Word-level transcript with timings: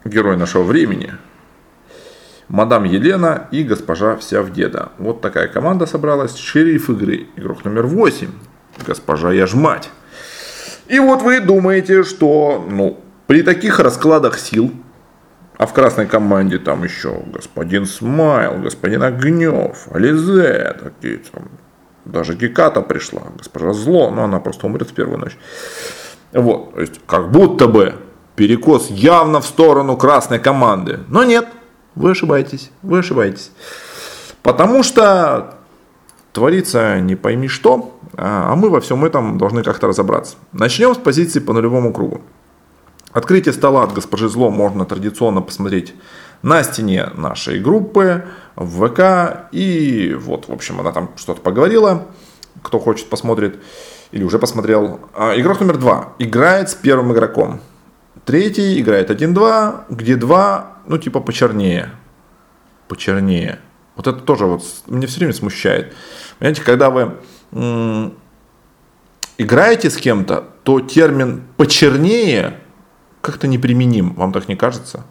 герой 0.05 0.37
нашего 0.37 0.63
времени, 0.63 1.15
Мадам 2.53 2.85
Елена 2.85 3.49
и 3.51 3.63
госпожа 3.63 4.15
вся 4.17 4.43
в 4.43 4.53
деда. 4.53 4.93
Вот 4.99 5.23
такая 5.23 5.49
команда 5.49 5.87
собралась. 5.87 6.37
Шериф 6.37 6.91
игры. 6.91 7.29
Игрок 7.35 7.65
номер 7.65 7.87
8. 7.87 8.29
Госпожа 8.87 9.33
я 9.33 9.47
ж 9.47 9.55
мать. 9.55 9.89
И 10.87 10.99
вот 11.01 11.23
вы 11.23 11.41
думаете, 11.41 12.03
что 12.03 12.63
ну, 12.69 13.01
при 13.27 13.41
таких 13.41 13.81
раскладах 13.81 14.39
сил, 14.39 14.71
а 15.57 15.65
в 15.65 15.73
красной 15.73 16.05
команде 16.05 16.59
там 16.59 16.85
еще 16.85 17.23
господин 17.33 17.87
Смайл, 17.87 18.59
господин 18.59 19.03
Огнев, 19.03 19.89
Ализе, 19.91 20.77
такие 20.79 21.23
там, 21.33 21.45
даже 22.05 22.35
Геката 22.35 22.83
пришла, 22.83 23.23
госпожа 23.39 23.73
Зло, 23.73 24.11
но 24.11 24.25
она 24.25 24.41
просто 24.41 24.67
умрет 24.67 24.91
в 24.91 24.95
первую 24.95 25.21
ночь. 25.21 25.39
Вот, 26.35 26.75
то 26.75 26.81
есть 26.83 27.01
как 27.07 27.31
будто 27.31 27.67
бы 27.67 27.95
перекос 28.37 28.91
явно 28.91 29.41
в 29.41 29.47
сторону 29.47 29.97
красной 29.97 30.39
команды. 30.39 31.01
Но 31.09 31.25
нет, 31.25 31.47
вы 31.95 32.13
ошибаетесь, 32.13 32.71
вы 32.83 32.99
ошибаетесь. 32.99 33.51
Потому 34.43 34.83
что 34.83 35.55
творится 36.33 37.01
не 37.01 37.17
пойми 37.17 37.49
что, 37.49 37.99
а, 38.17 38.53
а 38.53 38.57
мы 38.57 38.71
во 38.71 38.81
всем 38.81 39.05
этом 39.05 39.39
должны 39.39 39.63
как-то 39.63 39.87
разобраться. 39.87 40.37
Начнем 40.53 40.95
с 40.95 40.99
позиции 40.99 41.41
по 41.41 41.53
нулевому 41.53 41.93
кругу. 41.93 42.23
Открытие 43.13 43.53
стола 43.53 43.85
от 43.85 43.93
госпожи 43.93 44.29
Зло 44.29 44.51
можно 44.51 44.87
традиционно 44.87 45.43
посмотреть 45.43 45.95
на 46.41 46.63
стене 46.63 47.11
нашей 47.15 47.61
группы, 47.61 48.25
в 48.57 48.89
ВК. 48.89 49.49
И 49.53 50.17
вот, 50.19 50.49
в 50.49 50.53
общем, 50.53 50.81
она 50.81 50.93
там 50.93 51.11
что-то 51.17 51.41
поговорила. 51.41 52.07
Кто 52.63 52.79
хочет, 52.79 53.09
посмотрит 53.09 53.61
или 54.13 54.25
уже 54.25 54.39
посмотрел. 54.39 55.01
А, 55.15 55.39
игрок 55.39 55.61
номер 55.61 55.77
два 55.77 56.13
играет 56.19 56.71
с 56.71 56.75
первым 56.75 57.13
игроком. 57.13 57.61
Третий 58.25 58.81
играет 58.81 59.11
1-2, 59.11 59.85
где 59.91 60.17
2 60.17 60.72
ну, 60.87 60.99
типа 60.99 61.21
почернее. 61.21 61.91
Почернее. 62.89 63.59
Вот 63.97 64.07
это 64.07 64.21
тоже 64.21 64.47
вот 64.47 64.63
меня 64.87 65.07
все 65.07 65.19
время 65.19 65.35
смущает. 65.35 65.95
Понимаете, 66.39 66.63
когда 66.63 66.91
вы 66.91 67.17
м- 67.53 68.15
играете 69.39 69.91
с 69.91 69.97
кем-то, 69.97 70.45
то 70.63 70.81
термин 70.81 71.43
почернее 71.57 72.59
как-то 73.21 73.47
неприменим, 73.47 74.15
вам 74.15 74.33
так 74.33 74.49
не 74.49 74.57
кажется? 74.57 75.05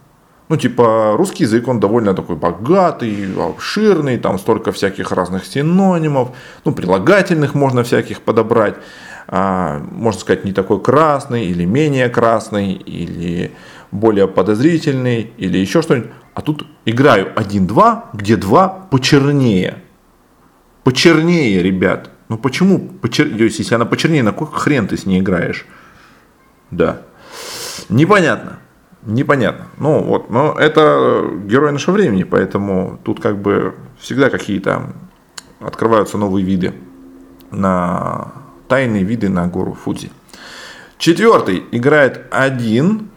Ну, 0.50 0.58
типа, 0.58 1.14
русский 1.16 1.44
язык, 1.46 1.68
он 1.70 1.80
довольно 1.80 2.14
такой 2.14 2.36
богатый, 2.36 3.34
обширный, 3.40 4.18
там 4.18 4.38
столько 4.38 4.74
всяких 4.74 5.14
разных 5.14 5.46
синонимов, 5.46 6.36
ну, 6.66 6.74
прилагательных 6.74 7.56
можно 7.56 7.84
всяких 7.84 8.20
подобрать, 8.20 8.76
а, 9.28 9.80
можно 9.92 10.20
сказать, 10.20 10.44
не 10.44 10.52
такой 10.52 10.82
красный 10.82 11.46
или 11.46 11.64
менее 11.64 12.10
красный, 12.10 12.74
или 12.74 13.54
более 13.92 14.28
подозрительный 14.28 15.34
или 15.38 15.58
еще 15.58 15.82
что-нибудь. 15.82 16.12
А 16.34 16.42
тут 16.42 16.66
играю 16.86 17.34
1-2, 17.36 18.04
где 18.14 18.38
2 18.38 18.88
почернее. 18.90 19.78
Почернее, 20.84 21.62
ребят. 21.62 22.10
Ну 22.30 22.38
почему 22.38 22.80
почернее? 22.80 23.46
Если 23.46 23.76
она 23.76 23.86
почернее, 23.86 24.24
на 24.24 24.32
какой 24.32 24.48
хрен 24.48 24.88
ты 24.88 24.98
с 24.98 25.06
ней 25.06 25.20
играешь? 25.20 25.66
Да. 26.72 27.02
Непонятно. 27.90 28.60
Непонятно. 29.04 29.68
Ну 29.78 30.02
вот, 30.02 30.30
но 30.30 30.56
это 30.58 31.30
герой 31.46 31.72
нашего 31.72 31.96
времени, 31.96 32.24
поэтому 32.24 33.00
тут 33.04 33.20
как 33.20 33.42
бы 33.42 33.76
всегда 34.00 34.30
какие-то 34.30 34.94
открываются 35.60 36.18
новые 36.18 36.46
виды 36.46 36.74
на 37.52 38.32
тайные 38.68 39.04
виды 39.04 39.28
на 39.28 39.48
гору 39.48 39.74
Фудзи. 39.74 40.12
Четвертый 40.98 41.64
играет 41.72 42.28
один 42.32 43.11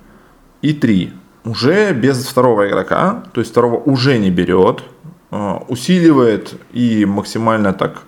и 0.64 0.72
3 0.72 1.12
уже 1.44 1.92
без 1.92 2.26
второго 2.26 2.66
игрока, 2.66 3.22
то 3.32 3.40
есть 3.40 3.50
второго 3.50 3.76
уже 3.76 4.18
не 4.18 4.30
берет, 4.30 4.82
а, 5.30 5.62
усиливает 5.68 6.54
и 6.72 7.04
максимально 7.04 7.74
так 7.74 8.04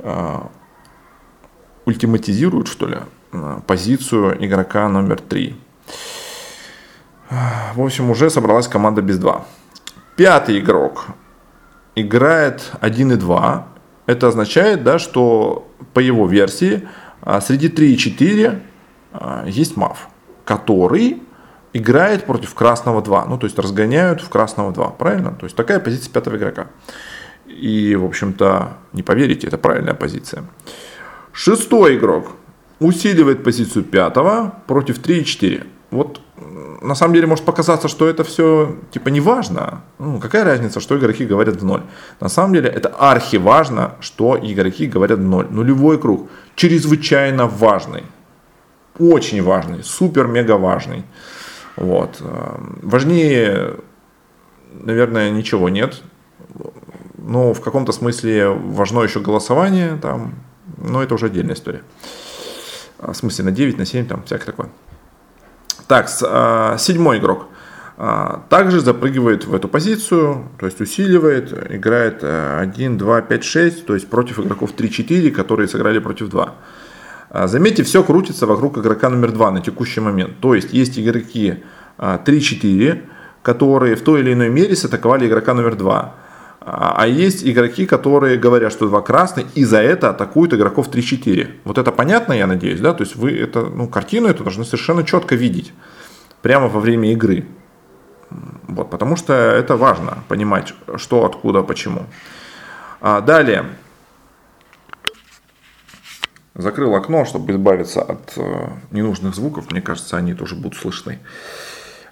а, 0.00 0.50
ультиматизирует, 1.84 2.66
что 2.66 2.86
ли, 2.86 2.98
а, 3.32 3.60
позицию 3.60 4.44
игрока 4.44 4.88
номер 4.88 5.20
3. 5.20 5.56
В 7.74 7.84
общем, 7.84 8.10
уже 8.10 8.30
собралась 8.30 8.66
команда 8.66 9.02
без 9.02 9.18
2. 9.18 9.44
Пятый 10.16 10.58
игрок 10.58 11.06
играет 11.94 12.72
1 12.80 13.12
и 13.12 13.16
2. 13.16 13.66
Это 14.06 14.28
означает, 14.28 14.82
да, 14.82 14.98
что 14.98 15.70
по 15.92 16.00
его 16.00 16.26
версии 16.26 16.88
среди 17.42 17.68
3 17.68 17.92
и 17.92 17.98
4 17.98 18.62
есть 19.46 19.76
мав, 19.76 20.08
который 20.46 21.22
играет 21.72 22.24
против 22.24 22.54
красного 22.54 23.02
2. 23.02 23.26
Ну, 23.26 23.38
то 23.38 23.46
есть 23.46 23.58
разгоняют 23.58 24.20
в 24.20 24.28
красного 24.28 24.72
2. 24.72 24.90
Правильно? 24.90 25.32
То 25.32 25.46
есть 25.46 25.56
такая 25.56 25.80
позиция 25.80 26.12
пятого 26.12 26.36
игрока. 26.36 26.66
И, 27.46 27.96
в 27.96 28.04
общем-то, 28.04 28.74
не 28.92 29.02
поверите, 29.02 29.46
это 29.46 29.58
правильная 29.58 29.94
позиция. 29.94 30.44
Шестой 31.32 31.96
игрок 31.96 32.32
усиливает 32.80 33.44
позицию 33.44 33.84
пятого 33.84 34.54
против 34.66 34.98
3 34.98 35.20
и 35.20 35.24
4. 35.24 35.66
Вот 35.90 36.20
на 36.82 36.94
самом 36.94 37.14
деле 37.14 37.26
может 37.26 37.44
показаться, 37.44 37.88
что 37.88 38.08
это 38.08 38.22
все 38.24 38.76
типа 38.90 39.08
не 39.08 39.20
важно. 39.20 39.82
Ну, 39.98 40.20
какая 40.20 40.44
разница, 40.44 40.80
что 40.80 40.96
игроки 40.98 41.24
говорят 41.24 41.56
в 41.56 41.64
ноль. 41.64 41.82
На 42.20 42.28
самом 42.28 42.54
деле 42.54 42.68
это 42.68 42.88
архи 42.88 43.36
важно, 43.36 43.92
что 44.00 44.38
игроки 44.40 44.86
говорят 44.86 45.18
в 45.18 45.22
ноль. 45.22 45.46
Нулевой 45.50 45.98
круг 45.98 46.28
чрезвычайно 46.54 47.46
важный. 47.46 48.04
Очень 48.98 49.42
важный, 49.42 49.82
супер-мега 49.82 50.56
важный. 50.56 51.04
Вот. 51.78 52.20
Важнее, 52.82 53.76
наверное, 54.72 55.30
ничего 55.30 55.68
нет. 55.68 56.02
Но 57.16 57.52
в 57.52 57.60
каком-то 57.60 57.92
смысле 57.92 58.48
важно 58.48 59.02
еще 59.02 59.20
голосование, 59.20 59.98
там, 60.00 60.34
но 60.76 61.02
это 61.02 61.14
уже 61.14 61.26
отдельная 61.26 61.54
история. 61.54 61.82
В 62.98 63.14
смысле 63.14 63.44
на 63.44 63.52
9, 63.52 63.78
на 63.78 63.84
7, 63.84 64.06
там, 64.06 64.22
всякое 64.24 64.46
такое. 64.46 64.68
Так, 65.86 66.08
а, 66.22 66.76
седьмой 66.78 67.18
игрок. 67.18 67.46
А, 67.96 68.44
также 68.48 68.80
запрыгивает 68.80 69.44
в 69.44 69.54
эту 69.54 69.68
позицию, 69.68 70.48
то 70.58 70.66
есть 70.66 70.80
усиливает, 70.80 71.52
играет 71.70 72.22
1, 72.22 72.98
2, 72.98 73.22
5, 73.22 73.44
6, 73.44 73.86
то 73.86 73.94
есть 73.94 74.08
против 74.08 74.40
игроков 74.40 74.72
3-4, 74.76 75.30
которые 75.30 75.68
сыграли 75.68 75.98
против 75.98 76.28
2. 76.28 76.54
А, 77.30 77.46
заметьте, 77.46 77.82
все 77.82 78.02
крутится 78.02 78.46
вокруг 78.46 78.78
игрока 78.78 79.08
номер 79.08 79.32
2 79.32 79.50
на 79.50 79.60
текущий 79.60 80.00
момент. 80.00 80.38
То 80.40 80.54
есть 80.54 80.72
есть 80.72 80.98
игроки 80.98 81.62
3-4, 81.98 82.92
а, 82.92 82.98
которые 83.42 83.96
в 83.96 84.02
той 84.02 84.20
или 84.20 84.32
иной 84.32 84.48
мере 84.48 84.74
сатаковали 84.76 85.26
игрока 85.26 85.54
номер 85.54 85.76
2. 85.76 86.14
А, 86.60 86.94
а 86.96 87.06
есть 87.06 87.46
игроки, 87.46 87.86
которые 87.86 88.36
говорят, 88.36 88.72
что 88.72 88.88
два 88.88 89.00
красный, 89.00 89.46
и 89.54 89.64
за 89.64 89.80
это 89.80 90.10
атакуют 90.10 90.52
игроков 90.54 90.88
3-4. 90.90 91.48
Вот 91.64 91.78
это 91.78 91.92
понятно, 91.92 92.32
я 92.32 92.46
надеюсь, 92.46 92.80
да? 92.80 92.92
То 92.92 93.04
есть 93.04 93.16
вы 93.16 93.32
это, 93.36 93.62
ну, 93.62 93.88
картину 93.88 94.28
эту 94.28 94.44
должны 94.44 94.64
совершенно 94.64 95.04
четко 95.04 95.34
видеть. 95.34 95.72
Прямо 96.42 96.68
во 96.68 96.80
время 96.80 97.12
игры. 97.12 97.46
Вот, 98.66 98.90
потому 98.90 99.16
что 99.16 99.32
это 99.32 99.76
важно, 99.76 100.18
понимать, 100.28 100.74
что, 100.96 101.24
откуда, 101.24 101.62
почему. 101.62 102.06
А, 103.00 103.20
далее. 103.20 103.64
Закрыл 106.58 106.96
окно, 106.96 107.24
чтобы 107.24 107.52
избавиться 107.52 108.02
от 108.02 108.32
э, 108.36 108.68
ненужных 108.90 109.36
звуков. 109.36 109.70
Мне 109.70 109.80
кажется, 109.80 110.16
они 110.16 110.34
тоже 110.34 110.56
будут 110.56 110.76
слышны. 110.76 111.20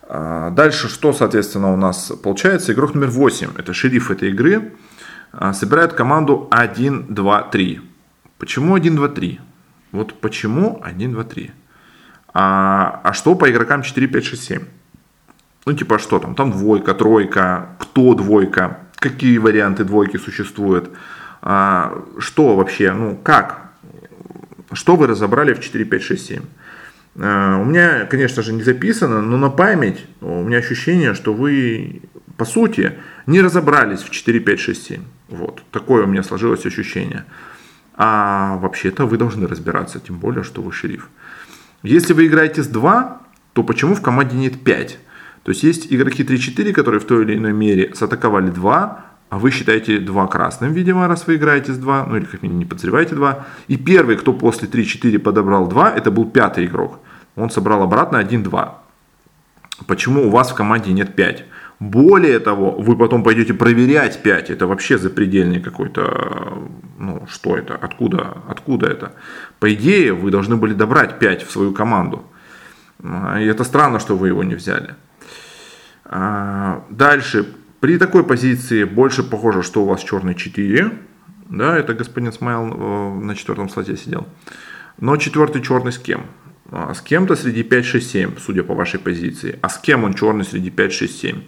А, 0.09 0.51
дальше, 0.51 0.89
что, 0.89 1.13
соответственно, 1.13 1.73
у 1.73 1.77
нас 1.77 2.13
получается? 2.23 2.73
Игрок 2.73 2.95
номер 2.95 3.09
8, 3.09 3.49
это 3.59 3.75
шериф 3.75 4.13
этой 4.13 4.31
игры, 4.31 4.73
а, 5.33 5.53
собирает 5.53 5.95
команду 5.95 6.47
1, 6.53 7.07
2, 7.09 7.43
3. 7.43 7.81
Почему 8.39 8.77
1, 8.77 8.95
2, 8.95 9.09
3? 9.09 9.41
Вот 9.91 10.21
почему 10.21 10.81
1, 10.81 11.13
2, 11.13 11.25
3? 11.25 11.51
А, 12.33 13.01
а 13.03 13.13
что 13.13 13.35
по 13.35 13.51
игрокам 13.51 13.83
4, 13.83 14.07
5, 14.07 14.25
6, 14.25 14.45
7? 14.45 14.65
Ну, 15.67 15.73
типа, 15.73 15.99
что 15.99 16.21
там? 16.21 16.37
Там 16.37 16.53
двойка, 16.53 16.95
тройка, 16.95 17.71
кто 17.81 18.15
двойка, 18.15 18.79
какие 18.95 19.39
варианты 19.39 19.83
двойки 19.83 20.19
существуют, 20.19 20.91
а, 21.43 22.05
что 22.19 22.55
вообще, 22.55 22.93
ну, 22.93 23.17
как? 23.17 23.66
Что 24.73 24.97
вы 24.97 25.07
разобрали 25.07 25.55
в 25.55 25.61
4, 25.61 25.85
5, 25.85 26.03
6, 26.03 26.27
7? 26.27 26.43
У 27.17 27.21
меня, 27.65 28.05
конечно 28.05 28.43
же, 28.43 28.53
не 28.53 28.63
записано, 28.63 29.23
но 29.23 29.39
на 29.39 29.49
память 29.49 30.05
у 30.21 30.43
меня 30.43 30.59
ощущение, 30.59 31.15
что 31.15 31.33
вы, 31.33 32.03
по 32.37 32.45
сути, 32.45 32.93
не 33.27 33.41
разобрались 33.41 34.03
в 34.03 34.11
4, 34.11 34.41
5, 34.41 34.61
6, 34.61 34.87
7. 34.87 35.03
Вот, 35.29 35.63
такое 35.71 36.05
у 36.05 36.07
меня 36.07 36.23
сложилось 36.23 36.67
ощущение. 36.67 37.25
А 37.95 38.59
вообще-то 38.59 39.07
вы 39.07 39.17
должны 39.17 39.47
разбираться, 39.47 39.99
тем 39.99 40.19
более, 40.19 40.45
что 40.45 40.61
вы 40.61 40.73
шериф. 40.73 41.09
Если 41.83 42.13
вы 42.13 42.27
играете 42.27 42.63
с 42.63 42.67
2, 42.67 43.23
то 43.55 43.63
почему 43.63 43.95
в 43.95 44.03
команде 44.03 44.37
нет 44.37 44.63
5? 44.63 44.99
То 45.43 45.53
есть 45.53 45.63
есть 45.63 45.87
игроки 45.91 46.23
3-4, 46.23 46.73
которые 46.73 47.01
в 47.01 47.05
той 47.05 47.25
или 47.25 47.37
иной 47.37 47.53
мере 47.53 47.95
сатаковали 47.95 48.51
2, 48.51 48.75
а 48.75 49.06
вы 49.39 49.51
считаете 49.51 49.99
2 49.99 50.27
красным, 50.27 50.73
видимо, 50.73 51.09
раз 51.09 51.27
вы 51.27 51.37
играете 51.37 51.73
с 51.73 51.79
2, 51.79 52.07
ну 52.07 52.17
или 52.17 52.25
как 52.25 52.43
минимум 52.43 52.61
не 52.61 52.65
подозреваете 52.65 53.15
2. 53.15 53.47
И 53.69 53.77
первый, 53.77 54.17
кто 54.17 54.33
после 54.33 54.69
3-4 54.69 55.19
подобрал 55.19 55.69
2, 55.69 55.91
это 55.91 56.11
был 56.11 56.25
пятый 56.27 56.67
игрок. 56.67 56.99
Он 57.37 57.51
собрал 57.51 57.83
обратно 57.83 58.17
1-2. 58.17 58.71
Почему 59.87 60.27
у 60.27 60.31
вас 60.31 60.51
в 60.51 60.55
команде 60.55 60.93
нет 60.93 61.15
5? 61.15 61.45
Более 61.81 62.39
того, 62.39 62.71
вы 62.71 62.97
потом 62.97 63.23
пойдете 63.23 63.53
проверять 63.53 64.23
5. 64.23 64.51
Это 64.51 64.67
вообще 64.67 64.97
запредельный 64.97 65.61
какой-то, 65.61 66.63
ну 66.99 67.27
что 67.29 67.57
это, 67.57 67.75
откуда, 67.75 68.39
откуда 68.49 68.87
это? 68.87 69.13
По 69.59 69.67
идее, 69.75 70.13
вы 70.13 70.31
должны 70.31 70.57
были 70.57 70.73
добрать 70.73 71.19
5 71.19 71.43
в 71.43 71.51
свою 71.51 71.73
команду. 71.75 72.23
И 73.05 73.45
это 73.45 73.65
странно, 73.65 73.99
что 73.99 74.17
вы 74.17 74.29
его 74.29 74.43
не 74.45 74.55
взяли. 74.55 74.95
А, 76.07 76.83
дальше, 76.89 77.45
при 77.81 77.99
такой 77.99 78.25
позиции 78.25 78.85
больше 78.85 79.23
похоже, 79.23 79.63
что 79.63 79.83
у 79.83 79.87
вас 79.87 80.03
черный 80.03 80.35
4. 80.35 80.93
Да, 81.51 81.79
это 81.79 81.95
господин 81.95 82.33
Смайл 82.33 82.73
э, 82.73 83.25
на 83.25 83.35
четвертом 83.35 83.69
слоте 83.69 83.97
сидел. 83.97 84.27
Но 84.99 85.17
четвертый 85.17 85.63
черный 85.63 85.93
с 85.93 85.99
кем? 85.99 86.27
А, 86.71 86.95
с 86.95 87.01
кем-то 87.01 87.37
среди 87.37 87.63
5-6-7, 87.63 88.41
судя 88.41 88.63
по 88.63 88.75
вашей 88.75 88.99
позиции. 88.99 89.59
А 89.63 89.69
с 89.69 89.79
кем 89.79 90.05
он 90.05 90.15
черный 90.15 90.45
среди 90.45 90.71
5-6-7? 90.71 91.43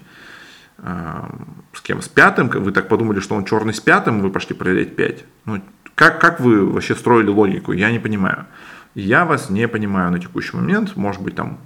А, 0.79 1.35
с 1.73 1.81
кем? 1.81 2.03
С 2.03 2.09
пятым? 2.09 2.49
Вы 2.49 2.73
так 2.73 2.89
подумали, 2.89 3.21
что 3.21 3.35
он 3.35 3.45
черный 3.45 3.75
с 3.75 3.81
пятым, 3.81 4.21
вы 4.21 4.31
пошли 4.31 4.55
проверять 4.55 4.95
5. 4.97 5.25
Ну, 5.47 5.63
как, 5.95 6.21
как 6.21 6.41
вы 6.41 6.65
вообще 6.65 6.95
строили 6.95 7.29
логику? 7.29 7.73
Я 7.73 7.91
не 7.91 7.99
понимаю. 7.99 8.47
Я 8.95 9.25
вас 9.25 9.51
не 9.51 9.67
понимаю 9.67 10.13
на 10.13 10.21
текущий 10.21 10.57
момент. 10.57 10.95
Может 10.97 11.23
быть, 11.23 11.35
там 11.35 11.59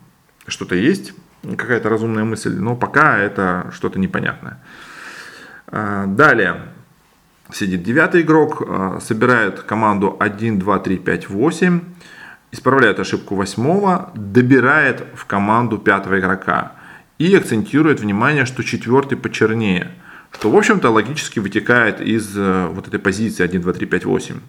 что-то 0.47 0.75
есть, 0.75 1.13
какая-то 1.43 1.89
разумная 1.89 2.25
мысль, 2.25 2.55
но 2.57 2.77
пока 2.77 3.19
это 3.19 3.71
что-то 3.73 3.99
непонятное. 3.99 4.59
А, 5.67 6.07
далее. 6.07 6.63
Сидит 7.53 7.83
девятый 7.83 8.23
игрок, 8.23 8.63
собирает 9.03 9.61
команду 9.61 10.17
1, 10.19 10.59
2, 10.59 10.79
3, 10.79 10.97
5, 10.97 11.29
8 11.29 11.81
исправляет 12.53 13.01
ошибку 13.01 13.35
восьмого, 13.35 14.13
добирает 14.15 15.05
в 15.15 15.25
команду 15.25 15.79
пятого 15.79 16.21
игрока 16.21 16.73
и 17.19 17.35
акцентирует 17.35 18.01
внимание, 18.01 18.45
что 18.45 18.63
четвертый 18.63 19.17
почернее, 19.17 19.93
что, 20.31 20.51
в 20.51 20.57
общем-то, 20.57 20.91
логически 20.91 21.41
вытекает 21.41 22.01
из 22.01 22.37
э, 22.37 22.67
вот 22.71 22.89
этой 22.89 23.01
позиции 23.01 23.43
1, 23.43 23.61
2, 23.61 23.73
3, 23.73 23.87
5, 23.87 24.05
8. 24.05 24.41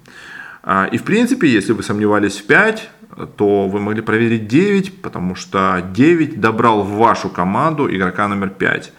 И, 0.94 0.98
в 0.98 1.04
принципе, 1.04 1.50
если 1.50 1.74
вы 1.74 1.84
сомневались 1.84 2.38
в 2.38 2.46
5, 2.46 2.90
то 3.38 3.68
вы 3.68 3.80
могли 3.80 4.02
проверить 4.02 4.48
9, 4.48 5.02
потому 5.02 5.36
что 5.36 5.84
9 5.94 6.40
добрал 6.40 6.84
в 6.84 6.98
вашу 6.98 7.30
команду 7.30 7.94
игрока 7.94 8.28
номер 8.28 8.50
5. 8.50 8.94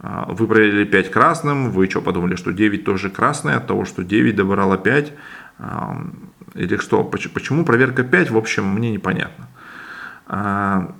А, 0.00 0.26
вы 0.28 0.46
проверили 0.46 0.84
5 0.84 1.10
красным, 1.10 1.70
вы 1.70 1.88
что, 1.88 2.00
подумали, 2.00 2.36
что 2.36 2.52
9 2.52 2.84
тоже 2.84 3.10
красный 3.10 3.54
от 3.54 3.66
того, 3.66 3.84
что 3.84 4.04
9 4.04 4.36
добрало 4.36 4.78
5? 4.78 5.12
Или 6.54 6.76
что? 6.76 7.04
Почему 7.04 7.64
проверка 7.64 8.04
5, 8.04 8.30
в 8.30 8.36
общем, 8.36 8.66
мне 8.66 8.90
непонятно. 8.90 9.48
А, 10.26 10.94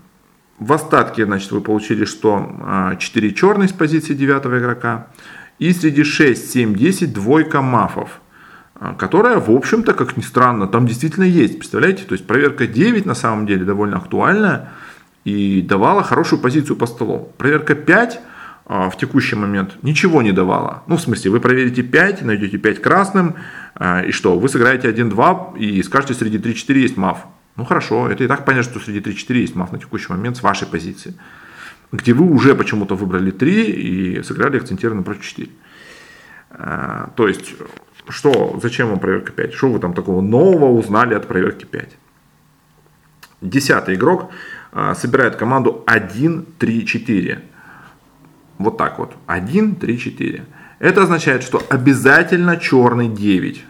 в 0.59 0.73
остатке, 0.73 1.25
значит, 1.25 1.53
вы 1.53 1.61
получили, 1.61 2.05
что 2.05 2.97
4 2.99 3.29
а, 3.29 3.32
черные 3.32 3.69
с 3.69 3.73
позиции 3.73 4.15
9 4.15 4.47
игрока. 4.47 5.06
И 5.59 5.73
среди 5.73 6.05
6, 6.05 6.50
7, 6.50 6.75
10 6.75 7.12
двойка 7.12 7.62
мафов. 7.62 8.20
А, 8.80 8.94
которая, 8.94 9.38
в 9.38 9.50
общем-то, 9.50 9.92
как 9.94 10.16
ни 10.16 10.22
странно, 10.22 10.66
там 10.66 10.86
действительно 10.86 11.25
есть. 11.25 11.58
Представляете? 11.58 12.04
То 12.04 12.12
есть 12.12 12.26
проверка 12.26 12.66
9 12.66 13.06
на 13.06 13.14
самом 13.14 13.46
деле 13.46 13.64
довольно 13.64 13.96
актуальная 13.96 14.70
и 15.25 15.62
давала 15.62 16.02
хорошую 16.02 16.40
позицию 16.40 16.76
по 16.76 16.86
столу. 16.86 17.32
Проверка 17.38 17.75
5 17.75 18.20
в 18.69 18.92
текущий 19.00 19.34
момент 19.34 19.82
ничего 19.82 20.20
не 20.20 20.30
давала. 20.30 20.82
Ну, 20.86 20.96
в 20.96 21.00
смысле, 21.00 21.30
вы 21.30 21.40
проверите 21.40 21.82
5, 21.82 22.22
найдете 22.22 22.58
5 22.58 22.82
красным, 22.82 23.36
а, 23.75 24.02
и 24.02 24.12
что, 24.12 24.38
вы 24.38 24.48
сыграете 24.50 24.88
1-2 24.90 25.56
и 25.58 25.82
скажете, 25.82 26.12
среди 26.12 26.38
3-4 26.38 26.78
есть 26.78 26.96
маф. 26.98 27.19
Ну 27.56 27.64
хорошо, 27.64 28.08
это 28.10 28.24
и 28.24 28.26
так 28.26 28.44
понятно, 28.44 28.70
что 28.70 28.81
среди 28.81 29.00
3-4 29.00 29.38
есть 29.38 29.54
маф 29.56 29.72
на 29.72 29.78
текущий 29.78 30.12
момент 30.12 30.36
с 30.36 30.42
вашей 30.42 30.69
позиции. 30.69 31.14
Где 31.92 32.12
вы 32.12 32.31
уже 32.31 32.54
почему-то 32.54 32.94
выбрали 32.94 33.31
3 33.31 33.64
и 33.64 34.22
сыграли 34.22 34.58
акцентированно 34.58 35.02
против 35.02 35.24
4. 35.24 35.48
А, 36.50 37.10
то 37.16 37.26
есть, 37.26 37.54
что, 38.08 38.58
зачем 38.62 38.88
вам 38.88 38.99
проверка 38.99 39.32
5? 39.32 39.52
Что 39.55 39.69
вы 39.69 39.78
там 39.78 39.93
такого 39.94 40.20
нового 40.20 40.79
узнали 40.79 41.15
от 41.15 41.27
проверки 41.27 41.65
5? 41.65 41.96
Десятый 43.41 43.94
игрок 43.94 44.31
а, 44.72 44.94
собирает 44.94 45.36
команду 45.36 45.84
1-3-4. 45.86 47.38
Вот 48.58 48.77
так 48.77 48.98
вот. 48.98 49.15
1-3-4. 49.27 50.43
Это 50.79 51.03
означает, 51.03 51.43
что 51.43 51.62
обязательно 51.69 52.56
черный 52.56 53.08
9. 53.08 53.65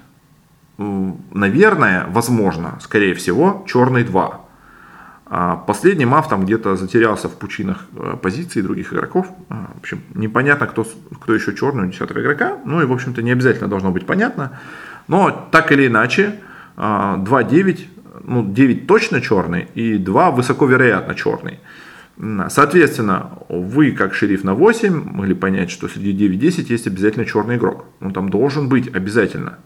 Наверное, 0.78 2.06
возможно, 2.08 2.78
скорее 2.80 3.14
всего, 3.14 3.64
черный 3.66 4.04
2. 4.04 4.47
А 5.30 5.56
последний 5.56 6.06
мав 6.06 6.28
там 6.28 6.44
где-то 6.44 6.76
затерялся 6.76 7.28
в 7.28 7.32
пучинах 7.32 7.84
э, 7.94 8.16
позиций 8.22 8.62
других 8.62 8.92
игроков. 8.94 9.26
А, 9.50 9.70
в 9.74 9.78
общем, 9.78 10.00
непонятно, 10.14 10.66
кто, 10.66 10.86
кто 11.20 11.34
еще 11.34 11.54
черный 11.54 11.84
у 11.84 11.90
10 11.90 12.10
игрока. 12.12 12.56
Ну 12.64 12.80
и, 12.80 12.86
в 12.86 12.92
общем-то, 12.92 13.20
не 13.22 13.32
обязательно 13.32 13.68
должно 13.68 13.90
быть 13.90 14.06
понятно. 14.06 14.58
Но 15.06 15.48
так 15.50 15.70
или 15.70 15.86
иначе, 15.86 16.40
2-9, 16.76 16.78
а, 16.78 18.20
ну 18.24 18.44
9 18.44 18.86
точно 18.86 19.20
черный 19.20 19.68
и 19.74 19.98
2 19.98 20.30
высоко 20.30 20.66
вероятно 20.66 21.14
черный. 21.14 21.60
Соответственно, 22.48 23.30
вы, 23.48 23.92
как 23.92 24.14
шериф 24.14 24.42
на 24.44 24.54
8, 24.54 25.12
могли 25.12 25.34
понять, 25.34 25.70
что 25.70 25.88
среди 25.88 26.28
9-10 26.28 26.66
есть 26.72 26.86
обязательно 26.86 27.24
черный 27.24 27.56
игрок. 27.56 27.84
Он 28.00 28.12
там 28.12 28.28
должен 28.28 28.68
быть 28.68 28.92
обязательно. 28.92 29.58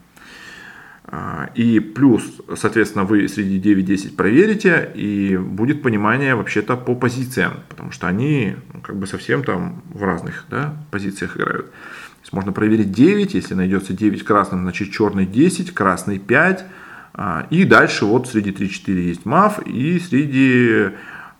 А, 1.14 1.50
и 1.54 1.78
плюс, 1.78 2.22
соответственно, 2.56 3.04
вы 3.04 3.28
среди 3.28 3.60
9-10 3.60 4.16
проверите, 4.16 4.90
и 4.94 5.36
будет 5.36 5.82
понимание 5.82 6.34
вообще-то 6.34 6.74
по 6.74 6.94
позициям, 6.94 7.60
потому 7.68 7.92
что 7.92 8.06
они 8.06 8.56
ну, 8.72 8.80
как 8.80 8.96
бы 8.96 9.06
совсем 9.06 9.44
там 9.44 9.82
в 9.92 10.02
разных 10.02 10.46
да, 10.48 10.74
позициях 10.90 11.36
играют. 11.36 11.66
То 11.66 12.22
есть 12.22 12.32
можно 12.32 12.52
проверить 12.52 12.92
9, 12.92 13.34
если 13.34 13.52
найдется 13.52 13.92
9 13.92 14.24
красным, 14.24 14.62
значит 14.62 14.90
черный 14.90 15.26
10, 15.26 15.74
красный 15.74 16.18
5, 16.18 16.64
а, 17.12 17.46
и 17.50 17.64
дальше 17.64 18.06
вот 18.06 18.26
среди 18.26 18.50
3-4 18.50 18.92
есть 18.92 19.26
маф, 19.26 19.58
и 19.66 20.00
среди 20.00 20.92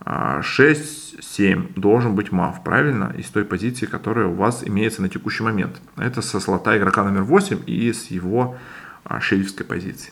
6, 0.05 1.23
7 1.23 1.73
должен 1.75 2.13
быть 2.13 2.31
мав, 2.31 2.63
правильно? 2.63 3.15
Из 3.17 3.25
той 3.27 3.43
позиции, 3.43 3.87
которая 3.87 4.27
у 4.27 4.33
вас 4.33 4.63
имеется 4.63 5.01
на 5.01 5.09
текущий 5.09 5.41
момент. 5.43 5.81
Это 5.97 6.21
со 6.21 6.39
слота 6.39 6.77
игрока 6.77 7.03
номер 7.03 7.23
8 7.23 7.61
и 7.65 7.91
с 7.91 8.11
его 8.11 8.55
а, 8.55 8.72
шерифской 9.19 9.65
позиции. 9.65 10.11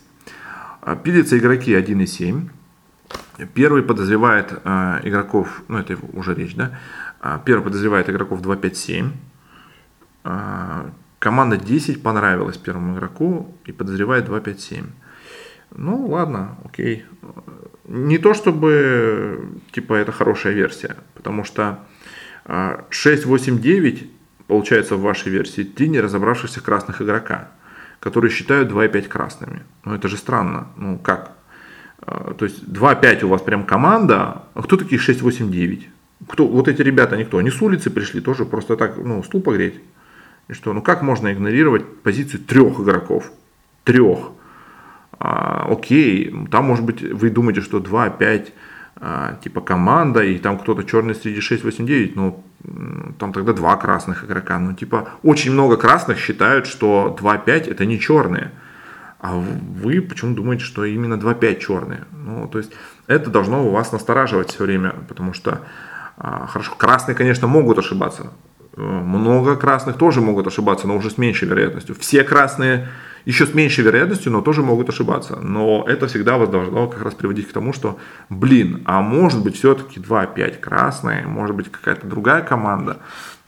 А, 0.82 0.96
пилятся 0.96 1.38
игроки 1.38 1.74
1 1.74 2.02
и 2.02 2.06
7. 2.06 2.50
Первый 3.54 3.84
подозревает 3.84 4.54
а, 4.64 5.00
игроков, 5.04 5.64
ну 5.68 5.78
это 5.78 5.98
уже 6.14 6.34
речь, 6.34 6.56
да? 6.56 6.80
Первый 7.46 7.64
подозревает 7.64 8.10
игроков 8.10 8.42
2, 8.42 8.56
5, 8.56 8.78
7. 8.78 9.12
команда 11.20 11.58
10 11.58 12.02
понравилась 12.02 12.58
первому 12.58 12.96
игроку 12.96 13.56
и 13.66 13.72
подозревает 13.72 14.28
2-5-7. 14.28 14.86
Ну, 15.76 16.08
ладно, 16.08 16.58
окей. 16.66 17.06
Не 17.86 18.18
то 18.18 18.34
чтобы, 18.34 19.52
типа, 19.72 19.94
это 19.94 20.12
хорошая 20.12 20.54
версия, 20.54 20.96
потому 21.14 21.44
что 21.44 21.86
6-8-9 22.48 24.10
получается 24.48 24.96
в 24.96 25.02
вашей 25.02 25.32
версии 25.32 25.62
три 25.62 25.90
не 25.90 26.02
разобравшихся 26.02 26.60
красных 26.60 27.02
игрока, 27.02 27.52
которые 28.02 28.32
считают 28.32 28.70
2,5 28.70 29.08
красными. 29.08 29.62
Ну 29.86 29.94
это 29.94 30.10
же 30.10 30.18
странно. 30.18 30.68
Ну 30.76 30.98
как? 30.98 31.32
А, 32.02 32.34
то 32.34 32.44
есть 32.44 32.64
2-5 32.64 33.24
у 33.24 33.30
вас 33.30 33.42
прям 33.42 33.64
команда, 33.64 34.44
а 34.54 34.64
кто 34.64 34.76
такие 34.76 35.00
6-8-9? 35.00 35.84
Кто, 36.28 36.48
вот 36.48 36.68
эти 36.68 36.82
ребята, 36.82 37.16
никто, 37.16 37.38
они 37.38 37.52
с 37.52 37.62
улицы 37.62 37.90
пришли 37.90 38.20
тоже 38.20 38.46
просто 38.46 38.76
так, 38.76 38.98
ну, 38.98 39.24
стул 39.24 39.42
погреть. 39.42 39.80
И 40.50 40.54
что, 40.54 40.74
ну 40.74 40.82
как 40.82 41.04
можно 41.04 41.32
игнорировать 41.32 42.02
позицию 42.02 42.42
трех 42.42 42.80
игроков? 42.80 43.32
Трех. 43.84 44.32
А, 45.20 45.68
окей, 45.70 46.36
там 46.50 46.66
может 46.66 46.84
быть 46.84 47.02
вы 47.04 47.30
думаете, 47.30 47.62
что 47.62 47.78
2-5 47.78 48.20
а, 48.20 48.44
типа 49.44 49.62
команда, 49.62 50.24
и 50.24 50.38
там 50.38 50.60
кто-то 50.60 50.84
черный 50.84 51.16
среди 51.16 51.40
6-8-9, 51.40 52.12
ну, 52.16 52.44
там 53.18 53.34
тогда 53.34 53.54
два 53.54 53.76
красных 53.76 54.24
игрока. 54.24 54.60
Ну, 54.60 54.74
типа, 54.74 55.10
очень 55.24 55.52
много 55.52 55.78
красных 55.78 56.20
считают, 56.20 56.68
что 56.68 57.18
2-5 57.20 57.72
это 57.72 57.86
не 57.86 58.00
черные. 58.00 58.52
А 59.20 59.34
вы 59.36 60.02
почему 60.02 60.36
думаете, 60.36 60.64
что 60.64 60.86
именно 60.86 61.16
2-5 61.16 61.60
черные? 61.60 62.06
Ну, 62.12 62.48
то 62.48 62.58
есть, 62.58 62.72
это 63.08 63.30
должно 63.30 63.66
у 63.66 63.72
вас 63.72 63.92
настораживать 63.92 64.50
все 64.50 64.64
время, 64.64 64.94
потому 65.08 65.34
что, 65.34 65.62
а, 66.18 66.48
хорошо, 66.48 66.74
красные, 66.78 67.16
конечно, 67.16 67.48
могут 67.48 67.78
ошибаться. 67.78 68.32
Э, 68.78 68.82
много 68.82 69.56
красных 69.56 69.98
тоже 69.98 70.22
могут 70.22 70.48
ошибаться, 70.48 70.88
но 70.88 70.96
уже 70.96 71.10
с 71.10 71.18
меньшей 71.18 71.48
вероятностью. 71.48 71.96
Все 71.96 72.24
красные 72.24 72.90
еще 73.26 73.46
с 73.46 73.54
меньшей 73.54 73.84
вероятностью, 73.84 74.32
но 74.32 74.42
тоже 74.42 74.62
могут 74.62 74.90
ошибаться. 74.90 75.38
Но 75.38 75.86
это 75.88 76.08
всегда 76.08 76.38
вас 76.38 76.50
должно 76.50 76.88
как 76.88 77.02
раз 77.04 77.14
приводить 77.14 77.48
к 77.48 77.54
тому, 77.54 77.74
что, 77.74 77.98
блин, 78.30 78.82
а 78.86 79.02
может 79.02 79.44
быть 79.44 79.56
все-таки 79.56 80.00
2-5 80.00 80.60
красные, 80.60 81.28
может 81.28 81.56
быть 81.56 81.72
какая-то 81.72 82.08
другая 82.08 82.42
команда, 82.42 82.98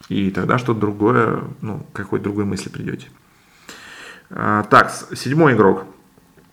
и 0.09 0.31
тогда 0.31 0.57
что-то 0.57 0.79
другое, 0.79 1.39
ну, 1.61 1.85
какой-то 1.93 2.25
другой 2.25 2.45
мысли 2.45 2.69
придете. 2.69 3.07
А, 4.29 4.63
так, 4.63 4.91
седьмой 5.15 5.53
игрок 5.53 5.85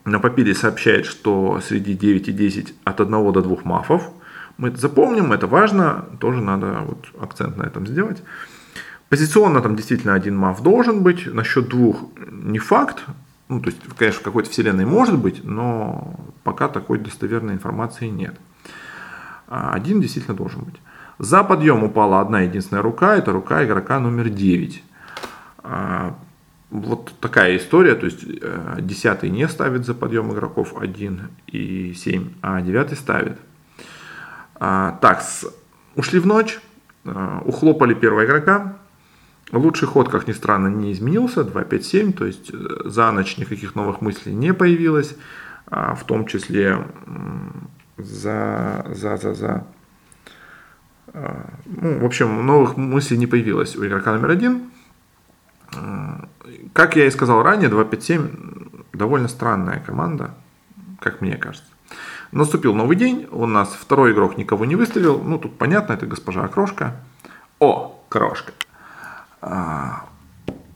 на 0.05 0.19
папире 0.19 0.55
сообщает, 0.55 1.07
что 1.07 1.61
среди 1.67 1.95
9 1.95 2.29
и 2.29 2.33
10 2.33 2.75
от 2.85 3.00
1 3.00 3.33
до 3.33 3.43
2 3.43 3.59
мафов. 3.65 4.11
Мы 4.57 4.71
запомним, 4.73 5.33
это 5.33 5.47
важно, 5.47 6.07
тоже 6.21 6.41
надо 6.43 6.81
вот 6.87 7.07
акцент 7.21 7.57
на 7.57 7.62
этом 7.62 7.87
сделать. 7.87 8.23
Позиционно 9.11 9.61
там 9.61 9.75
действительно 9.75 10.14
один 10.14 10.37
маф 10.37 10.62
должен 10.62 11.02
быть, 11.02 11.26
насчет 11.26 11.69
двух 11.69 12.05
не 12.31 12.61
факт, 12.61 13.02
ну, 13.49 13.61
то 13.61 13.71
есть, 13.71 13.81
конечно, 13.99 14.21
в 14.21 14.25
какой-то 14.25 14.49
вселенной 14.49 14.87
может 14.87 15.19
быть, 15.19 15.43
но 15.43 16.14
пока 16.45 16.69
такой 16.69 17.00
достоверной 17.00 17.55
информации 17.55 18.07
нет. 18.07 18.37
А 19.49 19.73
один 19.73 20.00
действительно 20.00 20.37
должен 20.37 20.62
быть. 20.62 20.76
За 21.19 21.43
подъем 21.43 21.83
упала 21.83 22.21
одна 22.21 22.43
единственная 22.43 22.85
рука, 22.85 23.17
это 23.17 23.33
рука 23.33 23.64
игрока 23.64 23.99
номер 23.99 24.29
9. 24.29 24.85
А, 25.64 26.14
вот 26.71 27.12
такая 27.21 27.57
история, 27.57 27.97
то 27.97 28.07
есть 28.07 28.25
10 28.25 29.25
э, 29.25 29.29
не 29.29 29.49
ставит 29.49 29.87
за 29.87 29.95
подъем 29.95 30.33
игроков 30.33 30.75
1 30.81 31.29
и 31.49 31.95
7, 31.95 32.35
а 32.43 32.61
9 32.61 32.97
ставит. 32.97 33.38
А, 34.55 34.97
так, 35.02 35.25
ушли 35.97 36.21
в 36.21 36.26
ночь, 36.26 36.61
э, 37.05 37.40
ухлопали 37.45 37.95
первого 37.95 38.25
игрока, 38.25 38.76
Лучший 39.52 39.88
ход, 39.88 40.09
как 40.09 40.28
ни 40.28 40.33
странно, 40.33 40.69
не 40.69 40.92
изменился, 40.92 41.40
2.5.7, 41.40 42.12
то 42.12 42.25
есть 42.25 42.50
э, 42.52 42.88
за 42.88 43.11
ночь 43.11 43.37
никаких 43.37 43.75
новых 43.75 44.00
мыслей 44.00 44.33
не 44.33 44.54
появилось, 44.54 45.16
а 45.66 45.95
в 45.95 46.04
том 46.04 46.26
числе 46.26 46.87
за, 47.97 48.87
за, 48.95 49.16
за, 49.16 49.35
за, 49.35 49.66
а, 51.12 51.50
ну, 51.66 51.99
в 51.99 52.04
общем, 52.04 52.47
новых 52.47 52.76
мыслей 52.76 53.19
не 53.19 53.26
появилось 53.26 53.76
у 53.76 53.85
игрока 53.85 54.12
номер 54.12 54.30
один. 54.30 54.71
А, 55.76 56.28
как 56.73 56.97
я 56.97 57.07
и 57.07 57.11
сказал 57.11 57.42
ранее, 57.42 57.69
2.5.7 57.69 58.85
довольно 58.92 59.28
странная 59.28 59.80
команда, 59.80 60.35
как 61.00 61.21
мне 61.21 61.37
кажется. 61.37 61.71
Наступил 62.33 62.75
новый 62.75 62.97
день, 62.97 63.26
у 63.33 63.47
нас 63.47 63.71
второй 63.71 64.12
игрок 64.12 64.38
никого 64.38 64.64
не 64.64 64.76
выставил, 64.76 65.21
ну 65.21 65.38
тут 65.38 65.59
понятно, 65.59 65.95
это 65.95 66.07
госпожа 66.07 66.47
Крошка. 66.47 66.97
О, 67.59 68.00
Крошка. 68.09 68.52
А, 69.41 70.07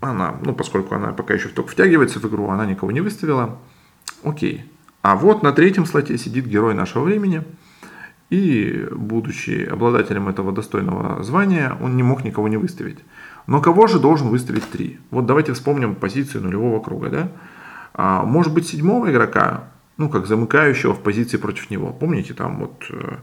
она, 0.00 0.34
ну, 0.42 0.54
поскольку 0.54 0.94
она 0.94 1.12
пока 1.12 1.34
еще 1.34 1.48
только 1.48 1.70
втягивается 1.70 2.18
в 2.18 2.24
игру, 2.26 2.48
она 2.48 2.66
никого 2.66 2.92
не 2.92 3.00
выставила. 3.00 3.58
Окей. 4.22 4.70
А 5.02 5.16
вот 5.16 5.42
на 5.42 5.52
третьем 5.52 5.86
слоте 5.86 6.16
сидит 6.18 6.46
герой 6.46 6.74
нашего 6.74 7.04
времени. 7.04 7.44
И, 8.30 8.88
будучи 8.90 9.68
обладателем 9.70 10.28
этого 10.28 10.50
достойного 10.50 11.22
звания, 11.22 11.76
он 11.80 11.96
не 11.96 12.02
мог 12.02 12.24
никого 12.24 12.48
не 12.48 12.56
выставить. 12.56 12.98
Но 13.46 13.60
кого 13.60 13.86
же 13.86 14.00
должен 14.00 14.28
выставить 14.28 14.68
три? 14.70 14.98
Вот 15.10 15.26
давайте 15.26 15.52
вспомним 15.52 15.94
позицию 15.94 16.44
нулевого 16.44 16.80
круга. 16.80 17.10
Да? 17.10 17.32
А, 17.92 18.24
может 18.24 18.52
быть, 18.52 18.66
седьмого 18.66 19.10
игрока, 19.10 19.64
ну, 19.98 20.08
как 20.08 20.26
замыкающего 20.26 20.94
в 20.94 21.00
позиции 21.00 21.36
против 21.36 21.70
него. 21.70 21.92
Помните, 21.92 22.34
там 22.34 22.58
вот 22.58 22.84
э, 22.90 23.16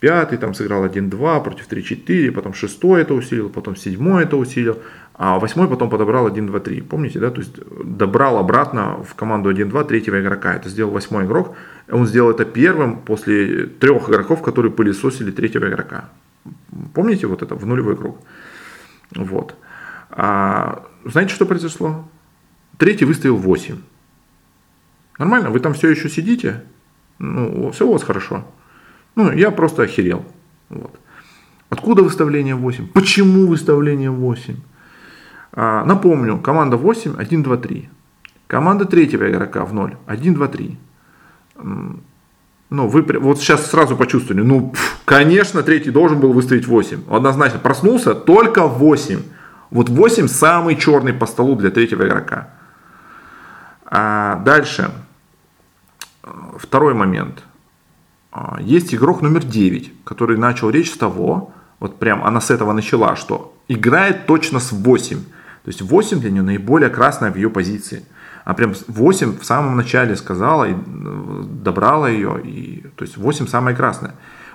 пятый 0.00 0.38
там 0.38 0.54
сыграл 0.54 0.84
1-2 0.84 1.42
против 1.42 1.68
3-4, 1.68 2.30
потом 2.32 2.54
шестой 2.54 3.02
это 3.02 3.14
усилил, 3.14 3.48
потом 3.48 3.76
седьмой 3.76 4.24
это 4.24 4.36
усилил, 4.36 4.78
а 5.14 5.38
восьмой 5.38 5.68
потом 5.68 5.88
подобрал 5.88 6.28
1-2-3. 6.28 6.82
Помните, 6.82 7.18
да? 7.18 7.30
То 7.30 7.40
есть 7.40 7.56
добрал 7.84 8.38
обратно 8.38 9.02
в 9.02 9.14
команду 9.14 9.50
1-2 9.50 9.86
третьего 9.86 10.20
игрока. 10.20 10.54
Это 10.54 10.68
сделал 10.68 10.90
восьмой 10.90 11.24
игрок. 11.24 11.56
Он 11.90 12.06
сделал 12.06 12.30
это 12.30 12.44
первым 12.44 12.98
после 12.98 13.66
трех 13.66 14.10
игроков, 14.10 14.42
которые 14.42 14.72
пылесосили 14.72 15.30
третьего 15.30 15.68
игрока. 15.68 16.10
Помните 16.94 17.26
вот 17.26 17.42
это 17.42 17.54
в 17.54 17.64
нулевой 17.64 17.96
круг? 17.96 18.18
Вот. 19.14 19.54
А, 20.10 20.84
знаете, 21.04 21.34
что 21.34 21.46
произошло? 21.46 22.08
Третий 22.78 23.06
выставил 23.06 23.36
8. 23.36 23.78
Нормально? 25.18 25.50
Вы 25.50 25.60
там 25.60 25.72
все 25.72 25.88
еще 25.88 26.10
сидите? 26.10 26.62
Ну, 27.18 27.70
все 27.70 27.86
у 27.86 27.92
вас 27.92 28.02
хорошо. 28.02 28.44
Ну, 29.16 29.32
я 29.32 29.50
просто 29.50 29.82
охерел. 29.82 30.24
Вот. 30.68 30.94
Откуда 31.70 32.02
выставление 32.02 32.54
8? 32.54 32.86
Почему 32.88 33.46
выставление 33.46 34.10
8? 34.10 34.56
А, 35.52 35.84
напомню, 35.84 36.38
команда 36.38 36.76
8, 36.76 37.16
1, 37.18 37.42
2, 37.42 37.56
3. 37.56 37.88
Команда 38.46 38.84
третьего 38.84 39.28
игрока 39.28 39.64
в 39.64 39.72
0, 39.72 39.96
1, 40.06 40.34
2, 40.34 40.48
3. 40.48 40.78
Ну, 42.68 42.88
вы 42.88 43.02
вот 43.20 43.38
сейчас 43.38 43.70
сразу 43.70 43.96
почувствовали, 43.96 44.42
ну, 44.42 44.70
пф, 44.70 45.00
конечно, 45.04 45.62
третий 45.62 45.90
должен 45.90 46.20
был 46.20 46.32
выставить 46.32 46.66
8. 46.66 47.04
Однозначно, 47.08 47.58
проснулся 47.58 48.14
только 48.14 48.66
8. 48.66 49.22
Вот 49.70 49.88
8 49.88 50.28
самый 50.28 50.76
черный 50.76 51.12
по 51.12 51.26
столу 51.26 51.56
для 51.56 51.70
третьего 51.70 52.06
игрока. 52.06 52.48
А 53.84 54.36
дальше. 54.44 54.90
Второй 56.58 56.94
момент. 56.94 57.42
А, 58.38 58.58
есть 58.60 58.94
игрок 58.94 59.22
номер 59.22 59.44
9, 59.44 60.04
который 60.04 60.36
начал 60.36 60.68
речь 60.68 60.92
с 60.92 60.98
того, 60.98 61.54
вот 61.80 61.98
прям 61.98 62.22
она 62.22 62.42
с 62.42 62.50
этого 62.50 62.74
начала, 62.74 63.16
что 63.16 63.56
играет 63.66 64.26
точно 64.26 64.60
с 64.60 64.72
8. 64.72 65.16
То 65.16 65.68
есть 65.68 65.80
8 65.80 66.20
для 66.20 66.30
нее 66.30 66.42
наиболее 66.42 66.90
красная 66.90 67.32
в 67.32 67.36
ее 67.36 67.48
позиции. 67.48 68.04
А 68.44 68.52
прям 68.52 68.74
8 68.88 69.38
в 69.38 69.44
самом 69.44 69.74
начале 69.76 70.16
сказала 70.16 70.68
и 70.68 70.74
э, 70.74 71.44
добрала 71.64 72.10
ее. 72.10 72.38
И, 72.44 72.84
то 72.96 73.04
есть 73.04 73.16
8 73.16 73.46
самая 73.46 73.74
красная. 73.74 74.14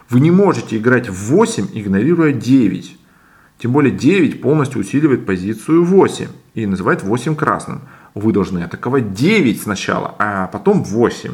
Вы 0.10 0.20
не 0.20 0.30
можете 0.30 0.78
играть 0.78 1.10
в 1.10 1.32
8, 1.32 1.70
игнорируя 1.74 2.34
9. 2.34 3.00
Тем 3.58 3.72
более 3.72 3.92
9 3.92 4.42
полностью 4.44 4.80
усиливает 4.80 5.26
позицию 5.26 5.86
8 5.86 6.28
и 6.54 6.68
называет 6.68 7.02
8 7.02 7.36
красным. 7.36 7.82
Вы 8.14 8.32
должны 8.32 8.60
атаковать 8.60 9.14
9 9.14 9.60
сначала, 9.60 10.14
а 10.20 10.46
потом 10.48 10.84
8. 10.84 11.32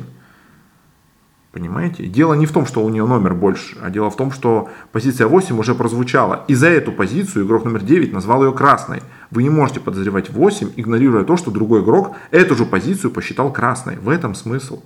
Понимаете? 1.57 2.05
Дело 2.05 2.35
не 2.35 2.45
в 2.45 2.51
том, 2.51 2.67
что 2.67 2.83
у 2.83 2.89
нее 2.89 3.03
номер 3.07 3.33
больше, 3.33 3.77
а 3.81 3.89
дело 3.89 4.11
в 4.11 4.15
том, 4.15 4.31
что 4.31 4.69
позиция 4.91 5.25
8 5.25 5.57
уже 5.57 5.73
прозвучала. 5.73 6.45
И 6.47 6.53
за 6.53 6.67
эту 6.67 6.91
позицию 6.91 7.47
игрок 7.47 7.65
номер 7.65 7.81
9 7.81 8.13
назвал 8.13 8.45
ее 8.45 8.51
красной. 8.51 9.01
Вы 9.31 9.41
не 9.41 9.49
можете 9.49 9.79
подозревать 9.79 10.29
8, 10.29 10.73
игнорируя 10.75 11.23
то, 11.23 11.35
что 11.35 11.49
другой 11.49 11.81
игрок 11.81 12.15
эту 12.29 12.53
же 12.53 12.63
позицию 12.63 13.09
посчитал 13.09 13.51
красной. 13.51 13.95
В 13.97 14.09
этом 14.09 14.35
смысл. 14.35 14.83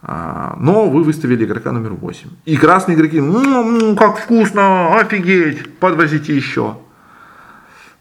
А, 0.00 0.56
но 0.58 0.88
вы 0.88 1.02
выставили 1.02 1.44
игрока 1.44 1.72
номер 1.72 1.92
8. 1.92 2.30
И 2.46 2.56
красные 2.56 2.96
игроки, 2.96 3.20
ну, 3.20 3.96
как 3.96 4.16
вкусно, 4.16 4.98
офигеть, 4.98 5.78
подвозите 5.78 6.34
еще. 6.34 6.78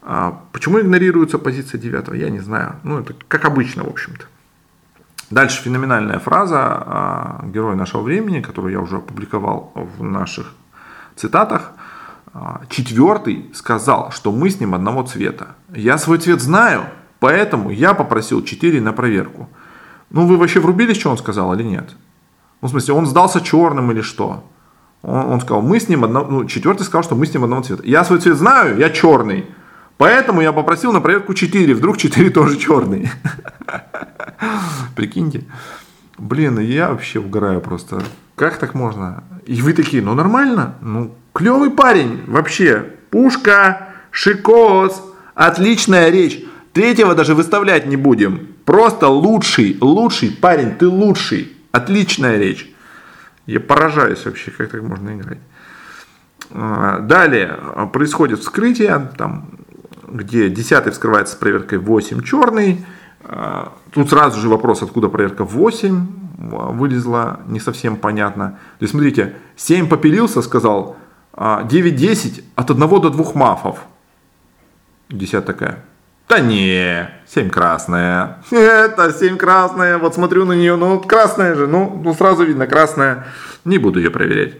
А, 0.01 0.43
почему 0.53 0.79
игнорируется 0.79 1.39
позиция 1.39 1.77
9, 1.77 2.17
я 2.17 2.29
не 2.29 2.39
знаю. 2.39 2.77
Ну, 2.83 2.99
это 2.99 3.13
как 3.27 3.43
обычно, 3.43 3.83
в 3.83 3.89
общем-то. 3.89 4.27
Дальше 5.29 5.61
феноменальная 5.61 6.19
фраза 6.19 6.59
а, 6.59 7.45
герой 7.45 7.75
нашего 7.75 8.01
времени, 8.01 8.41
которую 8.41 8.71
я 8.71 8.79
уже 8.79 8.97
опубликовал 8.97 9.73
в 9.75 10.03
наших 10.03 10.53
цитатах. 11.15 11.73
А, 12.33 12.61
четвертый 12.69 13.51
сказал, 13.53 14.11
что 14.11 14.31
мы 14.31 14.49
с 14.49 14.59
ним 14.59 14.73
одного 14.73 15.03
цвета. 15.03 15.55
Я 15.73 15.97
свой 15.97 16.19
цвет 16.19 16.41
знаю, 16.41 16.85
поэтому 17.19 17.69
я 17.71 17.93
попросил 17.93 18.41
4 18.41 18.79
на 18.79 18.93
проверку. 18.93 19.49
Ну, 20.09 20.25
вы 20.25 20.37
вообще 20.37 20.61
врубились, 20.61 20.97
что 20.97 21.09
он 21.09 21.17
сказал 21.17 21.53
или 21.53 21.63
нет? 21.63 21.89
Ну, 22.61 22.69
в 22.69 22.71
смысле, 22.71 22.93
он 22.93 23.05
сдался 23.05 23.41
черным 23.41 23.91
или 23.91 24.01
что? 24.01 24.45
Он, 25.01 25.33
он 25.33 25.41
сказал, 25.41 25.61
мы 25.61 25.79
с 25.79 25.89
ним 25.89 26.05
одного, 26.05 26.31
ну, 26.31 26.45
четвертый 26.45 26.83
сказал, 26.83 27.03
что 27.03 27.15
мы 27.15 27.25
с 27.25 27.33
ним 27.33 27.43
одного 27.43 27.63
цвета. 27.63 27.83
Я 27.85 28.05
свой 28.05 28.19
цвет 28.19 28.37
знаю, 28.37 28.77
я 28.77 28.89
черный. 28.89 29.45
Поэтому 29.97 30.41
я 30.41 30.53
попросил 30.53 30.91
на 30.91 31.01
проверку 31.01 31.33
4, 31.33 31.73
вдруг 31.73 31.97
4 31.97 32.29
тоже 32.29 32.57
черный. 32.57 33.09
Прикиньте. 34.95 35.43
Блин, 36.17 36.59
я 36.59 36.89
вообще 36.89 37.19
угораю 37.19 37.61
просто. 37.61 38.03
Как 38.35 38.57
так 38.57 38.73
можно? 38.73 39.23
И 39.45 39.61
вы 39.61 39.73
такие, 39.73 40.03
ну 40.03 40.13
нормально, 40.13 40.75
ну 40.81 41.15
клевый 41.33 41.71
парень, 41.71 42.23
вообще, 42.27 42.85
пушка, 43.09 43.89
шикос, 44.11 45.01
отличная 45.33 46.09
речь. 46.09 46.43
Третьего 46.73 47.15
даже 47.15 47.33
выставлять 47.33 47.87
не 47.87 47.95
будем. 47.95 48.49
Просто 48.65 49.07
лучший, 49.07 49.77
лучший 49.81 50.31
парень, 50.31 50.75
ты 50.75 50.87
лучший. 50.87 51.53
Отличная 51.71 52.37
речь. 52.37 52.71
Я 53.47 53.59
поражаюсь 53.59 54.25
вообще, 54.25 54.51
как 54.51 54.69
так 54.69 54.83
можно 54.83 55.15
играть. 55.15 55.39
А, 56.51 56.99
далее 56.99 57.57
происходит 57.93 58.39
вскрытие, 58.39 59.11
там, 59.17 59.49
где 60.07 60.49
10 60.49 60.93
вскрывается 60.93 61.35
с 61.35 61.37
проверкой 61.37 61.79
8 61.79 62.21
черный. 62.23 62.85
А, 63.23 63.73
тут 63.91 64.09
сразу 64.09 64.39
же 64.39 64.49
вопрос, 64.49 64.81
откуда 64.81 65.09
проверка 65.09 65.43
8 65.43 66.07
вылезла, 66.37 67.39
не 67.47 67.59
совсем 67.59 67.97
понятно. 67.97 68.59
То 68.79 68.83
есть, 68.83 68.91
смотрите, 68.91 69.35
7 69.55 69.87
попилился, 69.87 70.41
сказал, 70.41 70.95
9-10 71.33 72.43
а, 72.55 72.61
от 72.61 72.71
1 72.71 72.89
до 73.01 73.09
2 73.09 73.25
мафов. 73.33 73.79
10 75.09 75.45
такая. 75.45 75.83
Да 76.29 76.39
не, 76.39 77.09
7 77.27 77.49
красная. 77.49 78.39
Это 78.51 79.13
7 79.13 79.37
красная. 79.37 79.97
Вот 79.97 80.15
смотрю 80.15 80.45
на 80.45 80.53
нее, 80.53 80.75
ну 80.75 80.99
красная 80.99 81.55
же. 81.55 81.67
Ну, 81.67 82.01
ну 82.03 82.13
сразу 82.13 82.43
видно 82.43 82.67
красная. 82.67 83.27
Не 83.63 83.77
буду 83.77 83.99
ее 83.99 84.11
проверять. 84.11 84.55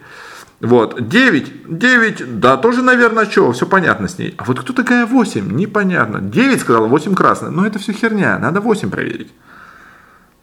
Вот, 0.60 1.08
9, 1.08 1.78
9, 1.78 2.40
да, 2.40 2.58
тоже, 2.58 2.82
наверное, 2.82 3.26
что, 3.26 3.52
все 3.52 3.68
понятно 3.68 4.08
с 4.08 4.18
ней. 4.18 4.34
А 4.38 4.44
вот 4.44 4.60
кто 4.60 4.74
такая 4.74 5.06
8, 5.06 5.52
непонятно. 5.52 6.20
9 6.20 6.62
сказал, 6.62 6.88
8 6.88 7.14
красная. 7.14 7.52
Но 7.52 7.66
это 7.68 7.78
все 7.78 7.94
херня, 7.94 8.40
надо 8.40 8.60
8 8.60 8.90
проверить. 8.90 9.32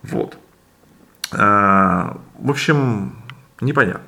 Вот. 0.02 0.36
А, 1.32 2.18
в 2.38 2.50
общем, 2.50 3.16
непонятно. 3.60 4.04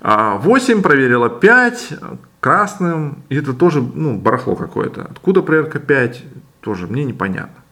8 0.00 0.78
а, 0.78 0.82
проверила 0.82 1.28
5 1.28 1.94
красным. 2.38 3.24
И 3.28 3.36
это 3.36 3.54
тоже 3.54 3.80
ну, 3.82 4.16
барахло 4.16 4.54
какое-то. 4.54 5.08
Откуда 5.10 5.42
проверка 5.42 5.80
5, 5.80 6.24
тоже 6.60 6.86
мне 6.86 7.04
непонятно. 7.04 7.64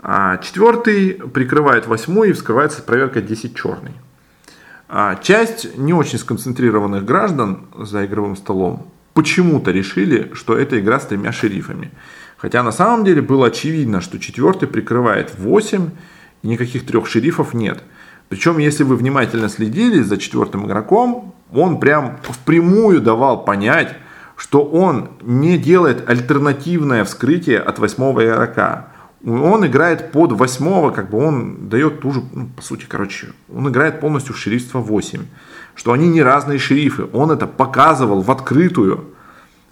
А 0.00 0.36
четвертый 0.38 1.14
прикрывает 1.14 1.86
восьмой 1.86 2.30
и 2.30 2.32
вскрывается 2.32 2.82
проверка 2.82 3.22
10 3.22 3.56
черный. 3.56 3.94
А 4.88 5.16
часть 5.16 5.76
не 5.76 5.92
очень 5.92 6.18
сконцентрированных 6.18 7.04
граждан 7.04 7.66
за 7.76 8.06
игровым 8.06 8.36
столом 8.36 8.86
почему-то 9.14 9.70
решили, 9.70 10.30
что 10.34 10.56
это 10.56 10.78
игра 10.78 11.00
с 11.00 11.06
тремя 11.06 11.32
шерифами. 11.32 11.90
Хотя 12.36 12.62
на 12.62 12.70
самом 12.70 13.04
деле 13.04 13.22
было 13.22 13.46
очевидно, 13.46 14.00
что 14.00 14.18
четвертый 14.20 14.68
прикрывает 14.68 15.38
8 15.38 15.90
и 16.42 16.48
никаких 16.48 16.86
трех 16.86 17.08
шерифов 17.08 17.54
нет. 17.54 17.82
Причем, 18.28 18.58
если 18.58 18.84
вы 18.84 18.96
внимательно 18.96 19.48
следили 19.48 20.02
за 20.02 20.18
четвертым 20.18 20.66
игроком, 20.66 21.34
он 21.52 21.80
прям 21.80 22.18
впрямую 22.22 23.00
давал 23.00 23.44
понять, 23.44 23.94
что 24.36 24.62
он 24.62 25.10
не 25.22 25.56
делает 25.56 26.08
альтернативное 26.08 27.04
вскрытие 27.04 27.58
от 27.58 27.78
восьмого 27.78 28.24
игрока. 28.24 28.88
Он 29.26 29.66
играет 29.66 30.12
под 30.12 30.30
восьмого, 30.32 30.92
как 30.92 31.10
бы 31.10 31.18
он 31.18 31.68
дает 31.68 31.98
ту 32.00 32.12
же, 32.12 32.22
ну, 32.32 32.48
по 32.54 32.62
сути, 32.62 32.86
короче, 32.88 33.32
он 33.52 33.68
играет 33.68 33.98
полностью 34.00 34.34
в 34.34 34.38
шерифство 34.38 34.78
8. 34.78 35.20
Что 35.74 35.92
они 35.92 36.08
не 36.08 36.22
разные 36.22 36.60
шерифы. 36.60 37.08
Он 37.12 37.32
это 37.32 37.48
показывал 37.48 38.22
в 38.22 38.30
открытую. 38.30 39.04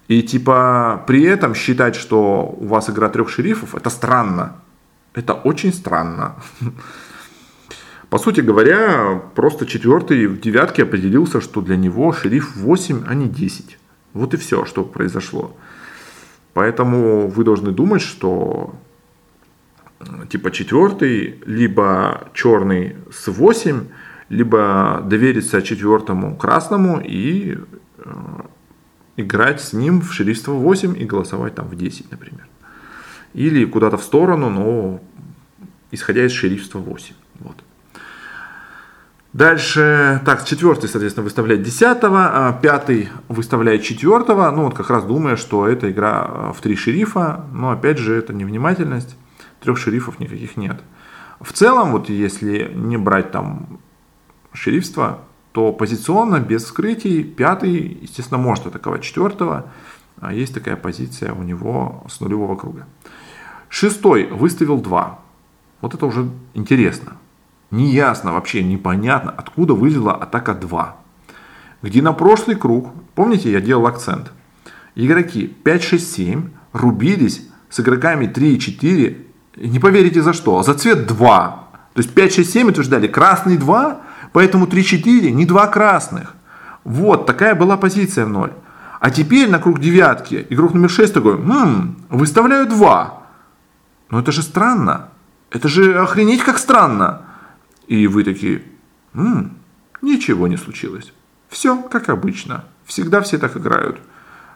И 0.08 0.22
типа 0.22 1.04
при 1.06 1.22
этом 1.22 1.54
считать, 1.54 1.94
что 1.94 2.56
у 2.58 2.66
вас 2.66 2.90
игра 2.90 3.08
трех 3.08 3.30
шерифов, 3.30 3.76
это 3.76 3.90
странно. 3.90 4.56
Это 5.14 5.34
очень 5.34 5.72
странно. 5.72 6.34
По 8.10 8.18
сути 8.18 8.40
говоря, 8.40 9.22
просто 9.36 9.66
четвертый 9.66 10.26
в 10.26 10.40
девятке 10.40 10.82
определился, 10.82 11.40
что 11.40 11.60
для 11.60 11.76
него 11.76 12.12
шериф 12.12 12.56
8, 12.56 13.04
а 13.06 13.14
не 13.14 13.28
10. 13.28 13.78
Вот 14.14 14.34
и 14.34 14.36
все, 14.36 14.64
что 14.64 14.84
произошло. 14.84 15.56
Поэтому 16.54 17.28
вы 17.28 17.44
должны 17.44 17.70
думать, 17.70 18.02
что 18.02 18.74
типа 20.28 20.50
четвертый, 20.50 21.40
либо 21.46 22.28
черный 22.34 22.96
с 23.12 23.28
8, 23.28 23.86
либо 24.28 25.02
довериться 25.04 25.62
четвертому 25.62 26.36
красному 26.36 27.00
и 27.00 27.58
э, 27.98 28.10
играть 29.16 29.60
с 29.60 29.72
ним 29.72 30.00
в 30.00 30.12
шерифство 30.12 30.52
8 30.52 30.96
и 31.00 31.04
голосовать 31.04 31.54
там 31.54 31.68
в 31.68 31.76
10, 31.76 32.10
например. 32.10 32.46
Или 33.34 33.64
куда-то 33.64 33.96
в 33.96 34.02
сторону, 34.02 34.50
но 34.50 35.00
исходя 35.90 36.24
из 36.24 36.32
шерифства 36.32 36.78
8. 36.78 37.14
Вот. 37.40 37.56
Дальше, 39.32 40.20
так, 40.24 40.44
четвертый, 40.44 40.88
соответственно, 40.88 41.24
выставляет 41.24 41.62
десятого, 41.62 42.48
а 42.48 42.52
пятый 42.52 43.08
выставляет 43.28 43.82
четвертого. 43.82 44.48
Ну, 44.52 44.66
вот 44.66 44.74
как 44.74 44.90
раз 44.90 45.04
думая, 45.04 45.34
что 45.34 45.66
это 45.66 45.90
игра 45.90 46.24
э, 46.28 46.52
в 46.56 46.60
три 46.60 46.76
шерифа. 46.76 47.44
Но, 47.52 47.72
опять 47.72 47.98
же, 47.98 48.14
это 48.14 48.32
невнимательность 48.32 49.16
трех 49.64 49.78
шерифов 49.78 50.20
никаких 50.20 50.56
нет. 50.56 50.82
В 51.40 51.52
целом, 51.52 51.92
вот 51.92 52.08
если 52.08 52.70
не 52.74 52.96
брать 52.96 53.32
там 53.32 53.80
шерифство, 54.52 55.20
то 55.52 55.72
позиционно, 55.72 56.38
без 56.38 56.64
вскрытий, 56.64 57.24
пятый, 57.24 57.98
естественно, 58.02 58.38
может 58.38 58.66
атаковать 58.66 59.02
четвертого. 59.02 59.70
А 60.20 60.32
есть 60.32 60.54
такая 60.54 60.76
позиция 60.76 61.32
у 61.32 61.42
него 61.42 62.04
с 62.08 62.20
нулевого 62.20 62.56
круга. 62.56 62.86
Шестой 63.68 64.26
выставил 64.26 64.80
два. 64.80 65.18
Вот 65.80 65.94
это 65.94 66.06
уже 66.06 66.30
интересно. 66.54 67.16
Неясно, 67.70 68.32
вообще 68.32 68.62
непонятно, 68.62 69.34
откуда 69.36 69.74
вылезла 69.74 70.14
атака 70.14 70.54
2. 70.54 70.96
Где 71.82 72.02
на 72.02 72.12
прошлый 72.12 72.56
круг, 72.56 72.92
помните, 73.14 73.50
я 73.50 73.60
делал 73.60 73.86
акцент, 73.86 74.32
игроки 74.94 75.46
5, 75.46 75.82
6, 75.82 76.12
7 76.12 76.48
рубились 76.72 77.48
с 77.68 77.80
игроками 77.80 78.26
3 78.26 78.54
и 78.54 78.60
4 78.60 79.26
не 79.56 79.78
поверите 79.78 80.22
за 80.22 80.32
что, 80.32 80.62
за 80.62 80.74
цвет 80.74 81.06
2. 81.06 81.64
То 81.94 82.00
есть 82.00 82.14
5, 82.14 82.34
6, 82.34 82.52
7 82.52 82.68
утверждали 82.68 83.06
красный 83.06 83.56
2, 83.56 84.00
поэтому 84.32 84.66
3, 84.66 84.84
4, 84.84 85.30
не 85.32 85.46
2 85.46 85.66
красных. 85.68 86.34
Вот, 86.84 87.26
такая 87.26 87.54
была 87.54 87.76
позиция 87.76 88.26
в 88.26 88.30
0. 88.30 88.52
А 89.00 89.10
теперь 89.10 89.50
на 89.50 89.58
круг 89.58 89.80
девятки 89.80 90.46
игрок 90.50 90.74
номер 90.74 90.90
6 90.90 91.14
такой, 91.14 91.36
хм, 91.36 91.96
выставляю 92.08 92.66
2. 92.66 93.22
Но 94.10 94.20
это 94.20 94.32
же 94.32 94.42
странно. 94.42 95.08
Это 95.50 95.68
же 95.68 95.98
охренеть 95.98 96.42
как 96.42 96.58
странно. 96.58 97.22
И 97.86 98.06
вы 98.06 98.24
такие, 98.24 98.62
м 99.14 99.56
ничего 100.02 100.48
не 100.48 100.56
случилось. 100.56 101.12
Все 101.48 101.80
как 101.82 102.08
обычно. 102.08 102.64
Всегда 102.84 103.20
все 103.20 103.38
так 103.38 103.56
играют. 103.56 103.98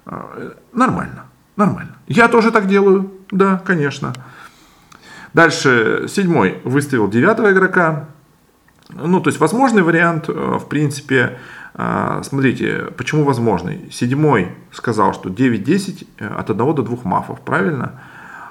А, 0.06 0.54
нормально, 0.72 1.24
нормально. 1.56 1.96
Я 2.06 2.28
тоже 2.28 2.50
так 2.50 2.66
делаю. 2.66 3.12
Да, 3.30 3.62
конечно. 3.64 4.12
Дальше 5.38 6.06
седьмой 6.08 6.58
выставил 6.64 7.08
девятого 7.08 7.52
игрока. 7.52 8.08
Ну, 8.88 9.20
то 9.20 9.28
есть 9.28 9.38
возможный 9.38 9.82
вариант, 9.82 10.28
э, 10.28 10.32
в 10.32 10.66
принципе, 10.66 11.38
э, 11.74 12.22
смотрите, 12.24 12.86
почему 12.96 13.22
возможный. 13.22 13.88
Седьмой 13.92 14.56
сказал, 14.72 15.14
что 15.14 15.28
9-10 15.28 16.08
э, 16.18 16.26
от 16.26 16.50
1 16.50 16.74
до 16.74 16.82
2 16.82 16.98
мафов, 17.04 17.40
правильно? 17.42 18.00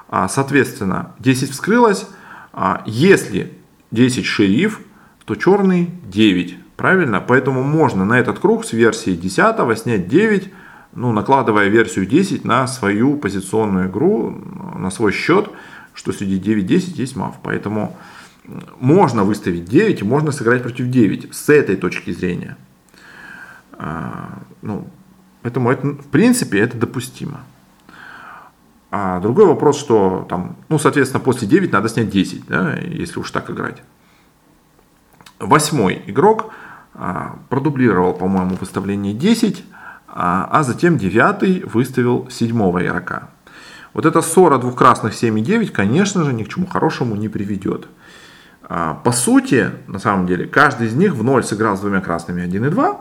А, 0.08 0.28
соответственно, 0.30 1.12
10 1.18 1.50
вскрылось. 1.50 2.08
А, 2.54 2.82
если 2.86 3.52
10 3.90 4.24
шериф, 4.24 4.80
то 5.26 5.34
черный 5.34 5.90
9, 6.04 6.56
правильно? 6.78 7.20
Поэтому 7.20 7.62
можно 7.62 8.06
на 8.06 8.18
этот 8.18 8.38
круг 8.38 8.64
с 8.64 8.72
версии 8.72 9.14
10 9.14 9.76
снять 9.78 10.08
9, 10.08 10.50
ну, 10.94 11.12
накладывая 11.12 11.68
версию 11.68 12.06
10 12.06 12.46
на 12.46 12.66
свою 12.66 13.18
позиционную 13.18 13.90
игру, 13.90 14.30
на 14.74 14.90
свой 14.90 15.12
счет, 15.12 15.50
что 15.98 16.12
среди 16.12 16.38
9-10 16.38 16.92
есть 16.94 17.16
мав. 17.16 17.34
Поэтому 17.42 17.96
можно 18.78 19.24
выставить 19.24 19.64
9 19.64 20.00
и 20.00 20.04
можно 20.04 20.30
сыграть 20.30 20.62
против 20.62 20.88
9 20.88 21.34
с 21.34 21.48
этой 21.48 21.76
точки 21.76 22.12
зрения. 22.12 22.56
А, 23.72 24.38
ну, 24.62 24.88
поэтому 25.42 25.70
это, 25.72 25.88
в 25.88 26.06
принципе 26.06 26.60
это 26.60 26.76
допустимо. 26.76 27.40
А 28.92 29.18
другой 29.18 29.46
вопрос, 29.46 29.76
что 29.76 30.24
там, 30.28 30.56
ну, 30.68 30.78
соответственно, 30.78 31.20
после 31.20 31.48
9 31.48 31.72
надо 31.72 31.88
снять 31.88 32.10
10, 32.10 32.46
да, 32.46 32.74
если 32.76 33.18
уж 33.18 33.30
так 33.32 33.50
играть. 33.50 33.82
Восьмой 35.40 36.02
игрок 36.06 36.52
а, 36.94 37.38
продублировал, 37.48 38.14
по-моему, 38.14 38.54
выставление 38.54 39.14
10, 39.14 39.64
а, 40.06 40.48
а 40.50 40.62
затем 40.62 40.96
девятый 40.96 41.64
выставил 41.64 42.30
седьмого 42.30 42.86
игрока. 42.86 43.30
Вот 43.94 44.06
эта 44.06 44.20
ссора 44.22 44.58
двух 44.58 44.76
красных 44.76 45.14
7 45.14 45.38
и 45.38 45.42
9, 45.42 45.72
конечно 45.72 46.24
же, 46.24 46.32
ни 46.32 46.44
к 46.44 46.48
чему 46.48 46.66
хорошему 46.66 47.16
не 47.16 47.28
приведет. 47.28 47.88
А, 48.62 48.94
по 49.02 49.12
сути, 49.12 49.70
на 49.86 49.98
самом 49.98 50.26
деле, 50.26 50.46
каждый 50.46 50.88
из 50.88 50.94
них 50.94 51.14
в 51.14 51.24
ноль 51.24 51.42
сыграл 51.42 51.76
с 51.76 51.80
двумя 51.80 52.00
красными 52.00 52.42
1 52.42 52.66
и 52.66 52.70
2, 52.70 53.00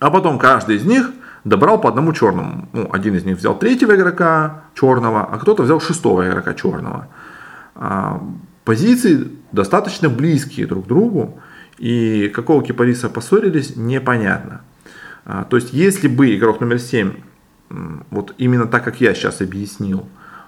а 0.00 0.10
потом 0.10 0.38
каждый 0.38 0.76
из 0.76 0.84
них 0.84 1.10
добрал 1.44 1.80
по 1.80 1.88
одному 1.88 2.12
черному. 2.12 2.68
Ну, 2.72 2.88
один 2.92 3.14
из 3.14 3.24
них 3.24 3.38
взял 3.38 3.58
третьего 3.58 3.94
игрока 3.94 4.64
черного, 4.74 5.24
а 5.24 5.38
кто-то 5.38 5.62
взял 5.62 5.80
шестого 5.80 6.28
игрока 6.28 6.54
черного. 6.54 7.08
А, 7.74 8.22
позиции 8.64 9.28
достаточно 9.52 10.08
близкие 10.08 10.66
друг 10.66 10.84
к 10.84 10.88
другу, 10.88 11.40
и 11.78 12.28
какого 12.28 12.62
кипариса 12.62 13.08
поссорились, 13.08 13.76
непонятно. 13.76 14.60
А, 15.24 15.44
то 15.44 15.56
есть, 15.56 15.72
если 15.72 16.08
бы 16.08 16.36
игрок 16.36 16.60
номер 16.60 16.78
7, 16.78 17.14
вот 18.10 18.34
именно 18.38 18.66
так, 18.66 18.84
как 18.84 19.00
я 19.00 19.14
сейчас 19.14 19.40
объяснил 19.40 20.06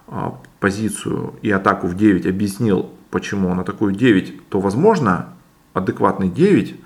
а, 0.08 0.38
позицию 0.60 1.34
и 1.42 1.50
атаку 1.50 1.86
в 1.86 1.96
9, 1.96 2.26
объяснил, 2.26 2.90
почему 3.10 3.48
он 3.48 3.60
атакует 3.60 3.96
9, 3.96 4.48
то, 4.48 4.60
возможно, 4.60 5.28
адекватный 5.72 6.28
9 6.28 6.76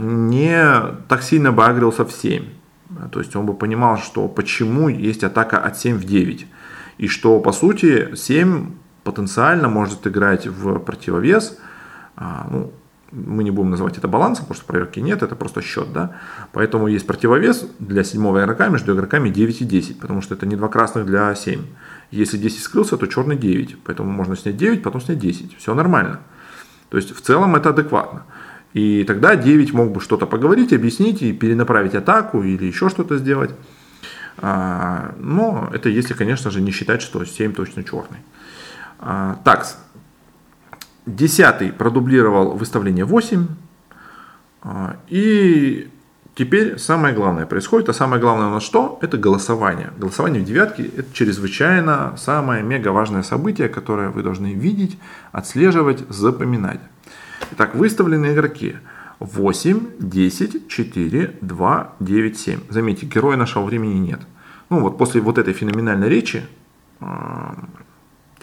не 0.00 0.64
так 1.06 1.22
сильно 1.22 1.52
бы 1.52 1.64
агрился 1.64 2.04
в 2.04 2.10
7. 2.10 2.44
То 3.12 3.20
есть 3.20 3.36
он 3.36 3.46
бы 3.46 3.54
понимал, 3.54 3.98
что 3.98 4.26
почему 4.26 4.88
есть 4.88 5.22
атака 5.22 5.58
от 5.58 5.78
7 5.78 5.96
в 5.96 6.04
9. 6.04 6.46
И 6.98 7.06
что, 7.06 7.38
по 7.38 7.52
сути, 7.52 8.14
7 8.16 8.72
потенциально 9.04 9.68
может 9.68 10.06
играть 10.06 10.46
в 10.46 10.78
противовес. 10.80 11.58
А, 12.16 12.48
ну, 12.50 12.72
мы 13.12 13.44
не 13.44 13.50
будем 13.50 13.70
называть 13.70 13.98
это 13.98 14.08
балансом, 14.08 14.44
потому 14.44 14.56
что 14.56 14.66
проверки 14.66 15.00
нет, 15.00 15.22
это 15.22 15.34
просто 15.34 15.62
счет, 15.62 15.92
да. 15.92 16.16
Поэтому 16.52 16.86
есть 16.88 17.06
противовес 17.06 17.66
для 17.78 18.04
седьмого 18.04 18.42
игрока 18.42 18.68
между 18.68 18.94
игроками 18.94 19.28
9 19.28 19.62
и 19.62 19.64
10, 19.64 20.00
потому 20.00 20.22
что 20.22 20.34
это 20.34 20.46
не 20.46 20.56
два 20.56 20.68
красных 20.68 21.06
для 21.06 21.34
7. 21.34 21.60
Если 22.10 22.38
10 22.38 22.62
скрылся, 22.62 22.96
то 22.96 23.06
черный 23.06 23.36
9, 23.36 23.78
поэтому 23.84 24.10
можно 24.10 24.36
снять 24.36 24.56
9, 24.56 24.82
потом 24.82 25.00
снять 25.00 25.18
10. 25.18 25.56
Все 25.56 25.74
нормально. 25.74 26.20
То 26.88 26.96
есть 26.96 27.14
в 27.14 27.20
целом 27.20 27.56
это 27.56 27.70
адекватно. 27.70 28.24
И 28.72 29.04
тогда 29.04 29.34
9 29.34 29.72
мог 29.72 29.92
бы 29.92 30.00
что-то 30.00 30.26
поговорить, 30.26 30.72
объяснить 30.72 31.22
и 31.22 31.32
перенаправить 31.32 31.94
атаку 31.94 32.42
или 32.42 32.64
еще 32.64 32.88
что-то 32.88 33.18
сделать. 33.18 33.50
А, 34.38 35.14
но 35.18 35.68
это 35.72 35.88
если, 35.88 36.14
конечно 36.14 36.50
же, 36.50 36.60
не 36.60 36.70
считать, 36.70 37.02
что 37.02 37.24
7 37.24 37.52
точно 37.52 37.82
черный. 37.84 38.18
А, 39.00 39.38
так, 39.44 39.66
десятый 41.06 41.72
продублировал 41.72 42.52
выставление 42.56 43.04
8. 43.04 43.46
А, 44.62 44.96
и 45.08 45.90
теперь 46.34 46.78
самое 46.78 47.14
главное 47.14 47.46
происходит. 47.46 47.88
А 47.88 47.92
самое 47.92 48.20
главное 48.20 48.48
у 48.48 48.50
нас 48.50 48.62
что? 48.62 48.98
Это 49.02 49.16
голосование. 49.18 49.90
Голосование 49.96 50.42
в 50.42 50.44
девятке– 50.44 50.84
это 50.96 51.12
чрезвычайно 51.12 52.14
самое 52.16 52.62
мега 52.62 52.88
важное 52.88 53.22
событие, 53.22 53.68
которое 53.68 54.10
вы 54.10 54.22
должны 54.22 54.54
видеть, 54.54 54.98
отслеживать, 55.32 56.04
запоминать. 56.08 56.80
Итак, 57.52 57.74
выставлены 57.74 58.32
игроки. 58.32 58.76
8, 59.20 59.86
10, 59.98 60.68
4, 60.68 61.36
2, 61.42 61.92
9, 62.00 62.38
7. 62.38 62.60
Заметьте, 62.70 63.06
героя 63.06 63.36
нашего 63.36 63.64
времени 63.64 63.98
нет. 63.98 64.20
Ну 64.70 64.80
вот 64.80 64.96
после 64.96 65.20
вот 65.20 65.36
этой 65.36 65.52
феноменальной 65.52 66.08
речи 66.08 66.42
а, 67.00 67.54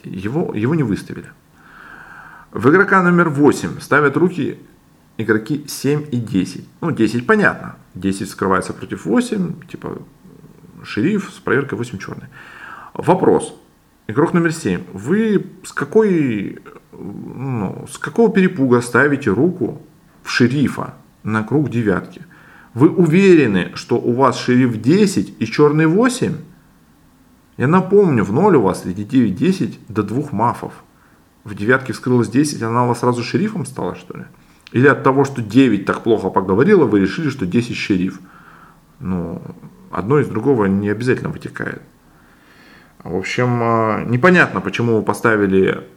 его, 0.04 0.54
его 0.54 0.76
не 0.76 0.84
выставили. 0.84 1.28
В 2.58 2.72
игрока 2.72 3.04
номер 3.04 3.30
8 3.30 3.80
ставят 3.80 4.17
руки 4.17 4.58
игроки 5.20 5.65
7 5.67 6.08
и 6.10 6.17
10. 6.17 6.65
Ну, 6.82 6.89
10 6.89 7.28
понятно. 7.28 7.76
10 7.93 8.28
скрывается 8.28 8.74
против 8.74 9.06
8, 9.06 9.67
типа 9.70 10.00
шериф 10.84 11.30
с 11.32 11.38
проверкой 11.38 11.78
8 11.78 12.00
черный. 12.00 12.30
Вопрос. 12.96 13.56
Игрок 14.08 14.34
номер 14.34 14.52
7. 14.54 14.86
Вы 14.91 15.46
с 15.63 15.72
какой 15.72 16.58
ну, 16.93 17.86
с 17.91 18.00
какого 18.00 18.32
перепуга 18.32 18.82
ставите 18.82 19.30
руку 19.30 19.80
в 20.24 20.32
шерифа 20.32 20.96
на 21.22 21.43
круг 21.43 21.70
девятки? 21.70 22.26
Вы 22.74 22.89
уверены, 22.89 23.72
что 23.76 23.98
у 23.98 24.13
вас 24.13 24.36
шериф 24.39 24.82
10 24.82 25.36
и 25.38 25.46
черный 25.46 25.86
8? 25.86 26.34
Я 27.58 27.67
напомню, 27.67 28.24
в 28.24 28.34
ноль 28.34 28.56
у 28.56 28.62
вас 28.62 28.82
среди 28.82 29.04
9-10 29.04 29.76
до 29.89 30.02
двух 30.02 30.32
мафов. 30.32 30.74
В 31.48 31.56
девятке 31.56 31.94
вскрылось 31.94 32.28
10, 32.28 32.62
она 32.62 32.84
у 32.84 32.90
вас 32.90 33.00
сразу 33.00 33.24
шерифом 33.24 33.66
стала, 33.66 33.96
что 33.96 34.18
ли? 34.18 34.26
Или 34.74 34.86
от 34.86 35.02
того, 35.04 35.24
что 35.24 35.42
9 35.42 35.86
так 35.86 36.04
плохо 36.04 36.30
поговорила, 36.30 36.84
вы 36.84 37.00
решили, 37.00 37.30
что 37.30 37.46
10 37.46 37.74
шериф? 37.74 38.20
Ну, 39.00 39.42
одно 39.90 40.20
из 40.20 40.28
другого 40.28 40.66
не 40.66 40.90
обязательно 40.90 41.30
вытекает. 41.30 41.82
В 43.02 43.16
общем, 43.16 43.64
а, 43.64 44.04
непонятно, 44.04 44.60
почему 44.60 44.98
вы 44.98 45.04
поставили 45.04 45.88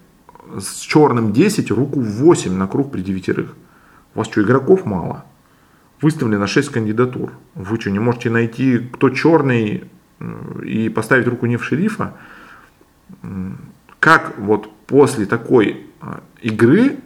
с 0.56 0.78
черным 0.82 1.32
10, 1.32 1.72
руку 1.72 2.00
8 2.00 2.54
на 2.54 2.68
круг 2.68 2.92
при 2.92 3.00
девятерых. 3.00 3.56
У 4.14 4.18
вас 4.20 4.28
что, 4.28 4.42
игроков 4.42 4.84
мало? 4.84 5.24
Выставлено 6.00 6.46
6 6.46 6.70
кандидатур. 6.70 7.32
Вы 7.56 7.80
что, 7.80 7.90
не 7.90 7.98
можете 7.98 8.30
найти, 8.30 8.78
кто 8.78 9.10
черный 9.10 9.90
и 10.64 10.88
поставить 10.90 11.26
руку 11.26 11.46
не 11.46 11.56
в 11.56 11.64
шерифа? 11.64 12.14
Как 14.00 14.38
вот 14.38 14.74
после 14.86 15.26
такой 15.26 15.86
а, 16.00 16.22
игры 16.40 16.96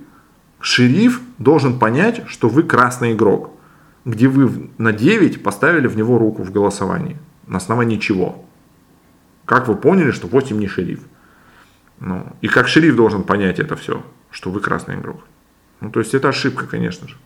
шериф 0.61 1.21
должен 1.39 1.79
понять, 1.79 2.23
что 2.29 2.49
вы 2.49 2.63
красный 2.63 3.13
игрок, 3.13 3.51
где 4.05 4.29
вы 4.29 4.71
на 4.79 4.93
9 4.93 5.43
поставили 5.43 5.89
в 5.89 5.97
него 5.97 6.19
руку 6.19 6.45
в 6.45 6.53
голосовании? 6.53 7.19
На 7.47 7.59
основании 7.59 7.99
чего? 7.99 8.45
Как 9.45 9.67
вы 9.67 9.75
поняли, 9.75 10.13
что 10.13 10.29
8 10.29 10.57
не 10.57 10.69
шериф? 10.69 11.01
Ну, 11.99 12.27
и 12.41 12.49
как 12.49 12.69
шериф 12.69 12.97
должен 12.97 13.25
понять 13.25 13.59
это 13.59 13.77
все, 13.77 14.05
что 14.31 14.51
вы 14.51 14.61
красный 14.61 14.95
игрок. 14.95 15.25
Ну, 15.81 15.91
то 15.91 16.01
есть 16.01 16.15
это 16.15 16.29
ошибка, 16.29 16.67
конечно 16.67 17.09
же. 17.09 17.17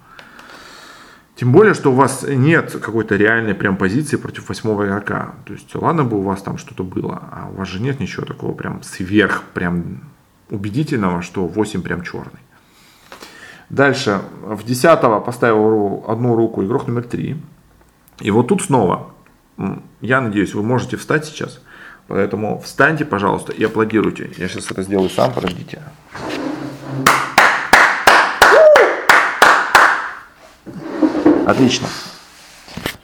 Тем 1.38 1.52
более, 1.52 1.74
что 1.74 1.92
у 1.92 1.94
вас 1.94 2.24
нет 2.28 2.72
какой-то 2.72 3.14
реальной 3.14 3.54
прям 3.54 3.76
позиции 3.76 4.16
против 4.16 4.48
восьмого 4.48 4.86
игрока. 4.86 5.34
То 5.44 5.52
есть, 5.52 5.72
ладно 5.74 6.02
бы 6.04 6.18
у 6.18 6.22
вас 6.22 6.42
там 6.42 6.58
что-то 6.58 6.82
было, 6.82 7.22
а 7.30 7.48
у 7.48 7.54
вас 7.54 7.68
же 7.68 7.80
нет 7.80 8.00
ничего 8.00 8.26
такого 8.26 8.54
прям 8.54 8.82
сверх, 8.82 9.44
прям 9.54 10.00
убедительного, 10.50 11.22
что 11.22 11.46
8 11.46 11.82
прям 11.82 12.02
черный. 12.02 12.40
Дальше, 13.70 14.20
в 14.42 14.64
десятого 14.64 15.20
поставил 15.20 16.04
одну 16.08 16.34
руку 16.34 16.64
игрок 16.64 16.88
номер 16.88 17.04
3. 17.04 17.36
И 18.20 18.30
вот 18.32 18.48
тут 18.48 18.62
снова, 18.62 19.10
я 20.00 20.20
надеюсь, 20.20 20.54
вы 20.54 20.62
можете 20.62 20.96
встать 20.96 21.24
сейчас– 21.24 21.60
Поэтому 22.08 22.58
встаньте, 22.64 23.04
пожалуйста, 23.04 23.52
и 23.52 23.62
аплодируйте. 23.62 24.30
Я 24.38 24.48
сейчас 24.48 24.70
это 24.70 24.82
сделаю 24.82 25.10
сам, 25.10 25.30
подождите. 25.30 25.82
Отлично. 31.48 31.88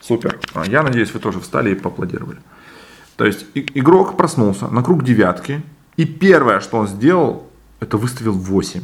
Супер. 0.01 0.39
А, 0.53 0.67
я 0.67 0.83
надеюсь, 0.83 1.15
вы 1.15 1.21
тоже 1.21 1.41
встали 1.41 1.71
и 1.71 1.75
поаплодировали. 1.75 2.41
То 3.17 3.25
есть 3.25 3.47
игрок 3.55 4.19
проснулся 4.19 4.69
на 4.69 4.83
круг 4.83 5.03
девятки, 5.03 5.63
и 5.97 6.05
первое, 6.05 6.61
что 6.61 6.77
он 6.77 6.87
сделал, 6.87 7.49
это 7.81 7.97
выставил 7.97 8.35
8. 8.35 8.83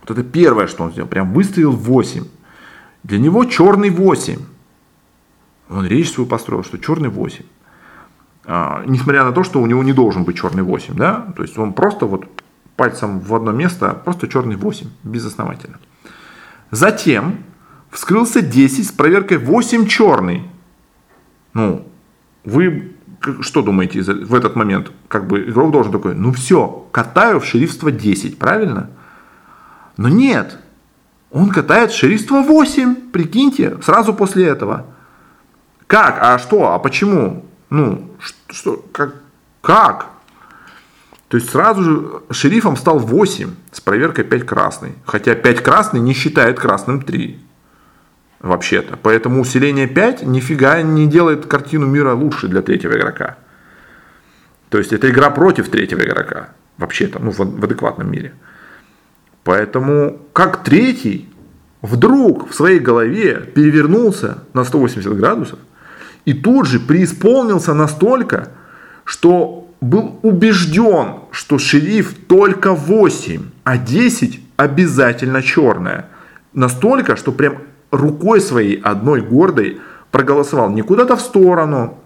Вот 0.00 0.10
это 0.10 0.22
первое, 0.22 0.66
что 0.66 0.84
он 0.84 0.92
сделал. 0.92 1.08
Прям 1.08 1.34
выставил 1.34 1.72
8. 1.72 2.24
Для 3.02 3.18
него 3.18 3.44
черный 3.44 3.90
8. 3.90 4.38
Он 5.68 5.86
речь 5.86 6.12
свою 6.12 6.26
построил, 6.26 6.64
что 6.64 6.78
черный 6.78 7.10
8. 7.10 7.44
А, 8.46 8.82
несмотря 8.86 9.24
на 9.24 9.32
то, 9.32 9.44
что 9.44 9.60
у 9.60 9.66
него 9.66 9.82
не 9.82 9.92
должен 9.92 10.24
быть 10.24 10.38
черный 10.38 10.62
8, 10.62 10.94
да, 10.94 11.34
то 11.36 11.42
есть 11.42 11.58
он 11.58 11.74
просто 11.74 12.06
вот 12.06 12.24
пальцем 12.76 13.20
в 13.20 13.34
одно 13.34 13.52
место, 13.52 13.90
просто 13.90 14.26
черный 14.26 14.56
8, 14.56 14.88
безосновательно. 15.02 15.80
Затем 16.70 17.44
вскрылся 17.96 18.42
10 18.42 18.86
с 18.86 18.92
проверкой 18.92 19.38
8 19.38 19.86
черный. 19.86 20.42
Ну, 21.54 21.88
вы 22.44 22.92
что 23.40 23.62
думаете 23.62 24.02
в 24.02 24.34
этот 24.34 24.54
момент? 24.54 24.92
Как 25.08 25.26
бы 25.26 25.44
игрок 25.48 25.72
должен 25.72 25.92
такой, 25.92 26.14
ну 26.14 26.30
все, 26.32 26.86
катаю 26.92 27.40
в 27.40 27.46
шерифство 27.46 27.90
10, 27.90 28.38
правильно? 28.38 28.90
Но 29.96 30.10
нет, 30.10 30.58
он 31.30 31.48
катает 31.48 31.90
шерифство 31.90 32.42
8, 32.42 33.10
прикиньте, 33.12 33.78
сразу 33.82 34.12
после 34.12 34.46
этого. 34.46 34.84
Как? 35.86 36.18
А 36.20 36.38
что? 36.38 36.72
А 36.72 36.78
почему? 36.78 37.46
Ну, 37.70 38.10
что, 38.50 38.84
как, 38.92 39.14
как? 39.62 40.10
То 41.28 41.38
есть 41.38 41.50
сразу 41.50 41.82
же 41.82 42.22
шерифом 42.30 42.76
стал 42.76 42.98
8 42.98 43.50
с 43.72 43.80
проверкой 43.80 44.24
5 44.24 44.44
красный. 44.44 44.92
Хотя 45.06 45.34
5 45.34 45.62
красный 45.62 46.00
не 46.00 46.12
считает 46.12 46.60
красным 46.60 47.00
3. 47.00 47.46
Вообще-то. 48.46 48.96
Поэтому 49.02 49.40
усиление 49.40 49.88
5 49.88 50.22
нифига 50.22 50.80
не 50.80 51.08
делает 51.08 51.46
картину 51.46 51.86
мира 51.86 52.12
лучше 52.14 52.46
для 52.46 52.62
третьего 52.62 52.92
игрока. 52.92 53.36
То 54.68 54.78
есть 54.78 54.92
это 54.92 55.10
игра 55.10 55.30
против 55.30 55.68
третьего 55.68 56.02
игрока. 56.02 56.50
Вообще-то, 56.78 57.18
ну, 57.18 57.32
в, 57.32 57.38
в 57.38 57.64
адекватном 57.64 58.10
мире. 58.10 58.34
Поэтому 59.42 60.20
как 60.32 60.62
третий 60.62 61.28
вдруг 61.82 62.48
в 62.48 62.54
своей 62.54 62.78
голове 62.78 63.40
перевернулся 63.54 64.38
на 64.54 64.64
180 64.64 65.16
градусов 65.16 65.58
И 66.24 66.32
тут 66.32 66.66
же 66.66 66.78
преисполнился 66.78 67.74
настолько, 67.74 68.50
что 69.04 69.68
был 69.80 70.20
убежден, 70.22 71.20
что 71.32 71.58
шериф 71.58 72.14
только 72.28 72.72
8, 72.72 73.42
а 73.64 73.76
10 73.76 74.40
обязательно 74.56 75.42
черная. 75.42 76.10
Настолько, 76.52 77.16
что 77.16 77.32
прям 77.32 77.58
рукой 77.90 78.40
своей 78.40 78.80
одной 78.80 79.20
гордой 79.20 79.80
проголосовал 80.10 80.70
не 80.70 80.82
куда-то 80.82 81.16
в 81.16 81.20
сторону, 81.20 81.98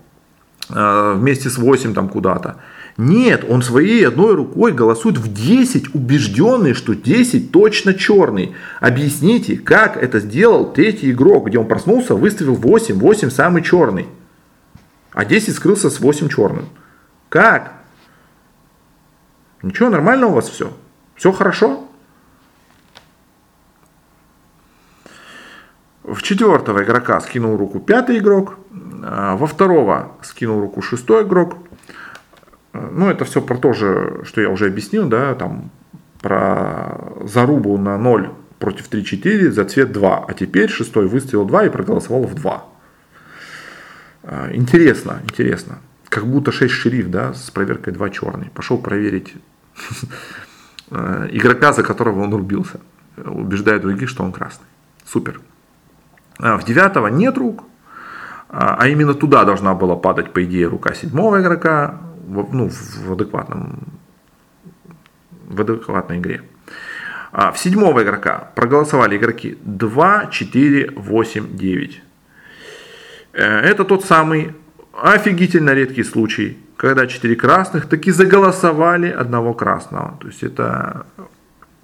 э, 0.69 1.15
вместе 1.17 1.49
с 1.51 1.59
8 1.59 1.95
там 1.95 2.09
куда-то. 2.09 2.57
Нет, 2.97 3.45
он 3.49 3.63
своей 3.63 4.07
одной 4.07 4.35
рукой 4.35 4.73
голосует 4.73 5.17
в 5.17 5.33
10, 5.33 5.95
убежденный, 5.95 6.75
что 6.75 6.95
10 6.95 7.51
точно 7.51 7.95
черный. 7.95 8.55
Объясните, 8.81 9.57
как 9.57 9.97
это 9.97 10.21
сделал 10.21 10.73
третий 10.73 11.11
игрок, 11.13 11.47
где 11.47 11.59
он 11.59 11.67
проснулся, 11.67 12.15
выставил 12.15 12.55
8, 12.55 12.99
8 12.99 13.31
самый 13.31 13.63
черный. 13.63 14.07
А 15.13 15.25
10 15.25 15.55
скрылся 15.55 15.89
с 15.89 16.01
8 16.01 16.29
черным. 16.29 16.67
Как? 17.29 17.73
Ничего, 19.63 19.89
нормально 19.89 20.27
у 20.27 20.33
вас 20.33 20.49
все? 20.49 20.73
Все 21.15 21.33
хорошо? 21.33 21.90
В 26.05 26.23
четвертого 26.23 26.83
игрока 26.83 27.21
скинул 27.21 27.57
руку 27.57 27.79
пятый 27.79 28.19
игрок, 28.19 28.59
а 29.03 29.37
во 29.37 29.47
второго 29.47 30.13
скинул 30.23 30.61
руку 30.61 30.83
шестой 30.83 31.25
игрок. 31.25 31.57
Ну, 32.73 33.11
это 33.11 33.25
все 33.25 33.43
про 33.43 33.57
то 33.57 33.73
же, 33.73 34.23
что 34.25 34.41
я 34.41 34.49
уже 34.49 34.67
объяснил, 34.67 35.09
да, 35.09 35.35
там 35.35 35.71
про 36.21 37.13
зарубу 37.25 37.77
на 37.77 37.99
0 37.99 38.31
против 38.59 38.91
3-4 38.91 39.51
за 39.51 39.65
цвет 39.65 39.93
2. 39.93 40.25
А 40.29 40.33
теперь 40.35 40.71
шестой 40.71 41.07
выставил 41.07 41.45
2 41.45 41.67
и 41.67 41.69
проголосовал 41.71 42.25
в 42.25 42.35
2. 42.35 42.65
А, 44.23 44.51
интересно, 44.53 45.21
интересно. 45.25 45.79
Как 46.09 46.27
будто 46.27 46.53
6 46.53 46.73
шериф, 46.73 47.11
да, 47.11 47.35
с 47.35 47.51
проверкой 47.51 47.93
2 47.93 48.11
черный. 48.11 48.51
Пошел 48.55 48.79
проверить 48.79 49.35
э, 50.91 51.29
игрока, 51.33 51.73
за 51.73 51.83
которого 51.83 52.21
он 52.21 52.35
рубился. 52.35 52.81
Убеждая 53.17 53.79
других, 53.79 54.09
что 54.09 54.23
он 54.23 54.33
красный. 54.33 54.67
Супер. 55.05 55.41
А, 56.43 56.57
в 56.57 56.65
девятого 56.65 57.09
нет 57.09 57.37
рук, 57.39 57.65
а, 58.49 58.77
а 58.79 58.89
именно 58.89 59.15
туда 59.15 59.45
должна 59.45 59.75
была 59.75 59.97
падать, 59.97 60.33
по 60.33 60.43
идее, 60.45 60.67
рука 60.67 60.95
седьмого 60.95 61.41
игрока, 61.41 62.01
ну, 62.27 62.71
в 63.07 63.13
адекватном, 63.13 63.81
в 65.49 65.61
адекватной 65.61 66.19
игре. 66.19 66.43
А 67.33 67.53
в 67.53 67.59
седьмого 67.59 68.03
игрока 68.03 68.51
проголосовали 68.55 69.17
игроки 69.17 69.59
2, 69.63 70.27
4, 70.27 70.93
8, 70.97 71.57
9. 71.57 72.03
Это 73.33 73.85
тот 73.85 74.05
самый 74.05 74.55
офигительно 74.93 75.71
редкий 75.71 76.03
случай, 76.03 76.59
когда 76.77 77.07
4 77.07 77.37
красных 77.37 77.87
таки 77.87 78.11
заголосовали 78.11 79.11
одного 79.11 79.55
красного. 79.55 80.19
То 80.21 80.27
есть 80.27 80.43
это, 80.43 81.07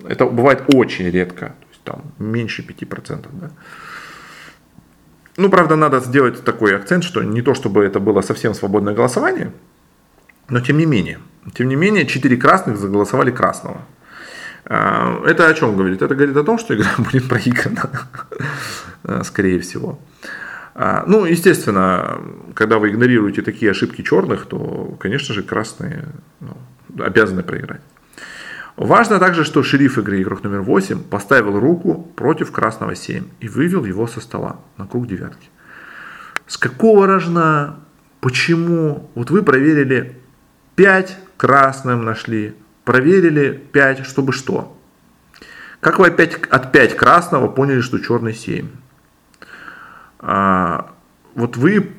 это 0.09 0.27
бывает 0.27 0.64
очень 0.75 1.09
редко, 1.11 1.47
то 1.47 1.66
есть 1.71 1.83
там 1.85 2.03
меньше 2.19 2.62
5%. 2.62 3.27
Да? 3.33 3.51
Ну, 5.37 5.51
правда, 5.51 5.77
надо 5.77 6.01
сделать 6.01 6.44
такой 6.44 6.77
акцент, 6.77 7.05
что 7.05 7.22
не 7.22 7.42
то, 7.42 7.55
чтобы 7.55 7.85
это 7.85 8.01
было 8.01 8.22
совсем 8.22 8.55
свободное 8.55 8.94
голосование, 8.94 9.53
но 10.49 10.61
тем 10.61 10.79
не 10.79 10.87
менее. 10.87 11.18
Тем 11.55 11.68
не 11.68 11.77
менее, 11.77 12.07
4 12.07 12.37
красных 12.37 12.79
заголосовали 12.79 13.31
красного. 13.31 13.83
А, 14.64 15.22
это 15.27 15.49
о 15.49 15.55
чем 15.55 15.77
говорит? 15.77 16.03
Это 16.03 16.14
говорит 16.14 16.37
о 16.37 16.44
том, 16.44 16.59
что 16.59 16.75
игра 16.75 16.90
будет 16.99 17.29
проиграна, 17.29 17.90
скорее 19.25 19.61
всего. 19.61 19.99
А, 20.75 21.05
ну, 21.07 21.25
естественно, 21.25 22.18
когда 22.55 22.79
вы 22.79 22.90
игнорируете 22.90 23.42
такие 23.42 23.70
ошибки 23.70 24.03
черных, 24.03 24.46
то, 24.46 24.96
конечно 25.01 25.35
же, 25.35 25.42
красные 25.42 26.09
ну, 26.40 26.57
обязаны 27.03 27.42
проиграть. 27.42 27.81
Важно 28.77 29.19
также, 29.19 29.45
что 29.45 29.62
шериф 29.62 29.97
игры, 29.97 30.21
игрок 30.21 30.45
номер 30.45 30.61
8, 30.61 31.03
поставил 31.05 31.59
руку 31.59 32.12
против 32.15 32.53
красного 32.53 32.95
7 32.95 33.25
и 33.41 33.49
вывел 33.49 33.87
его 33.87 34.07
со 34.07 34.21
стола 34.21 34.61
на 34.77 34.87
круг 34.87 35.07
девятки. 35.07 35.49
С 36.47 36.59
какого 36.59 37.07
рожна? 37.07 37.81
Почему? 38.21 39.11
Вот 39.15 39.31
вы 39.31 39.43
проверили 39.43 40.19
5 40.75 41.19
красным 41.39 42.05
нашли, 42.05 42.55
проверили 42.85 43.53
5, 43.73 44.05
чтобы 44.05 44.33
что? 44.33 44.77
Как 45.81 45.99
вы 45.99 46.09
опять 46.09 46.35
от 46.51 46.73
5 46.73 46.97
красного 46.97 47.49
поняли, 47.49 47.81
что 47.81 47.99
черный 47.99 48.35
7? 48.35 48.69
А, 50.19 50.93
вот 51.35 51.57
вы 51.57 51.93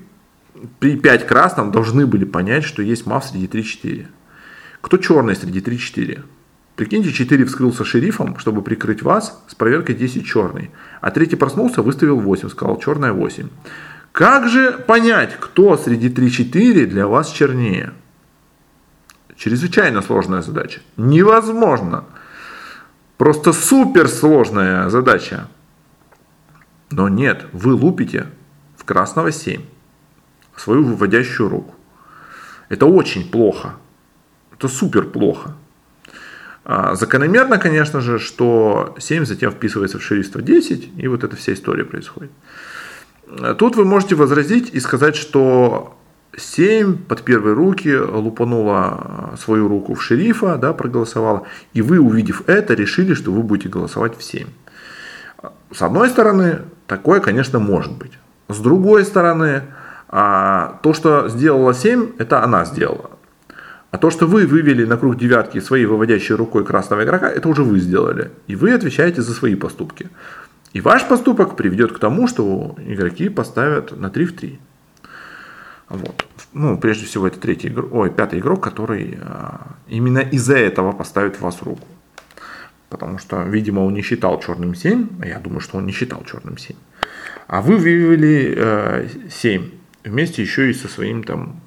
при 0.80 0.96
5 0.96 1.26
красном 1.26 1.72
должны 1.72 2.06
были 2.06 2.26
понять, 2.26 2.66
что 2.66 2.84
есть 2.84 3.08
мав 3.08 3.26
среди 3.26 3.48
3-4. 3.48 4.08
Кто 4.82 4.98
черный 4.98 5.36
среди 5.36 5.60
3-4? 5.60 6.24
Прикиньте, 6.78 7.12
4 7.12 7.44
вскрылся 7.46 7.84
шерифом, 7.84 8.38
чтобы 8.38 8.62
прикрыть 8.62 9.02
вас 9.02 9.44
с 9.48 9.56
проверкой 9.56 9.96
10 9.96 10.24
черный. 10.24 10.70
А 11.02 11.10
третий 11.10 11.36
проснулся, 11.36 11.82
выставил 11.82 12.20
8, 12.20 12.50
сказал 12.50 12.78
черная 12.78 13.14
8. 13.14 13.50
Как 14.12 14.48
же 14.48 14.74
понять, 14.74 15.36
кто 15.40 15.76
среди 15.76 16.08
3-4 16.10 16.86
для 16.86 17.08
вас 17.08 17.32
чернее? 17.32 17.94
Чрезвычайно 19.36 20.04
сложная 20.04 20.44
задача. 20.44 20.82
Невозможно. 20.98 22.06
Просто 23.18 23.54
суперсложная 23.54 24.90
задача. 24.90 25.48
Но 26.92 27.10
нет, 27.10 27.48
вы 27.54 27.74
лупите 27.74 28.28
в 28.78 28.86
красного 28.86 29.32
7 29.32 29.64
свою 30.56 30.84
выводящую 30.84 31.50
руку. 31.50 31.74
Это 32.70 32.86
очень 32.86 33.32
плохо. 33.32 33.78
Это 34.54 34.68
супер 34.68 35.08
плохо. 35.08 35.56
А, 36.70 36.96
закономерно, 36.96 37.60
конечно 37.60 38.02
же, 38.02 38.20
что 38.20 38.94
7 39.00 39.24
затем 39.24 39.52
вписывается 39.52 40.00
в 40.00 40.04
шерифство 40.04 40.42
10, 40.42 40.90
и 40.98 41.08
вот 41.08 41.24
эта 41.24 41.38
вся 41.38 41.54
история 41.54 41.86
происходит. 41.86 42.30
Тут 43.58 43.78
вы 43.78 43.86
можете 43.86 44.16
возразить 44.16 44.74
и 44.74 44.82
сказать, 44.82 45.16
что 45.16 45.98
7 46.36 46.98
под 46.98 47.24
первые 47.24 47.56
руки 47.56 47.96
лупанула 47.96 49.34
свою 49.42 49.70
руку 49.70 49.94
в 49.94 50.04
шерифа, 50.04 50.58
да, 50.58 50.74
проголосовала, 50.74 51.44
и 51.74 51.82
вы, 51.82 52.00
увидев 52.00 52.44
это, 52.48 52.74
решили, 52.74 53.14
что 53.14 53.32
вы 53.32 53.44
будете 53.44 53.70
голосовать 53.70 54.18
в 54.18 54.22
7. 54.22 54.50
С 55.74 55.82
одной 55.82 56.10
стороны, 56.10 56.64
такое, 56.86 57.22
конечно, 57.22 57.60
может 57.60 57.94
быть. 57.94 58.12
С 58.50 58.60
другой 58.60 59.06
стороны, 59.06 59.64
а, 60.10 60.80
то, 60.84 60.92
что 60.92 61.30
сделала 61.30 61.74
7, 61.74 62.16
это 62.18 62.44
она 62.44 62.66
сделала. 62.66 63.12
А 63.92 63.98
то, 63.98 64.10
что 64.10 64.28
вы 64.28 64.46
вывели 64.46 64.84
на 64.86 64.98
круг 64.98 65.18
девятки 65.18 65.60
своей 65.60 65.86
выводящей 65.86 66.36
рукой 66.36 66.66
красного 66.66 67.04
игрока, 67.04 67.30
это 67.30 67.48
уже 67.48 67.64
вы 67.64 67.80
сделали. 67.80 68.32
И 68.48 68.56
вы 68.56 68.74
отвечаете 68.74 69.22
за 69.22 69.34
свои 69.34 69.56
поступки. 69.56 70.10
И 70.74 70.82
ваш 70.82 71.08
поступок 71.08 71.56
приведет 71.56 71.94
к 71.94 72.00
тому, 72.00 72.28
что 72.28 72.76
игроки 72.86 73.30
поставят 73.30 73.98
на 73.98 74.10
3 74.10 74.26
в 74.26 74.36
3. 74.36 74.60
Вот. 75.90 76.26
Ну, 76.52 76.78
прежде 76.78 77.06
всего, 77.06 77.28
это 77.28 77.40
третий 77.40 77.70
игрок, 77.70 77.94
ой, 77.94 78.12
пятый 78.12 78.40
игрок, 78.40 78.62
который 78.62 79.18
а, 79.22 79.76
именно 79.88 80.20
из-за 80.20 80.58
этого 80.58 80.92
поставит 80.92 81.40
вас 81.40 81.62
руку. 81.62 81.88
Потому 82.90 83.20
что, 83.20 83.44
видимо, 83.44 83.82
он 83.82 83.94
не 83.94 84.02
считал 84.02 84.40
черным 84.40 84.76
7, 84.76 85.08
а 85.22 85.28
я 85.28 85.40
думаю, 85.40 85.62
что 85.62 85.78
он 85.78 85.86
не 85.86 85.94
считал 85.94 86.24
черным 86.26 86.58
7. 86.58 86.76
А 87.48 87.62
вы 87.62 87.78
вывели 87.78 88.54
э, 88.58 89.08
7 89.30 89.72
вместе 90.04 90.42
еще 90.42 90.70
и 90.70 90.74
со 90.74 90.88
своим 90.88 91.24
там 91.24 91.62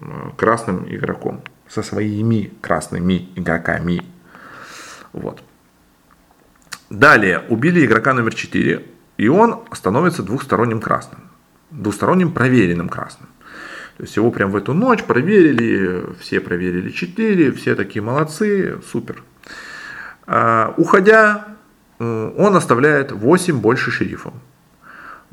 э, 0.00 0.04
красным 0.36 0.84
игроком 0.88 1.42
со 1.70 1.82
своими 1.82 2.52
красными 2.60 3.28
игроками. 3.36 4.02
Вот. 5.12 5.42
Далее, 6.90 7.44
убили 7.48 7.86
игрока 7.86 8.12
номер 8.12 8.34
4, 8.34 8.84
и 9.16 9.28
он 9.28 9.60
становится 9.72 10.24
двухсторонним 10.24 10.80
красным. 10.80 11.20
Двухсторонним 11.70 12.32
проверенным 12.32 12.88
красным. 12.88 13.28
То 13.96 14.02
есть 14.02 14.16
его 14.16 14.32
прям 14.32 14.50
в 14.50 14.56
эту 14.56 14.74
ночь 14.74 15.04
проверили, 15.04 16.04
все 16.18 16.40
проверили 16.40 16.90
4, 16.90 17.52
все 17.52 17.76
такие 17.76 18.02
молодцы, 18.02 18.80
супер. 18.90 19.22
А, 20.26 20.74
уходя, 20.76 21.56
э, 22.00 22.32
он 22.36 22.56
оставляет 22.56 23.12
8 23.12 23.60
больше 23.60 23.92
шерифом. 23.92 24.40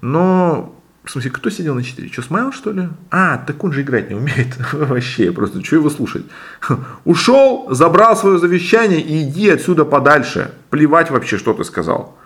Но 0.01 0.76
в 1.07 1.11
смысле, 1.11 1.31
кто 1.31 1.49
сидел 1.49 1.73
на 1.73 1.83
4? 1.83 2.09
Что, 2.11 2.21
Смайл, 2.21 2.51
что 2.51 2.71
ли? 2.71 2.89
А, 3.11 3.37
так 3.37 3.63
он 3.63 3.71
же 3.71 3.81
играть 3.81 4.09
не 4.09 4.15
умеет. 4.15 4.57
Вообще, 4.73 5.31
просто, 5.31 5.63
что 5.63 5.77
его 5.77 5.89
слушать? 5.89 6.25
Ушел, 7.05 7.67
забрал 7.71 8.17
свое 8.17 8.37
завещание 8.39 8.99
и 8.99 9.23
иди 9.23 9.49
отсюда 9.49 9.85
подальше. 9.85 10.51
Плевать 10.69 11.09
вообще, 11.09 11.37
что 11.37 11.53
ты 11.53 11.63
сказал. 11.63 12.17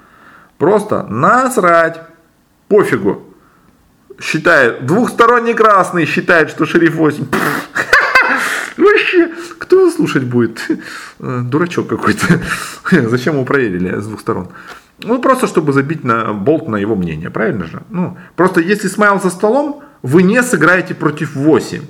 Просто 0.58 1.04
насрать. 1.04 2.02
Пофигу. 2.68 3.24
Считает, 4.20 4.86
двухсторонний 4.86 5.54
красный 5.54 6.06
считает, 6.06 6.50
что 6.50 6.66
шериф 6.66 6.96
8. 6.96 7.26
Вообще, 8.78 9.32
кто 9.60 9.80
его 9.82 9.92
слушать 9.92 10.24
будет? 10.24 10.60
Дурачок 11.20 11.88
какой-то. 11.88 12.42
Зачем 12.90 13.36
его 13.36 13.46
проверили 13.46 14.00
с 14.00 14.08
двух 14.08 14.22
сторон? 14.22 14.50
Ну, 15.04 15.20
просто 15.20 15.48
чтобы 15.48 15.74
забить 15.74 16.04
на 16.04 16.34
болт 16.34 16.68
на 16.68 16.76
его 16.76 16.96
мнение, 16.96 17.30
правильно 17.30 17.66
же? 17.66 17.84
Ну, 17.90 18.18
просто 18.36 18.62
если 18.62 18.88
смайл 18.88 19.20
за 19.20 19.30
столом, 19.30 19.84
вы 20.02 20.24
не 20.24 20.42
сыграете 20.44 20.94
против 20.94 21.36
8. 21.36 21.82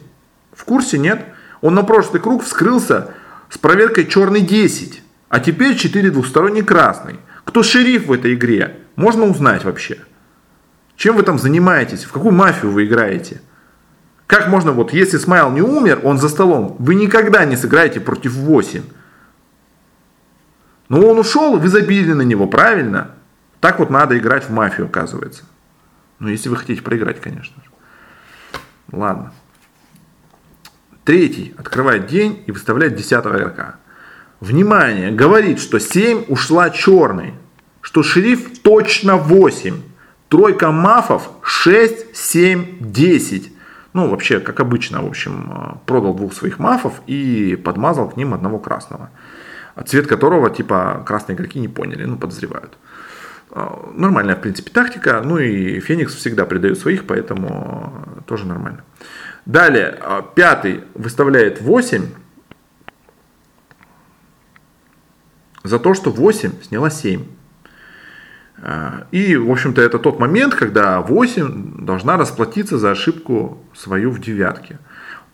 В 0.54 0.64
курсе 0.66 0.98
нет? 0.98 1.26
Он 1.62 1.76
на 1.76 1.84
прошлый 1.84 2.22
круг 2.22 2.44
вскрылся 2.44 3.14
с 3.50 3.58
проверкой 3.58 4.08
черный 4.08 4.42
10, 4.42 5.04
а 5.30 5.40
теперь 5.40 5.76
4 5.76 6.12
двухсторонний 6.12 6.64
красный. 6.64 7.20
Кто 7.44 7.64
шериф 7.64 8.08
в 8.08 8.14
этой 8.14 8.34
игре? 8.34 8.78
Можно 8.96 9.26
узнать 9.26 9.64
вообще. 9.64 10.00
Чем 10.96 11.16
вы 11.16 11.24
там 11.24 11.40
занимаетесь? 11.40 12.04
В 12.04 12.12
какую 12.12 12.34
мафию 12.34 12.72
вы 12.72 12.86
играете? 12.86 13.42
Как 14.28 14.48
можно, 14.48 14.72
вот 14.72 14.94
если 14.94 15.18
Смайл 15.18 15.52
не 15.52 15.62
умер, 15.62 16.02
он 16.04 16.18
за 16.18 16.30
столом, 16.30 16.76
вы 16.80 16.96
никогда 16.96 17.44
не 17.44 17.58
сыграете 17.58 18.00
против 18.00 18.34
8. 18.34 18.82
Но 20.92 21.08
он 21.08 21.20
ушел, 21.20 21.58
вы 21.58 21.70
забили 21.70 22.12
на 22.12 22.24
него, 22.24 22.48
правильно? 22.48 23.12
Так 23.62 23.80
вот 23.80 23.90
надо 23.90 24.18
играть 24.18 24.44
в 24.44 24.52
мафию, 24.52 24.88
оказывается. 24.88 25.44
Ну, 26.20 26.28
если 26.28 26.50
вы 26.50 26.58
хотите 26.58 26.82
проиграть, 26.82 27.22
конечно 27.22 27.56
же. 27.64 27.70
Ладно. 28.92 29.32
Третий 31.06 31.56
открывает 31.58 32.08
день 32.08 32.44
и 32.46 32.52
выставляет 32.52 32.98
десятого 32.98 33.38
игрока. 33.38 33.76
Внимание, 34.42 35.12
говорит, 35.12 35.62
что 35.62 35.80
7 35.80 36.26
ушла 36.28 36.70
черный, 36.70 37.36
что 37.80 38.04
шериф 38.04 38.60
точно 38.60 39.16
8. 39.16 39.82
Тройка 40.28 40.72
мафов 40.72 41.30
6, 41.42 42.18
7, 42.18 42.80
10. 42.82 43.54
Ну, 43.94 44.10
вообще, 44.10 44.42
как 44.42 44.60
обычно, 44.60 45.02
в 45.04 45.08
общем, 45.08 45.54
э, 45.56 45.86
продал 45.86 46.14
двух 46.14 46.34
своих 46.34 46.60
мафов 46.60 47.02
и 47.08 47.56
подмазал 47.56 48.10
к 48.10 48.18
ним 48.18 48.34
одного 48.34 48.60
красного. 48.60 49.10
Цвет 49.86 50.08
которого, 50.08 50.50
типа, 50.50 51.04
красные 51.06 51.36
игроки 51.36 51.60
не 51.60 51.68
поняли, 51.68 52.06
ну, 52.06 52.18
подозревают. 52.18 52.78
Э, 53.52 53.68
нормальная, 53.94 54.36
в 54.36 54.42
принципе, 54.42 54.72
тактика. 54.72 55.22
Ну 55.24 55.38
и 55.38 55.80
Феникс 55.80 56.16
всегда 56.16 56.46
предает 56.46 56.78
своих, 56.78 57.06
поэтому 57.06 58.24
тоже 58.26 58.46
нормально. 58.46 58.84
Далее, 59.46 59.98
э, 60.00 60.22
пятый 60.36 60.84
выставляет 60.94 61.62
8 61.62 62.08
за 65.64 65.80
то, 65.80 65.94
что 65.94 66.12
8 66.12 66.52
сняла 66.64 66.90
7. 66.90 67.26
Э, 68.58 69.04
и, 69.12 69.36
в 69.36 69.52
общем-то, 69.52 69.82
это 69.82 70.00
тот 70.00 70.20
момент, 70.20 70.56
когда 70.56 71.02
8 71.02 71.86
должна 71.86 72.18
расплатиться 72.18 72.78
за 72.78 72.92
ошибку 72.92 73.66
свою 73.74 74.12
в 74.12 74.20
девятке. 74.20 74.80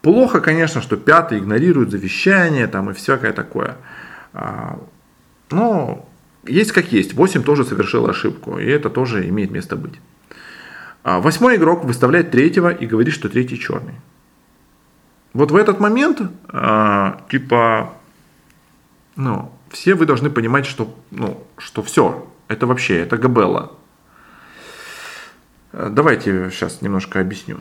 Плохо, 0.01 0.39
конечно, 0.39 0.81
что 0.81 0.95
пятый 0.95 1.39
игнорирует 1.39 1.91
завещание 1.91 2.67
там 2.67 2.89
и 2.89 2.93
всякое 2.93 3.33
такое. 3.33 3.75
Но 5.49 6.07
есть 6.45 6.71
как 6.71 6.91
есть. 6.91 7.13
8 7.13 7.43
тоже 7.43 7.63
совершил 7.65 8.07
ошибку, 8.07 8.57
и 8.57 8.65
это 8.65 8.89
тоже 8.89 9.27
имеет 9.29 9.51
место 9.51 9.75
быть. 9.75 9.99
А 11.03 11.19
восьмой 11.19 11.55
игрок 11.55 11.85
выставляет 11.85 12.31
третьего 12.31 12.69
и 12.69 12.85
говорит, 12.85 13.13
что 13.13 13.29
третий 13.29 13.57
черный. 13.57 13.95
Вот 15.33 15.51
в 15.51 15.55
этот 15.55 15.79
момент, 15.79 16.21
а, 16.49 17.21
типа, 17.29 17.93
ну, 19.15 19.51
все 19.69 19.93
вы 19.95 20.05
должны 20.05 20.29
понимать, 20.29 20.65
что, 20.65 20.93
ну, 21.11 21.45
что 21.57 21.83
все, 21.83 22.27
это 22.47 22.65
вообще, 22.65 22.97
это 22.97 23.17
Габелла. 23.17 23.71
Давайте 25.71 26.49
сейчас 26.51 26.81
немножко 26.81 27.19
объясню. 27.19 27.59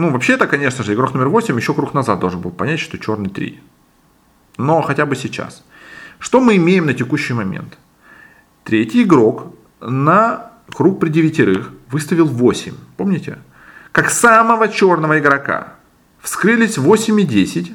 Ну, 0.00 0.10
вообще 0.10 0.32
это, 0.32 0.46
конечно 0.46 0.84
же, 0.84 0.94
игрок 0.94 1.14
номер 1.14 1.28
8 1.28 1.56
еще 1.56 1.74
круг 1.74 1.94
назад 1.94 2.20
должен 2.20 2.40
был 2.40 2.50
понять, 2.50 2.80
что 2.80 2.98
черный 2.98 3.28
3 3.28 3.60
но 4.60 4.82
хотя 4.82 5.06
бы 5.06 5.16
сейчас. 5.16 5.64
Что 6.18 6.40
мы 6.40 6.56
имеем 6.56 6.86
на 6.86 6.94
текущий 6.94 7.34
момент? 7.34 7.78
Третий 8.64 9.02
игрок 9.02 9.54
на 9.80 10.52
круг 10.74 11.00
при 11.00 11.08
девятерых 11.08 11.72
выставил 11.90 12.26
8. 12.26 12.74
Помните? 12.96 13.38
Как 13.92 14.10
самого 14.10 14.68
черного 14.68 15.18
игрока. 15.18 15.74
Вскрылись 16.20 16.78
8 16.78 17.20
и 17.20 17.24
10. 17.24 17.72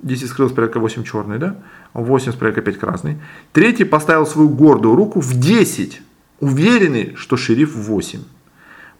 10 0.00 0.28
скрылось 0.28 0.52
порядка 0.52 0.80
8 0.80 1.04
черный, 1.04 1.38
да? 1.38 1.56
8 1.94 2.32
порядка 2.32 2.62
5 2.62 2.78
красный. 2.78 3.18
Третий 3.52 3.84
поставил 3.84 4.26
свою 4.26 4.48
гордую 4.48 4.96
руку 4.96 5.20
в 5.20 5.34
10. 5.34 6.02
Уверенный, 6.40 7.14
что 7.16 7.36
шериф 7.36 7.74
8. 7.74 8.20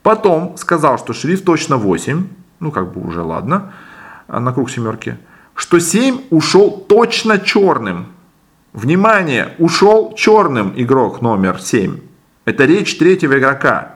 Потом 0.02 0.57
сказал, 0.57 0.98
что 0.98 1.12
шериф 1.12 1.42
точно 1.42 1.76
8. 1.76 2.26
Ну, 2.61 2.71
как 2.71 2.92
бы 2.92 3.07
уже 3.07 3.23
ладно. 3.23 3.73
На 4.29 4.53
круг 4.53 4.71
семерки 4.71 5.19
что 5.57 5.81
7 5.81 6.27
ушел 6.31 6.71
точно 6.71 7.40
черным. 7.40 8.09
Внимание, 8.73 9.55
ушел 9.59 10.14
черным 10.14 10.73
игрок 10.77 11.23
номер 11.23 11.61
7. 11.61 11.99
Это 12.45 12.66
речь 12.66 12.99
третьего 12.99 13.38
игрока. 13.38 13.95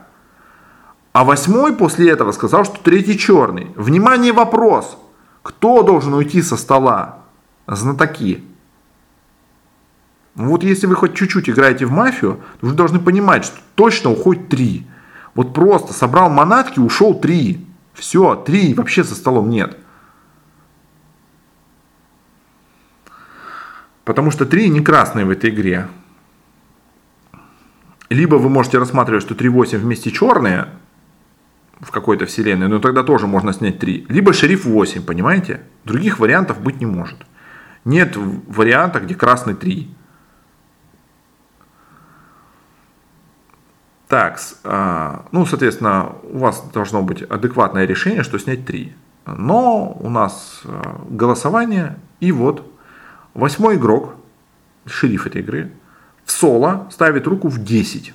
А 1.13 1.23
восьмой 1.23 1.73
после 1.73 2.09
этого 2.09 2.31
сказал, 2.31 2.65
что 2.65 2.79
третий 2.81 3.17
черный. 3.17 3.71
Внимание, 3.75 4.33
вопрос. 4.33 4.97
Кто 5.43 5.83
должен 5.83 6.13
уйти 6.13 6.41
со 6.41 6.57
стола? 6.57 7.19
Знатоки. 7.67 8.43
Вот 10.33 10.63
если 10.63 10.87
вы 10.87 10.95
хоть 10.95 11.13
чуть-чуть 11.13 11.49
играете 11.49 11.85
в 11.85 11.91
мафию, 11.91 12.39
то 12.59 12.67
вы 12.67 12.73
должны 12.73 12.99
понимать, 12.99 13.45
что 13.45 13.57
точно 13.75 14.11
уходит 14.11 14.49
три. 14.49 14.87
Вот 15.35 15.53
просто 15.53 15.93
собрал 15.93 16.29
манатки, 16.29 16.79
ушел 16.79 17.13
три. 17.13 17.67
Все, 17.93 18.35
три 18.35 18.73
вообще 18.73 19.03
со 19.03 19.15
столом 19.15 19.49
нет. 19.49 19.77
Потому 24.03 24.31
что 24.31 24.45
3 24.45 24.69
не 24.69 24.81
красные 24.81 25.25
в 25.25 25.29
этой 25.29 25.51
игре. 25.51 25.87
Либо 28.09 28.35
вы 28.35 28.49
можете 28.49 28.77
рассматривать, 28.77 29.23
что 29.23 29.35
3-8 29.35 29.77
вместе 29.77 30.11
черные 30.11 30.67
в 31.79 31.91
какой-то 31.91 32.25
вселенной, 32.25 32.67
но 32.67 32.79
тогда 32.79 33.03
тоже 33.03 33.27
можно 33.27 33.53
снять 33.53 33.79
3. 33.79 34.07
Либо 34.09 34.33
шериф 34.33 34.65
8, 34.65 35.03
понимаете? 35.03 35.61
Других 35.85 36.19
вариантов 36.19 36.61
быть 36.61 36.79
не 36.79 36.85
может. 36.85 37.19
Нет 37.85 38.15
варианта, 38.15 38.99
где 38.99 39.15
красный 39.15 39.55
3. 39.55 39.89
Так, 44.11 44.41
ну, 45.31 45.45
соответственно, 45.45 46.15
у 46.23 46.39
вас 46.39 46.61
должно 46.73 47.01
быть 47.01 47.21
адекватное 47.21 47.85
решение, 47.85 48.23
что 48.23 48.37
снять 48.39 48.65
3. 48.65 48.93
Но 49.25 49.97
у 50.01 50.09
нас 50.09 50.63
а, 50.65 50.99
голосование, 51.09 51.95
и 52.19 52.33
вот 52.33 52.71
Восьмой 53.33 53.75
игрок, 53.75 54.15
шериф 54.85 55.25
этой 55.25 55.41
игры, 55.41 55.71
в 56.25 56.31
соло 56.31 56.87
ставит 56.91 57.27
руку 57.27 57.47
в 57.47 57.63
10. 57.63 58.13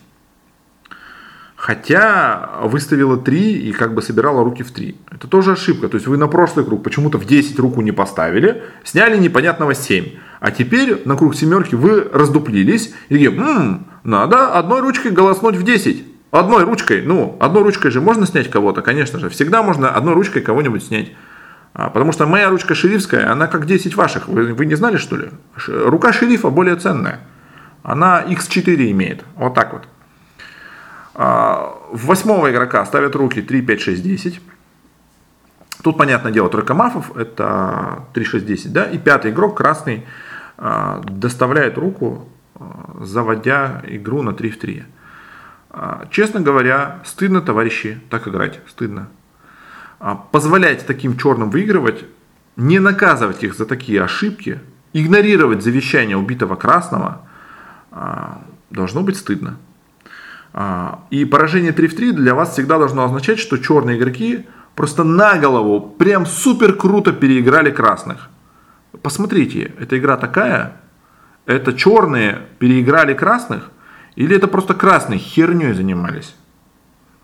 Хотя 1.66 2.60
выставила 2.62 3.16
3 3.16 3.54
и 3.54 3.72
как 3.72 3.92
бы 3.92 4.00
собирала 4.00 4.44
руки 4.44 4.62
в 4.62 4.70
3. 4.70 4.96
Это 5.10 5.26
тоже 5.26 5.50
ошибка. 5.50 5.88
То 5.88 5.96
есть 5.96 6.06
вы 6.06 6.16
на 6.16 6.28
прошлый 6.28 6.64
круг 6.64 6.84
почему-то 6.84 7.18
в 7.18 7.24
10 7.24 7.58
руку 7.58 7.80
не 7.80 7.90
поставили, 7.90 8.62
сняли 8.84 9.18
непонятного 9.18 9.74
7. 9.74 10.12
А 10.38 10.52
теперь 10.52 11.02
на 11.04 11.16
круг 11.16 11.34
семерки 11.34 11.74
вы 11.74 12.08
раздуплились 12.12 12.94
и 13.08 13.14
такие, 13.14 13.32
м-м, 13.32 13.84
надо 14.04 14.52
одной 14.52 14.80
ручкой 14.80 15.10
голоснуть 15.10 15.56
в 15.56 15.64
10. 15.64 16.04
Одной 16.30 16.62
ручкой, 16.62 17.02
ну, 17.02 17.36
одной 17.40 17.64
ручкой 17.64 17.90
же 17.90 18.00
можно 18.00 18.26
снять 18.26 18.48
кого-то, 18.48 18.80
конечно 18.80 19.18
же. 19.18 19.28
Всегда 19.28 19.64
можно 19.64 19.90
одной 19.90 20.14
ручкой 20.14 20.42
кого-нибудь 20.42 20.84
снять. 20.84 21.10
А, 21.74 21.90
потому 21.90 22.12
что 22.12 22.26
моя 22.26 22.48
ручка 22.48 22.76
шерифская, 22.76 23.32
она 23.32 23.48
как 23.48 23.66
10 23.66 23.96
ваших. 23.96 24.28
Вы, 24.28 24.54
вы 24.54 24.66
не 24.66 24.76
знали, 24.76 24.98
что 24.98 25.16
ли? 25.16 25.30
Рука 25.66 26.12
шерифа 26.12 26.48
более 26.50 26.76
ценная. 26.76 27.22
Она 27.82 28.22
x4 28.22 28.92
имеет. 28.92 29.24
Вот 29.34 29.54
так 29.54 29.72
вот. 29.72 29.82
А, 31.18 31.74
в 31.90 32.06
восьмого 32.06 32.50
игрока 32.50 32.84
ставят 32.84 33.16
руки 33.16 33.40
3, 33.40 33.62
5, 33.62 33.80
6, 33.80 34.02
10. 34.02 34.40
Тут, 35.82 35.96
понятное 35.96 36.30
дело, 36.30 36.50
тройка 36.50 36.74
мафов, 36.74 37.16
это 37.16 38.04
3, 38.12 38.24
6, 38.24 38.44
10, 38.46 38.72
да, 38.72 38.84
и 38.84 38.98
пятый 38.98 39.30
игрок, 39.30 39.56
красный, 39.56 40.04
а, 40.58 41.00
доставляет 41.04 41.78
руку, 41.78 42.28
заводя 43.00 43.82
игру 43.86 44.22
на 44.22 44.34
3 44.34 44.50
в 44.50 44.58
3. 44.58 44.84
Честно 46.10 46.40
говоря, 46.40 47.00
стыдно, 47.04 47.42
товарищи, 47.42 48.00
так 48.08 48.28
играть, 48.28 48.60
стыдно. 48.66 49.08
А, 49.98 50.14
позволять 50.14 50.86
таким 50.86 51.16
черным 51.16 51.50
выигрывать, 51.50 52.04
не 52.56 52.78
наказывать 52.78 53.42
их 53.42 53.54
за 53.54 53.64
такие 53.64 54.02
ошибки, 54.02 54.60
игнорировать 54.92 55.62
завещание 55.62 56.16
убитого 56.16 56.56
красного, 56.56 57.22
а, 57.90 58.42
должно 58.70 59.02
быть 59.02 59.16
стыдно. 59.16 59.56
А, 60.52 61.06
и 61.10 61.24
поражение 61.24 61.72
3 61.72 61.88
в 61.88 61.96
3 61.96 62.12
для 62.12 62.34
вас 62.34 62.52
всегда 62.52 62.78
должно 62.78 63.04
означать, 63.04 63.38
что 63.38 63.58
черные 63.58 63.98
игроки 63.98 64.46
просто 64.74 65.04
на 65.04 65.38
голову 65.38 65.80
прям 65.80 66.26
супер 66.26 66.74
круто 66.74 67.12
переиграли 67.12 67.70
красных. 67.70 68.30
Посмотрите, 69.02 69.72
эта 69.78 69.98
игра 69.98 70.16
такая, 70.16 70.80
это 71.44 71.72
черные 71.72 72.42
переиграли 72.58 73.14
красных, 73.14 73.70
или 74.14 74.34
это 74.34 74.48
просто 74.48 74.74
красные 74.74 75.18
херней 75.18 75.72
занимались? 75.72 76.34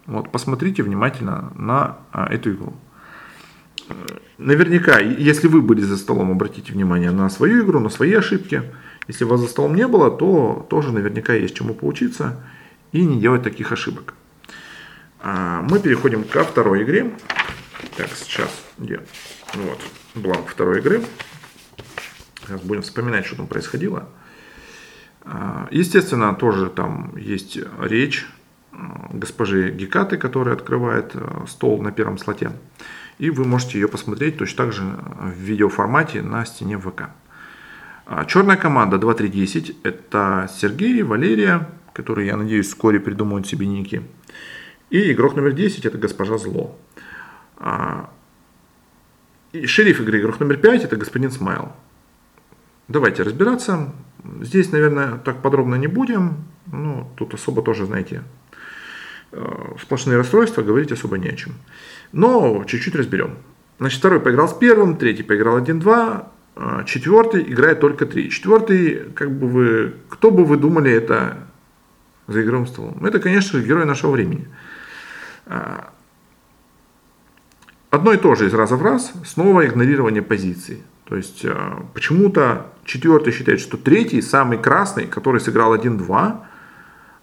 Вот 0.06 0.30
посмотрите 0.30 0.82
внимательно 0.82 1.52
на 1.54 1.98
а, 2.12 2.26
эту 2.26 2.52
игру. 2.52 2.74
Наверняка, 4.38 4.98
если 4.98 5.46
вы 5.46 5.62
были 5.62 5.80
за 5.80 5.96
столом, 5.96 6.30
обратите 6.30 6.72
внимание 6.72 7.10
на 7.10 7.30
свою 7.30 7.64
игру, 7.64 7.80
на 7.80 7.88
свои 7.88 8.12
ошибки. 8.12 8.62
Если 9.08 9.24
вас 9.24 9.40
за 9.40 9.46
столом 9.46 9.74
не 9.74 9.86
было, 9.86 10.10
то 10.10 10.66
тоже 10.68 10.92
наверняка 10.92 11.34
есть 11.34 11.54
чему 11.54 11.74
поучиться 11.74 12.40
и 12.92 13.04
не 13.04 13.20
делать 13.20 13.42
таких 13.42 13.72
ошибок. 13.72 14.14
А, 15.20 15.62
мы 15.62 15.80
переходим 15.80 16.24
ко 16.24 16.44
второй 16.44 16.84
игре. 16.84 17.10
Так, 17.96 18.08
сейчас, 18.14 18.50
где? 18.78 19.00
Вот, 19.54 19.80
бланк 20.14 20.48
второй 20.48 20.80
игры. 20.80 21.02
Сейчас 22.44 22.60
будем 22.60 22.82
вспоминать, 22.82 23.26
что 23.26 23.36
там 23.36 23.46
происходило. 23.46 24.08
А, 25.22 25.68
естественно, 25.70 26.34
тоже 26.34 26.68
там 26.68 27.16
есть 27.16 27.58
речь 27.80 28.26
а, 28.72 29.08
госпожи 29.12 29.70
Гекаты, 29.70 30.18
которая 30.18 30.54
открывает 30.54 31.14
стол 31.48 31.80
на 31.82 31.92
первом 31.92 32.18
слоте. 32.18 32.52
И 33.18 33.30
вы 33.30 33.44
можете 33.44 33.78
ее 33.78 33.88
посмотреть 33.88 34.38
точно 34.38 34.64
так 34.64 34.72
же 34.72 34.82
в 34.82 35.38
видеоформате 35.38 36.22
на 36.22 36.44
стене 36.44 36.78
ВК. 36.78 37.10
Черная 38.26 38.56
команда 38.56 38.96
2-3-10 38.96 39.76
это 39.84 40.50
Сергей, 40.52 41.02
Валерия, 41.02 41.68
которые, 41.92 42.26
я 42.26 42.36
надеюсь, 42.36 42.68
вскоре 42.68 43.00
придумают 43.00 43.46
себе 43.46 43.66
ники. 43.66 44.02
И 44.90 45.12
игрок 45.12 45.36
номер 45.36 45.52
10 45.52 45.86
это 45.86 45.98
госпожа 45.98 46.38
Зло. 46.38 46.78
А, 47.56 48.10
и 49.52 49.66
шериф 49.66 50.00
игры, 50.00 50.20
игрок 50.20 50.40
номер 50.40 50.56
5 50.58 50.84
это 50.84 50.96
господин 50.96 51.30
Смайл. 51.30 51.72
Давайте 52.88 53.22
разбираться. 53.22 53.92
Здесь, 54.40 54.72
наверное, 54.72 55.18
так 55.18 55.42
подробно 55.42 55.76
не 55.76 55.86
будем. 55.86 56.44
Ну, 56.70 57.10
тут 57.16 57.34
особо 57.34 57.62
тоже, 57.62 57.86
знаете, 57.86 58.22
э, 59.32 59.74
сплошные 59.80 60.16
расстройства, 60.16 60.62
говорить 60.62 60.92
особо 60.92 61.18
не 61.18 61.28
о 61.28 61.36
чем. 61.36 61.54
Но 62.12 62.64
чуть-чуть 62.64 62.94
разберем. 62.94 63.38
Значит, 63.78 63.98
второй 63.98 64.20
поиграл 64.20 64.48
с 64.48 64.54
первым, 64.54 64.96
третий 64.96 65.22
поиграл 65.22 65.58
1-2, 65.58 66.28
а, 66.54 66.84
четвертый 66.84 67.42
играет 67.42 67.80
только 67.80 68.06
3. 68.06 68.30
Четвертый, 68.30 69.10
как 69.14 69.30
бы 69.32 69.48
вы, 69.48 69.94
кто 70.08 70.30
бы 70.30 70.44
вы 70.44 70.56
думали, 70.56 70.90
это 70.90 71.38
за 72.26 72.42
игровым 72.42 72.66
столом? 72.66 73.04
Это, 73.04 73.18
конечно 73.20 73.58
же, 73.58 73.66
герой 73.66 73.84
нашего 73.84 74.10
времени. 74.12 74.48
А, 75.46 75.90
одно 77.90 78.12
и 78.12 78.16
то 78.16 78.34
же 78.34 78.46
из 78.46 78.54
раза 78.54 78.76
в 78.76 78.82
раз, 78.82 79.12
снова 79.24 79.66
игнорирование 79.66 80.22
позиции. 80.22 80.82
То 81.04 81.16
есть 81.16 81.44
а, 81.44 81.84
почему-то 81.94 82.66
четвертый 82.84 83.32
считает, 83.32 83.60
что 83.60 83.76
третий, 83.76 84.22
самый 84.22 84.58
красный, 84.58 85.06
который 85.06 85.40
сыграл 85.40 85.74
1-2, 85.74 86.36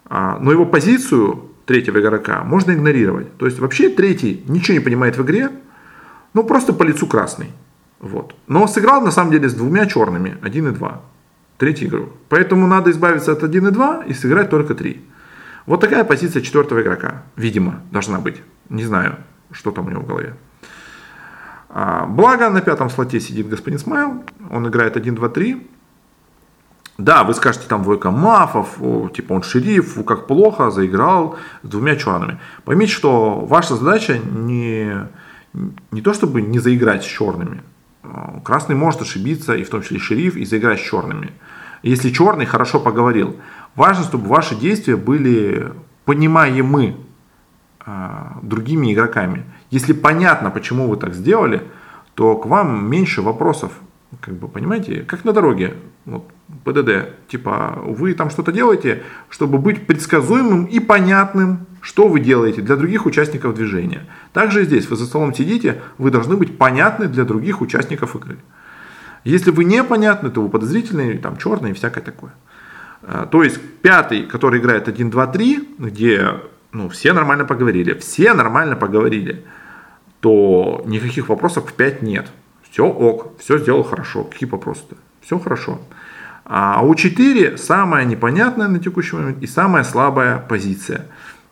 а, 0.06 0.38
но 0.40 0.52
его 0.52 0.66
позицию 0.66 1.50
третьего 1.66 2.00
игрока 2.00 2.42
можно 2.44 2.72
игнорировать. 2.72 3.36
То 3.36 3.46
есть 3.46 3.58
вообще 3.58 3.88
третий 3.90 4.44
ничего 4.48 4.74
не 4.74 4.84
понимает 4.84 5.16
в 5.16 5.22
игре, 5.22 5.50
ну 6.34 6.44
просто 6.44 6.72
по 6.72 6.82
лицу 6.82 7.06
красный. 7.06 7.52
Вот. 8.00 8.34
Но 8.48 8.66
сыграл 8.66 9.02
на 9.02 9.10
самом 9.10 9.30
деле 9.30 9.48
с 9.48 9.54
двумя 9.54 9.86
черными, 9.86 10.38
1 10.42 10.68
и 10.68 10.70
2. 10.70 11.00
Третий 11.60 11.84
игрок. 11.84 12.08
Поэтому 12.30 12.66
надо 12.66 12.90
избавиться 12.90 13.32
от 13.32 13.44
1 13.44 13.68
и 13.68 13.70
2 13.70 14.04
и 14.06 14.14
сыграть 14.14 14.48
только 14.48 14.74
3. 14.74 15.04
Вот 15.66 15.80
такая 15.80 16.04
позиция 16.04 16.40
четвертого 16.40 16.80
игрока, 16.80 17.22
видимо, 17.36 17.82
должна 17.92 18.18
быть. 18.18 18.42
Не 18.70 18.84
знаю, 18.84 19.16
что 19.52 19.70
там 19.70 19.86
у 19.86 19.90
него 19.90 20.00
в 20.00 20.06
голове. 20.06 20.34
А, 21.68 22.06
благо, 22.06 22.48
на 22.48 22.62
пятом 22.62 22.88
слоте 22.88 23.20
сидит 23.20 23.50
господин 23.50 23.78
Смайл, 23.78 24.24
он 24.50 24.66
играет 24.68 24.96
1, 24.96 25.14
2, 25.14 25.28
3. 25.28 25.68
Да, 26.96 27.24
вы 27.24 27.34
скажете, 27.34 27.66
там 27.68 27.82
двойка 27.82 28.10
мафов, 28.10 28.78
типа 29.12 29.34
он 29.34 29.42
шериф, 29.42 30.02
как 30.06 30.26
плохо 30.26 30.70
заиграл 30.70 31.36
с 31.62 31.68
двумя 31.68 31.94
черными. 31.96 32.38
Поймите, 32.64 32.92
что 32.92 33.40
ваша 33.40 33.76
задача 33.76 34.18
не, 34.18 35.08
не 35.90 36.00
то, 36.00 36.14
чтобы 36.14 36.40
не 36.40 36.58
заиграть 36.58 37.02
с 37.02 37.06
черными. 37.06 37.60
А, 38.02 38.40
красный 38.44 38.74
может 38.74 39.02
ошибиться, 39.02 39.54
и 39.54 39.64
в 39.64 39.70
том 39.70 39.82
числе 39.82 39.98
шериф, 39.98 40.36
и 40.36 40.44
заиграть 40.44 40.80
с 40.80 40.84
черными. 40.84 41.32
Если 41.82 42.10
черный 42.10 42.46
хорошо 42.46 42.80
поговорил. 42.80 43.36
Важно, 43.74 44.04
чтобы 44.04 44.28
ваши 44.28 44.54
действия 44.54 44.96
были 44.96 45.72
понимаемы 46.04 46.96
а, 47.80 48.38
другими 48.42 48.92
игроками. 48.92 49.44
Если 49.70 49.92
понятно, 49.92 50.50
почему 50.50 50.88
вы 50.88 50.96
так 50.96 51.14
сделали, 51.14 51.62
то 52.14 52.36
к 52.36 52.46
вам 52.46 52.90
меньше 52.90 53.22
вопросов. 53.22 53.72
Как 54.20 54.34
бы, 54.34 54.48
понимаете, 54.48 55.02
как 55.02 55.24
на 55.24 55.32
дороге, 55.32 55.76
вот, 56.04 56.24
ПДД, 56.64 57.28
типа, 57.28 57.80
вы 57.84 58.14
там 58.14 58.30
что-то 58.30 58.52
делаете, 58.52 59.02
чтобы 59.28 59.58
быть 59.58 59.86
предсказуемым 59.86 60.64
и 60.64 60.80
понятным, 60.80 61.66
что 61.80 62.08
вы 62.08 62.20
делаете 62.20 62.62
для 62.62 62.76
других 62.76 63.06
участников 63.06 63.54
движения. 63.54 64.06
Также 64.32 64.64
здесь, 64.64 64.88
вы 64.88 64.96
за 64.96 65.06
столом 65.06 65.34
сидите, 65.34 65.80
вы 65.98 66.10
должны 66.10 66.36
быть 66.36 66.58
понятны 66.58 67.06
для 67.06 67.24
других 67.24 67.60
участников 67.60 68.16
игры. 68.16 68.38
Если 69.24 69.50
вы 69.50 69.64
непонятны, 69.64 70.30
то 70.30 70.42
вы 70.42 70.48
подозрительный, 70.48 71.18
там, 71.18 71.36
черный 71.36 71.70
и 71.70 71.74
всякое 71.74 72.00
такое. 72.00 72.32
А, 73.02 73.26
то 73.26 73.42
есть 73.42 73.60
пятый, 73.82 74.24
который 74.24 74.60
играет 74.60 74.88
1, 74.88 75.10
2, 75.10 75.26
3, 75.26 75.68
где 75.78 76.40
ну, 76.72 76.88
все 76.88 77.12
нормально 77.12 77.44
поговорили, 77.44 77.94
все 77.94 78.32
нормально 78.34 78.76
поговорили, 78.76 79.44
то 80.20 80.82
никаких 80.86 81.28
вопросов 81.28 81.70
в 81.70 81.72
5 81.74 82.02
нет. 82.02 82.28
Все 82.70 82.86
ок, 82.86 83.38
все 83.38 83.58
сделал 83.58 83.82
хорошо. 83.82 84.24
Какие 84.24 84.48
вопросы-то? 84.48 84.96
Все 85.20 85.38
хорошо. 85.38 85.80
А 86.44 86.82
у 86.82 86.94
4 86.94 87.56
самая 87.58 88.04
непонятная 88.04 88.68
на 88.68 88.78
текущий 88.78 89.16
момент 89.16 89.42
и 89.42 89.46
самая 89.46 89.84
слабая 89.84 90.38
позиция. 90.38 91.06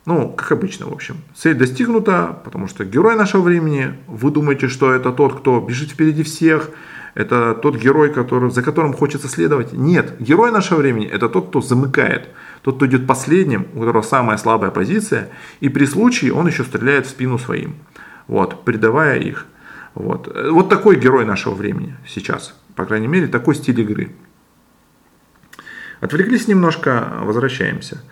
Ну, 0.06 0.30
как 0.30 0.52
обычно, 0.52 0.86
в 0.86 0.92
общем. 0.92 1.16
Цель 1.34 1.54
достигнута, 1.54 2.40
потому 2.44 2.66
что 2.66 2.84
герой 2.84 3.14
нашего 3.14 3.42
времени, 3.42 3.94
вы 4.06 4.30
думаете, 4.30 4.68
что 4.68 4.92
это 4.92 5.12
тот, 5.12 5.38
кто 5.38 5.60
бежит 5.60 5.90
впереди 5.90 6.22
всех, 6.22 6.70
это 7.14 7.54
тот 7.54 7.76
герой, 7.76 8.12
который, 8.12 8.50
за 8.50 8.62
которым 8.62 8.92
хочется 8.92 9.28
следовать. 9.28 9.72
Нет, 9.72 10.16
герой 10.18 10.50
нашего 10.50 10.78
времени 10.78 11.06
это 11.06 11.28
тот, 11.28 11.48
кто 11.48 11.60
замыкает, 11.60 12.28
тот, 12.62 12.76
кто 12.76 12.86
идет 12.86 13.06
последним, 13.06 13.66
у 13.74 13.80
которого 13.80 14.02
самая 14.02 14.38
слабая 14.38 14.70
позиция, 14.70 15.28
и 15.60 15.68
при 15.68 15.84
случае 15.84 16.32
он 16.32 16.46
еще 16.46 16.64
стреляет 16.64 17.06
в 17.06 17.10
спину 17.10 17.38
своим, 17.38 17.74
вот, 18.28 18.64
предавая 18.64 19.18
их. 19.18 19.46
Вот. 19.94 20.32
вот 20.50 20.68
такой 20.68 20.96
герой 20.96 21.24
нашего 21.24 21.54
времени 21.54 21.96
сейчас, 22.06 22.54
по 22.78 22.84
крайней 22.84 23.08
мере, 23.08 23.26
такой 23.26 23.56
стиль 23.56 23.80
игры. 23.80 24.12
Отвлеклись 26.00 26.46
немножко, 26.46 27.18
возвращаемся. 27.22 28.04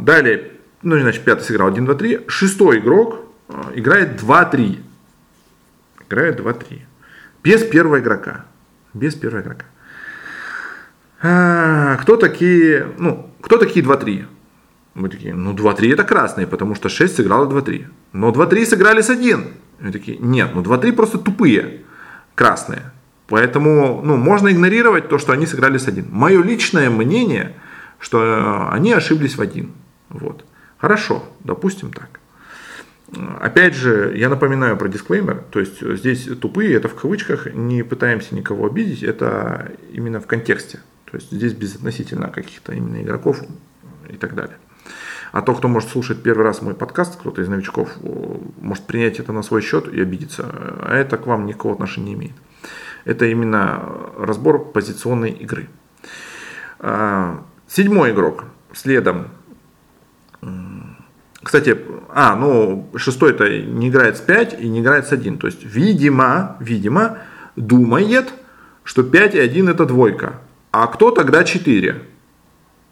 Далее, 0.00 0.52
ну, 0.80 0.98
значит, 0.98 1.24
пятый 1.24 1.42
сыграл 1.42 1.68
1, 1.68 1.84
2, 1.84 1.94
3. 1.94 2.20
Шестой 2.26 2.78
игрок 2.78 3.20
э, 3.48 3.52
играет 3.74 4.16
2, 4.16 4.44
3. 4.46 4.80
Играет 6.08 6.36
2, 6.36 6.52
3. 6.54 6.86
Без 7.44 7.64
первого 7.64 8.00
игрока. 8.00 8.46
Без 8.94 9.14
первого 9.14 9.42
игрока. 9.42 9.66
А, 11.20 11.96
кто 11.96 12.16
такие, 12.16 12.86
ну, 12.96 13.30
кто 13.42 13.58
такие 13.58 13.84
2-3? 13.84 14.24
Мы 14.94 15.10
такие, 15.10 15.34
ну 15.34 15.52
2-3 15.52 15.92
это 15.92 16.04
красные, 16.04 16.46
потому 16.46 16.74
что 16.74 16.88
6 16.88 17.14
сыграло 17.14 17.46
2-3. 17.46 17.84
Но 18.14 18.30
2-3 18.30 18.64
сыграли 18.64 19.02
с 19.02 19.10
1. 19.10 19.48
Мы 19.80 19.92
такие, 19.92 20.16
нет, 20.16 20.52
ну 20.54 20.62
2-3 20.62 20.92
просто 20.92 21.18
тупые, 21.18 21.82
красные. 22.34 22.90
Поэтому, 23.28 24.00
ну, 24.02 24.16
можно 24.16 24.50
игнорировать 24.50 25.08
то, 25.08 25.18
что 25.18 25.32
они 25.32 25.46
сыграли 25.46 25.76
с 25.76 25.86
1. 25.86 26.06
Мое 26.10 26.42
личное 26.42 26.88
мнение, 26.88 27.54
что 27.98 28.22
э, 28.22 28.74
они 28.74 28.92
ошиблись 28.92 29.36
в 29.36 29.40
1. 29.40 29.70
Вот. 30.08 30.44
Хорошо, 30.78 31.24
допустим 31.40 31.92
так. 31.92 32.20
Опять 33.40 33.74
же, 33.74 34.12
я 34.16 34.28
напоминаю 34.28 34.76
про 34.76 34.88
дисклеймер, 34.88 35.44
то 35.50 35.60
есть 35.60 35.80
здесь 35.80 36.28
тупые, 36.40 36.74
это 36.74 36.88
в 36.88 36.94
кавычках, 36.94 37.52
не 37.54 37.82
пытаемся 37.82 38.34
никого 38.34 38.66
обидеть, 38.66 39.02
это 39.02 39.72
именно 39.90 40.20
в 40.20 40.26
контексте. 40.26 40.80
То 41.10 41.16
есть 41.16 41.30
здесь 41.30 41.54
безотносительно 41.54 42.28
каких-то 42.28 42.72
именно 42.72 43.02
игроков 43.02 43.40
и 44.10 44.16
так 44.16 44.34
далее. 44.34 44.56
А 45.32 45.40
то, 45.42 45.54
кто 45.54 45.68
может 45.68 45.90
слушать 45.90 46.22
первый 46.22 46.44
раз 46.44 46.60
мой 46.62 46.74
подкаст, 46.74 47.18
кто-то 47.18 47.40
из 47.42 47.48
новичков, 47.48 47.90
может 48.60 48.84
принять 48.84 49.18
это 49.20 49.32
на 49.32 49.42
свой 49.42 49.62
счет 49.62 49.88
и 49.88 50.00
обидеться. 50.00 50.46
А 50.50 50.94
это 50.94 51.16
к 51.16 51.26
вам 51.26 51.46
никакого 51.46 51.74
отношения 51.74 52.08
не 52.08 52.14
имеет. 52.14 52.34
Это 53.08 53.24
именно 53.24 53.82
разбор 54.18 54.70
позиционной 54.72 55.30
игры. 55.30 55.68
А, 56.78 57.42
седьмой 57.66 58.12
игрок. 58.12 58.44
Следом 58.74 59.28
кстати, 61.42 61.78
а, 62.10 62.36
ну, 62.36 62.90
шестой 62.96 63.30
это 63.30 63.48
не 63.48 63.88
играет 63.88 64.18
с 64.18 64.20
5 64.20 64.60
и 64.60 64.68
не 64.68 64.80
играет 64.80 65.06
с 65.06 65.12
1. 65.12 65.38
То 65.38 65.46
есть, 65.46 65.64
видимо, 65.64 66.56
видимо, 66.60 67.18
думает, 67.56 68.34
что 68.84 69.02
5 69.02 69.34
и 69.34 69.38
1 69.38 69.68
это 69.70 69.86
двойка. 69.86 70.40
А 70.72 70.86
кто 70.88 71.10
тогда 71.10 71.44
4? 71.44 72.02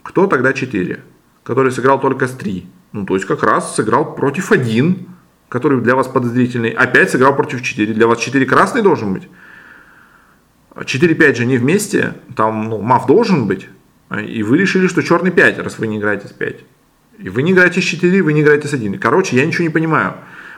Кто 0.02 0.26
тогда 0.26 0.54
4? 0.54 1.00
Который 1.42 1.70
сыграл 1.70 2.00
только 2.00 2.28
с 2.28 2.30
3. 2.30 2.66
Ну, 2.92 3.04
то 3.04 3.14
есть, 3.14 3.26
как 3.26 3.42
раз 3.42 3.76
сыграл 3.76 4.14
против 4.14 4.50
1, 4.52 5.06
который 5.50 5.82
для 5.82 5.94
вас 5.94 6.06
подозрительный. 6.06 6.70
Опять 6.70 7.10
сыграл 7.10 7.36
против 7.36 7.62
4. 7.62 7.92
Для 7.92 8.06
вас 8.06 8.18
4 8.18 8.46
красный 8.46 8.80
должен 8.80 9.12
быть. 9.12 9.28
4-5 10.76 11.34
же 11.34 11.46
не 11.46 11.56
вместе. 11.56 12.14
Там, 12.34 12.68
ну, 12.68 12.80
маф 12.80 13.06
должен 13.06 13.46
быть. 13.46 13.68
И 14.28 14.42
вы 14.42 14.58
решили, 14.58 14.86
что 14.86 15.02
черный 15.02 15.30
5, 15.30 15.58
раз 15.58 15.78
вы 15.78 15.86
не 15.86 15.98
играете 15.98 16.28
с 16.28 16.32
5. 16.32 16.56
И 17.18 17.28
вы 17.28 17.42
не 17.42 17.52
играете 17.52 17.80
с 17.80 17.84
4, 17.84 18.22
вы 18.22 18.32
не 18.32 18.42
играете 18.42 18.68
с 18.68 18.74
1. 18.74 18.98
Короче, 18.98 19.36
я 19.36 19.46
ничего 19.46 19.64
не 19.64 19.70
понимаю. 19.70 20.14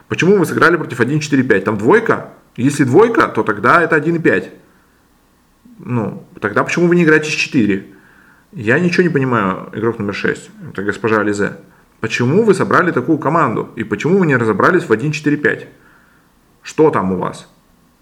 Почему 0.09 0.37
вы 0.37 0.45
сыграли 0.45 0.77
против 0.77 1.01
1, 1.01 1.21
4, 1.21 1.43
5? 1.43 1.64
Там 1.64 1.79
двойка? 1.79 2.31
Если 2.57 2.85
двойка, 2.85 3.29
то 3.29 3.43
тогда 3.43 3.83
это 3.83 3.95
1 3.95 4.16
и 4.16 4.19
5. 4.19 4.51
Ну, 5.79 6.27
тогда 6.41 6.64
почему 6.64 6.89
вы 6.89 6.97
не 6.97 7.05
играете 7.05 7.31
с 7.31 7.35
4? 7.35 7.87
Я 8.53 8.81
ничего 8.81 9.05
не 9.05 9.09
понимаю, 9.11 9.69
игрок 9.73 9.99
номер 9.99 10.14
6. 10.14 10.51
Это 10.71 10.83
госпожа 10.83 11.21
Ализе. 11.21 11.59
почему 12.01 12.43
вы 12.43 12.55
собрали 12.55 12.91
такую 12.91 13.19
команду 13.19 13.71
и 13.77 13.85
почему 13.85 14.19
вы 14.19 14.27
не 14.27 14.37
разобрались 14.37 14.85
в 14.85 14.93
1.4.5. 14.93 15.66
Что 16.62 16.91
там 16.91 17.12
у 17.12 17.19
вас 17.19 17.49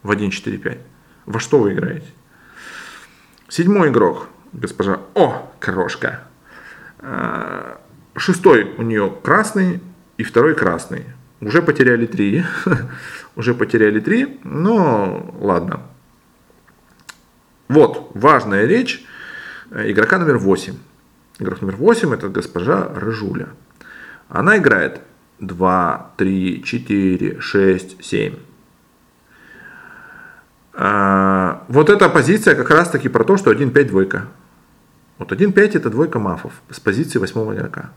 в 0.02 0.10
1.4.5? 0.10 0.78
Во 1.26 1.40
что 1.40 1.58
вы 1.58 1.72
играете? 1.72 2.06
Седьмой 3.48 3.90
игрок, 3.90 4.28
госпожа 4.52 5.00
О, 5.14 5.52
крошка. 5.60 6.22
А, 7.00 7.80
шестой 8.16 8.74
у 8.78 8.82
нее 8.82 9.12
красный 9.22 9.80
и 10.16 10.22
второй 10.22 10.54
красный. 10.54 11.04
Уже 11.40 11.62
потеряли 11.62 12.06
три. 12.06 12.44
Уже 13.36 13.54
потеряли 13.54 14.00
три, 14.00 14.40
но 14.44 15.34
ладно. 15.40 15.82
Вот, 17.68 18.12
важная 18.14 18.64
речь 18.64 19.04
игрока 19.70 20.18
номер 20.18 20.38
8. 20.38 20.74
Игрок 21.38 21.60
номер 21.60 21.76
8 21.76 22.14
это 22.14 22.28
госпожа 22.28 22.88
Рыжуля. 22.94 23.48
Она 24.28 24.58
играет 24.58 25.00
2, 25.40 26.12
3, 26.16 26.62
4, 26.64 27.40
6, 27.40 28.04
7. 28.04 28.34
А, 30.78 31.64
вот 31.68 31.88
эта 31.88 32.10
позиция 32.10 32.54
как 32.54 32.70
раз 32.70 32.90
таки 32.90 33.08
про 33.08 33.24
то, 33.24 33.38
что 33.38 33.50
1-5 33.50 33.84
двойка. 33.84 34.26
Вот 35.16 35.32
1-5 35.32 35.78
это 35.78 35.88
двойка 35.88 36.18
мафов 36.18 36.52
с 36.70 36.78
позиции 36.78 37.18
восьмого 37.18 37.54
игрока. 37.54 37.90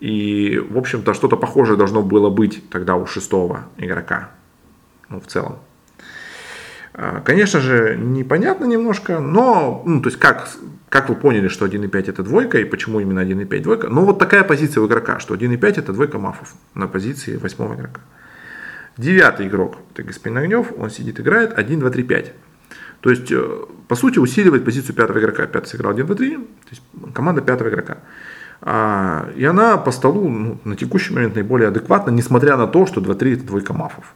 И, 0.00 0.58
в 0.58 0.76
общем-то, 0.76 1.14
что-то 1.14 1.36
похожее 1.36 1.76
должно 1.76 2.02
было 2.02 2.28
быть 2.28 2.68
тогда 2.70 2.96
у 2.96 3.06
шестого 3.06 3.66
игрока. 3.76 4.30
Ну, 5.08 5.20
в 5.20 5.28
целом. 5.28 5.58
А, 6.92 7.20
конечно 7.20 7.60
же, 7.60 7.96
непонятно 7.96 8.64
немножко, 8.64 9.20
но, 9.20 9.84
ну, 9.86 10.02
то 10.02 10.08
есть, 10.08 10.18
как, 10.18 10.48
как 10.88 11.08
вы 11.08 11.14
поняли, 11.14 11.46
что 11.46 11.66
1.5 11.66 12.10
это 12.10 12.24
двойка, 12.24 12.58
и 12.58 12.64
почему 12.64 12.98
именно 12.98 13.20
1.5 13.20 13.60
двойка, 13.60 13.88
ну, 13.88 14.04
вот 14.04 14.18
такая 14.18 14.42
позиция 14.42 14.82
у 14.82 14.88
игрока, 14.88 15.20
что 15.20 15.36
1.5 15.36 15.78
это 15.78 15.92
двойка 15.92 16.18
мафов 16.18 16.52
на 16.74 16.88
позиции 16.88 17.36
восьмого 17.36 17.74
игрока. 17.74 18.00
Девятый 18.96 19.48
игрок, 19.48 19.78
это 19.92 20.04
господин 20.04 20.38
Огнев, 20.38 20.72
он 20.78 20.90
сидит, 20.90 21.18
играет 21.18 21.52
1, 21.52 21.80
2, 21.80 21.90
3, 21.90 22.02
5. 22.04 22.32
То 23.00 23.10
есть, 23.10 23.30
э, 23.32 23.64
по 23.88 23.96
сути, 23.96 24.18
усиливает 24.18 24.64
позицию 24.64 24.94
пятого 24.94 25.18
игрока. 25.18 25.46
Пятый 25.46 25.66
сыграл 25.68 25.92
1, 25.92 26.06
2, 26.06 26.14
3, 26.14 26.36
то 26.36 26.42
есть 26.70 26.82
команда 27.12 27.42
пятого 27.42 27.68
игрока. 27.68 27.98
А, 28.62 29.30
и 29.36 29.44
она 29.44 29.76
по 29.76 29.90
столу 29.90 30.28
ну, 30.28 30.58
на 30.64 30.76
текущий 30.76 31.12
момент 31.12 31.34
наиболее 31.34 31.68
адекватна, 31.68 32.10
несмотря 32.10 32.56
на 32.56 32.66
то, 32.66 32.86
что 32.86 33.00
2, 33.00 33.14
3 33.14 33.32
это 33.34 33.44
двойка 33.44 33.74
мафов. 33.74 34.14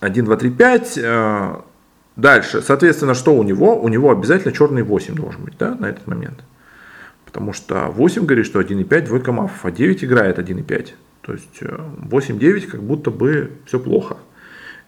1, 0.00 0.24
2, 0.24 0.36
3, 0.36 0.50
5. 0.50 0.98
Дальше, 2.16 2.62
соответственно, 2.62 3.14
что 3.14 3.34
у 3.34 3.42
него? 3.42 3.80
У 3.80 3.88
него 3.88 4.10
обязательно 4.10 4.52
черный 4.52 4.82
8 4.82 5.14
должен 5.14 5.44
быть, 5.44 5.56
да, 5.58 5.74
на 5.74 5.86
этот 5.86 6.06
момент. 6.06 6.44
Потому 7.24 7.52
что 7.52 7.88
8 7.88 8.24
говорит, 8.24 8.46
что 8.46 8.60
1,5 8.60 9.06
двойка 9.06 9.32
мафов, 9.32 9.64
а 9.64 9.70
9 9.70 10.04
играет 10.04 10.38
1,5. 10.38 10.94
То 11.26 11.32
есть 11.32 11.60
8-9 11.60 12.40
э, 12.40 12.60
как 12.68 12.82
будто 12.84 13.10
бы 13.10 13.58
все 13.66 13.80
плохо. 13.80 14.18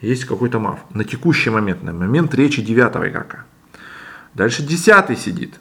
Есть 0.00 0.24
какой-то 0.24 0.60
маф. 0.60 0.78
На 0.94 1.02
текущий 1.02 1.50
момент, 1.50 1.82
на 1.82 1.92
момент 1.92 2.32
речи 2.32 2.62
девятого 2.62 3.08
игрока. 3.08 3.44
Дальше 4.34 4.62
десятый 4.62 5.16
сидит 5.16 5.58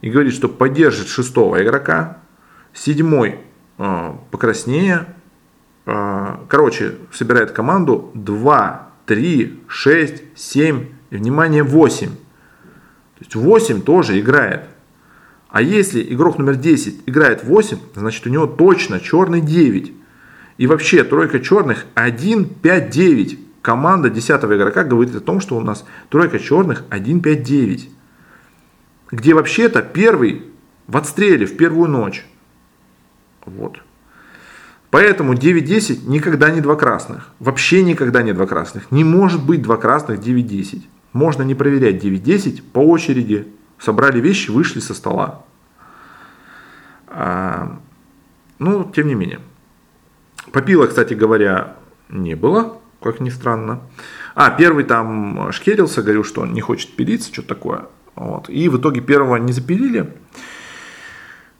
и 0.00 0.10
говорит, 0.10 0.32
что 0.32 0.48
поддержит 0.48 1.08
шестого 1.08 1.60
игрока. 1.60 2.18
Седьмой 2.72 3.40
э, 3.78 4.12
покраснее. 4.30 5.06
Э, 5.86 6.36
короче, 6.48 6.94
собирает 7.12 7.50
команду 7.50 8.12
2, 8.14 8.90
3, 9.06 9.60
6, 9.66 10.22
7 10.36 10.86
и, 11.10 11.16
внимание, 11.16 11.64
8. 11.64 12.08
То 12.10 12.14
есть 13.18 13.34
8 13.34 13.82
тоже 13.82 14.20
играет. 14.20 14.68
А 15.48 15.62
если 15.62 16.00
игрок 16.14 16.38
номер 16.38 16.54
10 16.54 17.02
играет 17.06 17.42
8, 17.42 17.78
значит 17.96 18.24
у 18.24 18.30
него 18.30 18.46
точно 18.46 19.00
черный 19.00 19.40
9. 19.40 20.01
И 20.62 20.66
вообще 20.68 21.02
тройка 21.02 21.40
черных 21.40 21.86
1, 21.96 22.44
5, 22.44 22.90
9. 22.90 23.38
Команда 23.62 24.10
10 24.10 24.44
игрока 24.44 24.84
говорит 24.84 25.12
о 25.16 25.20
том, 25.20 25.40
что 25.40 25.56
у 25.56 25.60
нас 25.60 25.84
тройка 26.08 26.38
черных 26.38 26.84
1, 26.88 27.20
5, 27.20 27.42
9. 27.42 27.90
Где 29.10 29.34
вообще-то 29.34 29.82
первый 29.82 30.44
в 30.86 30.96
отстреле 30.96 31.46
в 31.46 31.56
первую 31.56 31.90
ночь. 31.90 32.24
Вот. 33.44 33.80
Поэтому 34.90 35.34
9-10 35.34 36.08
никогда 36.08 36.48
не 36.52 36.60
два 36.60 36.76
красных. 36.76 37.30
Вообще 37.40 37.82
никогда 37.82 38.22
не 38.22 38.32
два 38.32 38.46
красных. 38.46 38.92
Не 38.92 39.02
может 39.02 39.44
быть 39.44 39.62
два 39.62 39.76
красных 39.76 40.20
9-10. 40.20 40.84
Можно 41.12 41.42
не 41.42 41.56
проверять 41.56 42.04
9-10 42.04 42.62
по 42.72 42.78
очереди. 42.78 43.48
Собрали 43.80 44.20
вещи, 44.20 44.52
вышли 44.52 44.78
со 44.78 44.94
стола. 44.94 45.44
А, 47.08 47.80
ну, 48.60 48.88
тем 48.94 49.08
не 49.08 49.16
менее. 49.16 49.40
Попила, 50.50 50.86
кстати 50.86 51.14
говоря, 51.14 51.76
не 52.08 52.34
было, 52.34 52.78
как 53.02 53.20
ни 53.20 53.30
странно. 53.30 53.80
А, 54.34 54.50
первый 54.50 54.84
там 54.84 55.52
шкерился, 55.52 56.02
говорил, 56.02 56.24
что 56.24 56.42
он 56.42 56.52
не 56.52 56.60
хочет 56.60 56.96
пилиться, 56.96 57.32
что 57.32 57.42
такое. 57.42 57.86
Вот. 58.14 58.48
И 58.48 58.68
в 58.68 58.78
итоге 58.78 59.00
первого 59.00 59.36
не 59.36 59.52
запилили. 59.52 60.12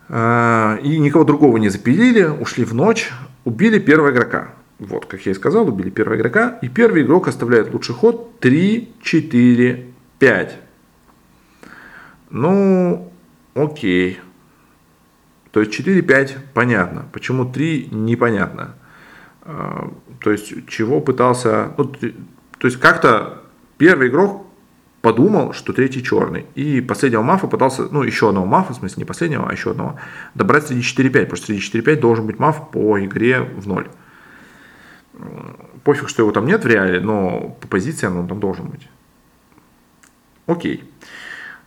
А, 0.09 0.77
и 0.83 0.99
никого 0.99 1.25
другого 1.25 1.57
не 1.59 1.69
запилили, 1.69 2.25
ушли 2.25 2.65
в 2.65 2.75
ночь, 2.75 3.11
убили 3.45 3.79
первого 3.79 4.11
игрока. 4.11 4.55
Вот, 4.79 5.07
как 5.07 5.25
я 5.27 5.33
и 5.33 5.35
сказал, 5.35 5.69
убили 5.69 5.91
первого 5.91 6.17
игрока. 6.17 6.59
И 6.61 6.69
первый 6.69 7.03
игрок 7.03 7.29
оставляет 7.29 7.73
лучший 7.73 7.95
ход 7.95 8.41
3, 8.41 8.93
4, 9.01 9.87
5. 10.19 10.59
Ну, 12.31 13.13
окей. 13.55 14.19
То 15.53 15.61
есть 15.61 15.79
4-5 15.79 16.39
понятно. 16.55 17.07
Почему 17.13 17.45
3 17.45 17.89
непонятно. 17.93 18.75
А, 19.43 19.93
то 20.21 20.31
есть, 20.33 20.69
чего 20.69 21.01
пытался... 21.01 21.73
Ну, 21.77 21.85
то 21.85 22.67
есть, 22.69 22.81
как-то 22.81 23.43
первый 23.77 24.09
игрок 24.09 24.47
подумал, 25.03 25.53
что 25.53 25.73
третий 25.73 26.03
черный. 26.03 26.47
И 26.55 26.81
последнего 26.81 27.23
мафа 27.23 27.49
пытался, 27.49 27.89
ну, 27.91 28.03
еще 28.03 28.29
одного 28.29 28.47
мафа, 28.47 28.73
в 28.73 28.77
смысле, 28.77 29.03
не 29.03 29.05
последнего, 29.05 29.49
а 29.49 29.53
еще 29.53 29.73
одного, 29.73 29.97
добрать 30.35 30.69
среди 30.69 30.81
4-5. 30.81 31.11
Потому 31.11 31.37
что 31.37 31.47
среди 31.47 31.61
4-5 31.61 32.01
должен 32.01 32.27
быть 32.27 32.39
маф 32.39 32.71
по 32.71 32.99
игре 33.05 33.43
в 33.43 33.67
ноль. 33.69 33.89
Пофиг, 35.85 36.09
что 36.09 36.23
его 36.23 36.33
там 36.33 36.47
нет 36.47 36.65
в 36.65 36.67
реале, 36.67 37.01
но 37.01 37.57
по 37.61 37.69
позициям 37.69 38.17
он 38.17 38.29
там 38.29 38.41
должен 38.41 38.69
быть. 38.69 38.89
Окей. 40.47 40.85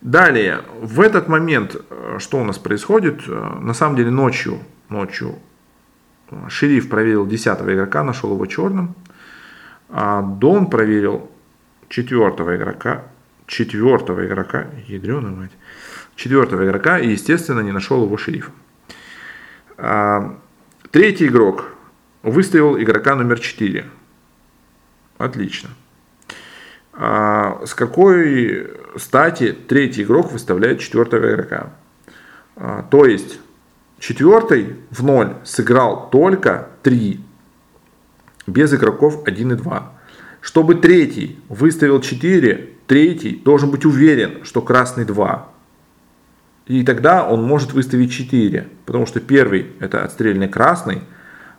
Далее, 0.01 0.61
в 0.81 1.01
этот 1.01 1.27
момент, 1.27 1.75
э, 1.75 2.17
что 2.19 2.39
у 2.39 2.43
нас 2.43 2.57
происходит? 2.57 3.23
Э, 3.27 3.57
на 3.59 3.73
самом 3.73 3.95
деле 3.95 4.11
ночью, 4.11 4.59
ночью 4.89 5.39
Шериф 6.49 6.89
проверил 6.89 7.25
10 7.25 7.61
игрока, 7.61 8.03
нашел 8.03 8.33
его 8.33 8.45
черным. 8.45 8.95
А 9.89 10.21
Дон 10.21 10.69
проверил 10.69 11.29
четвертого 11.89 12.55
игрока, 12.55 13.03
четвертого 13.45 14.25
игрока, 14.25 14.67
ядреная 14.87 15.31
мать, 15.31 15.51
четвертого 16.15 16.65
игрока 16.65 16.99
и, 16.99 17.11
естественно, 17.11 17.59
не 17.59 17.71
нашел 17.71 18.03
его 18.03 18.17
шерифа. 18.17 18.51
А, 19.77 20.37
третий 20.91 21.27
игрок 21.27 21.71
выставил 22.23 22.79
игрока 22.79 23.15
номер 23.15 23.39
4. 23.39 23.85
Отлично. 25.17 25.69
А, 26.97 27.61
с 27.65 27.73
какой 27.73 28.71
стати 28.97 29.51
третий 29.51 30.03
игрок 30.03 30.31
выставляет 30.31 30.79
четвертого 30.79 31.29
игрока? 31.29 31.73
А, 32.55 32.83
то 32.89 33.05
есть 33.05 33.39
Четвертый 33.99 34.75
в 34.91 35.03
ноль 35.03 35.35
сыграл 35.43 36.09
только 36.11 36.67
3, 36.83 37.19
без 38.45 38.73
игроков 38.73 39.23
1 39.25 39.53
и 39.53 39.55
2. 39.55 39.93
Чтобы 40.41 40.75
третий 40.75 41.39
выставил 41.49 42.01
4, 42.01 42.69
третий 42.87 43.41
должен 43.43 43.71
быть 43.71 43.85
уверен, 43.85 44.43
что 44.43 44.61
красный 44.61 45.05
2. 45.05 45.49
И 46.67 46.83
тогда 46.83 47.27
он 47.27 47.43
может 47.43 47.73
выставить 47.73 48.11
4, 48.11 48.67
потому 48.85 49.05
что 49.05 49.19
первый 49.19 49.71
это 49.79 50.03
отстрельный 50.03 50.49
красный, 50.49 51.01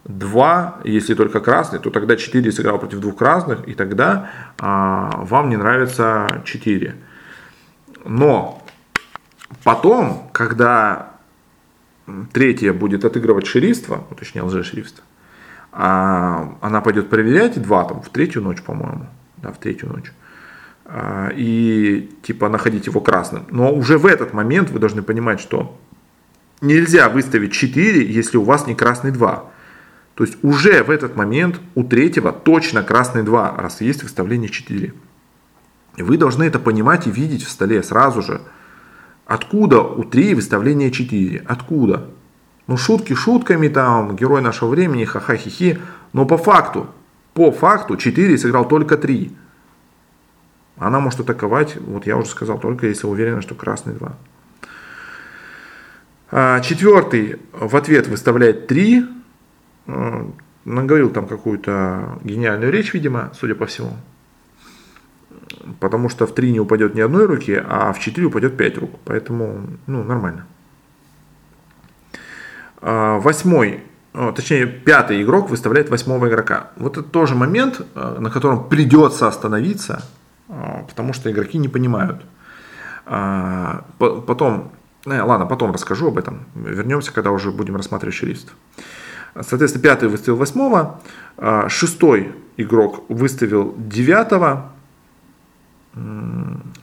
2, 0.09 0.81
если 0.85 1.15
только 1.15 1.41
красный, 1.41 1.79
то 1.79 1.91
тогда 1.91 2.17
4 2.17 2.53
сыграл 2.53 2.79
против 2.79 3.01
двух 3.01 3.17
красных, 3.17 3.67
и 3.69 3.75
тогда 3.75 4.31
а, 4.59 5.25
вам 5.25 5.51
не 5.51 5.57
нравится 5.57 6.43
4. 6.45 6.95
Но 8.05 8.63
потом, 9.65 10.31
когда 10.33 11.11
третья 12.33 12.73
будет 12.73 13.05
отыгрывать 13.05 13.47
шерифство, 13.47 14.05
ну, 14.09 14.17
точнее 14.17 14.43
лжешерифство, 14.43 15.05
а 15.73 16.57
она 16.61 16.81
пойдет 16.81 17.11
проверять 17.11 17.61
два 17.61 17.85
там 17.85 18.01
в 18.01 18.09
третью 18.09 18.43
ночь, 18.43 18.63
по-моему, 18.63 19.07
да, 19.39 19.53
в 19.53 19.59
третью 19.59 19.89
ночь, 19.89 20.13
а, 20.85 21.31
и 21.35 22.09
типа 22.23 22.49
находить 22.49 22.87
его 22.87 23.01
красным. 23.01 23.45
Но 23.51 23.75
уже 23.75 23.99
в 23.99 24.07
этот 24.07 24.33
момент 24.33 24.71
вы 24.71 24.79
должны 24.79 25.03
понимать, 25.03 25.41
что 25.41 25.77
нельзя 26.61 27.09
выставить 27.09 27.53
4, 27.53 28.07
если 28.07 28.37
у 28.37 28.43
вас 28.43 28.69
не 28.69 28.77
красный 28.77 29.11
2. 29.11 29.56
То 30.17 30.25
есть 30.25 30.39
уже 30.43 30.83
в 30.83 30.91
этот 30.91 31.15
момент 31.15 31.61
у 31.75 31.85
третьего 31.85 32.33
точно 32.33 32.83
красный 32.83 33.23
2, 33.23 33.57
раз 33.59 33.83
есть 33.83 34.03
выставление 34.03 34.49
4. 34.49 34.95
И 35.97 36.03
вы 36.03 36.17
должны 36.17 36.45
это 36.45 36.59
понимать 36.59 37.07
и 37.07 37.11
видеть 37.11 37.45
в 37.45 37.51
столе 37.51 37.83
сразу 37.83 38.23
же. 38.23 38.41
Откуда 39.27 39.83
у 39.83 40.05
3 40.05 40.35
выставление 40.35 40.91
4? 40.91 41.45
Откуда? 41.47 42.09
Ну, 42.67 42.79
шутки 42.79 43.13
шутками, 43.15 43.69
там, 43.69 44.17
герой 44.17 44.41
нашего 44.41 44.71
времени, 44.71 45.05
ха-ха-хи-хи. 45.05 45.79
Но 46.15 46.25
по 46.25 46.39
факту, 46.39 46.89
по 47.35 47.53
факту 47.53 47.99
4 47.99 48.39
сыграл 48.39 48.67
только 48.67 48.97
3. 48.97 49.37
Она 50.79 50.99
может 50.99 51.21
атаковать, 51.21 51.77
вот 51.77 52.07
я 52.07 52.17
уже 52.17 52.31
сказал, 52.31 52.59
только 52.59 52.87
если 52.87 53.07
уверена, 53.07 53.43
что 53.43 53.55
красный 53.55 53.93
2. 53.93 54.17
А, 56.31 56.61
четвертый 56.61 57.37
в 57.53 57.77
ответ 57.77 58.07
выставляет 58.09 58.67
3. 58.67 59.17
А, 59.87 60.31
наговорил 60.65 61.11
там 61.11 61.27
какую-то 61.27 62.19
гениальную 62.25 62.73
речь, 62.73 62.95
видимо, 62.95 63.31
судя 63.35 63.55
по 63.55 63.67
всему. 63.67 63.97
Потому 65.81 66.09
что 66.09 66.27
в 66.27 66.35
3 66.35 66.53
не 66.53 66.61
упадет 66.61 66.95
ни 66.95 67.01
одной 67.01 67.27
руки, 67.27 67.63
а 67.69 67.93
в 67.93 67.99
4 67.99 68.27
упадет 68.27 68.57
5 68.57 68.79
рук. 68.79 68.91
Поэтому, 69.05 69.67
ну, 69.87 70.03
нормально. 70.03 70.47
А, 72.81 73.19
восьмой, 73.19 73.83
точнее, 74.13 74.67
пятый 74.67 75.23
игрок 75.23 75.51
выставляет 75.51 75.91
восьмого 75.91 76.29
игрока. 76.29 76.71
Вот 76.77 76.99
это 76.99 77.09
тоже 77.09 77.35
момент, 77.35 77.81
на 77.95 78.31
котором 78.31 78.69
придется 78.69 79.29
остановиться, 79.29 80.05
потому 80.47 81.13
что 81.13 81.31
игроки 81.31 81.59
не 81.59 81.69
понимают. 81.69 82.23
Потом 83.99 84.73
ну, 85.07 85.27
ладно, 85.27 85.47
потом 85.47 85.71
расскажу 85.71 86.09
об 86.09 86.19
этом. 86.19 86.47
Вернемся, 86.57 87.13
когда 87.13 87.31
уже 87.31 87.53
будем 87.53 87.77
рассматривать 87.77 88.17
шрифт. 88.17 88.53
Соответственно, 89.43 89.83
пятый 89.83 90.09
выставил 90.09 90.37
восьмого, 90.37 91.01
а, 91.37 91.69
шестой 91.69 92.33
игрок 92.57 93.05
выставил 93.09 93.75
девятого, 93.77 94.73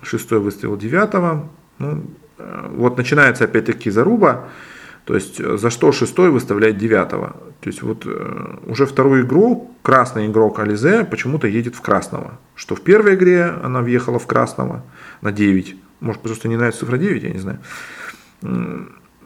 шестой 0.02 0.40
выставил 0.40 0.78
девятого. 0.78 1.50
Ну, 1.80 2.04
э, 2.38 2.68
вот 2.76 2.98
начинается 2.98 3.44
опять-таки 3.44 3.90
заруба, 3.90 4.48
то 5.06 5.16
есть 5.16 5.40
э, 5.40 5.58
за 5.58 5.70
что 5.70 5.92
шестой 5.92 6.30
выставляет 6.30 6.78
девятого. 6.78 7.36
То 7.62 7.70
есть 7.70 7.82
вот 7.82 8.06
э, 8.06 8.58
уже 8.66 8.86
вторую 8.86 9.26
игру 9.26 9.76
красный 9.82 10.28
игрок 10.28 10.60
Ализе 10.60 11.04
почему-то 11.04 11.48
едет 11.48 11.76
в 11.76 11.82
красного. 11.82 12.40
Что 12.56 12.76
в 12.76 12.82
первой 12.82 13.16
игре 13.16 13.46
она 13.64 13.82
въехала 13.82 14.20
в 14.20 14.28
красного 14.28 14.84
на 15.22 15.32
9. 15.32 15.76
Может, 16.00 16.22
просто 16.22 16.48
не 16.48 16.58
нравится 16.58 16.82
цифра 16.82 16.98
9, 16.98 17.24
я 17.24 17.30
не 17.30 17.40
знаю. 17.40 17.60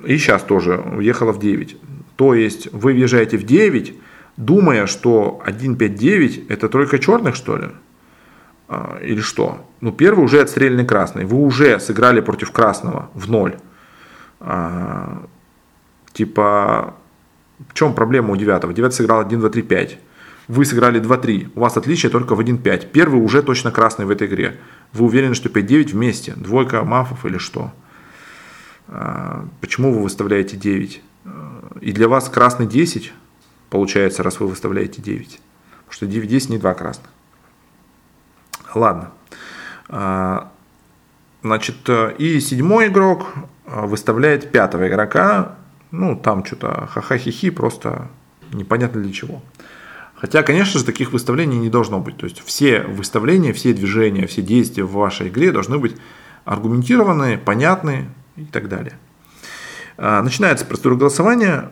И 0.05 0.17
сейчас 0.17 0.43
тоже 0.43 0.77
уехала 0.77 1.31
в 1.31 1.39
9. 1.39 1.77
То 2.17 2.33
есть 2.33 2.67
вы 2.73 2.93
въезжаете 2.93 3.37
в 3.37 3.43
9, 3.43 3.93
думая, 4.37 4.87
что 4.87 5.41
1.5.9 5.45 6.47
это 6.49 6.67
тройка 6.67 6.99
черных, 6.99 7.35
что 7.35 7.57
ли? 7.57 7.67
А, 8.67 8.99
или 9.01 9.21
что? 9.21 9.65
Ну, 9.81 9.91
первый 9.91 10.25
уже 10.25 10.41
отстрельный 10.41 10.85
красный. 10.85 11.25
Вы 11.25 11.37
уже 11.37 11.79
сыграли 11.79 12.19
против 12.19 12.51
красного 12.51 13.09
в 13.13 13.29
0. 13.29 13.55
А, 14.39 15.25
типа, 16.11 16.95
в 17.69 17.73
чем 17.73 17.93
проблема 17.93 18.33
у 18.33 18.35
девятого? 18.35 18.73
Девятый 18.73 18.97
сыграл 18.97 19.21
1, 19.21 19.39
2, 19.39 19.49
3, 19.49 19.61
5. 19.61 19.99
Вы 20.47 20.65
сыграли 20.65 21.01
2-3. 21.01 21.51
У 21.55 21.59
вас 21.59 21.77
отличие 21.77 22.09
только 22.09 22.33
в 22.33 22.39
1-5. 22.39 22.87
Первый 22.91 23.21
уже 23.21 23.43
точно 23.43 23.71
красный 23.71 24.05
в 24.05 24.09
этой 24.09 24.27
игре. 24.27 24.57
Вы 24.93 25.05
уверены, 25.05 25.35
что 25.35 25.49
5-9 25.49 25.91
вместе? 25.91 26.33
Двойка 26.35 26.83
мафов 26.83 27.25
или 27.25 27.37
что? 27.37 27.71
А, 28.87 29.45
почему 29.61 29.93
вы 29.93 30.01
выставляете 30.01 30.57
9? 30.57 31.01
И 31.87 31.93
для 31.93 32.09
вас 32.09 32.27
красный 32.27 32.67
10 32.67 33.13
получается, 33.69 34.21
раз 34.21 34.41
вы 34.41 34.47
выставляете 34.47 35.01
9. 35.01 35.39
Потому 35.85 35.93
что 35.93 36.05
9-10 36.05 36.51
не 36.51 36.57
два 36.57 36.73
красных. 36.73 37.09
Ладно. 38.75 39.11
А, 39.87 40.51
значит, 41.43 41.89
и 42.17 42.41
седьмой 42.41 42.89
игрок 42.89 43.27
выставляет 43.65 44.51
пятого 44.51 44.89
игрока. 44.89 45.55
Ну, 45.91 46.17
там 46.17 46.43
что-то 46.43 46.87
ха-ха-хи-хи, 46.87 47.51
просто 47.51 48.09
непонятно 48.51 49.01
для 49.01 49.13
чего. 49.13 49.41
Хотя, 50.13 50.43
конечно 50.43 50.79
же, 50.79 50.85
таких 50.85 51.13
выставлений 51.13 51.57
не 51.57 51.69
должно 51.69 52.01
быть. 52.01 52.17
То 52.17 52.25
есть 52.25 52.41
все 52.43 52.81
выставления, 52.81 53.53
все 53.53 53.71
движения, 53.71 54.27
все 54.27 54.41
действия 54.41 54.83
в 54.83 54.91
вашей 54.91 55.29
игре 55.29 55.53
должны 55.53 55.77
быть 55.77 55.95
аргументированные, 56.43 57.37
понятные, 57.37 58.09
и 58.35 58.43
так 58.43 58.67
далее. 58.67 58.97
А, 59.97 60.21
начинается 60.21 60.65
процедура 60.65 60.95
голосования, 60.95 61.71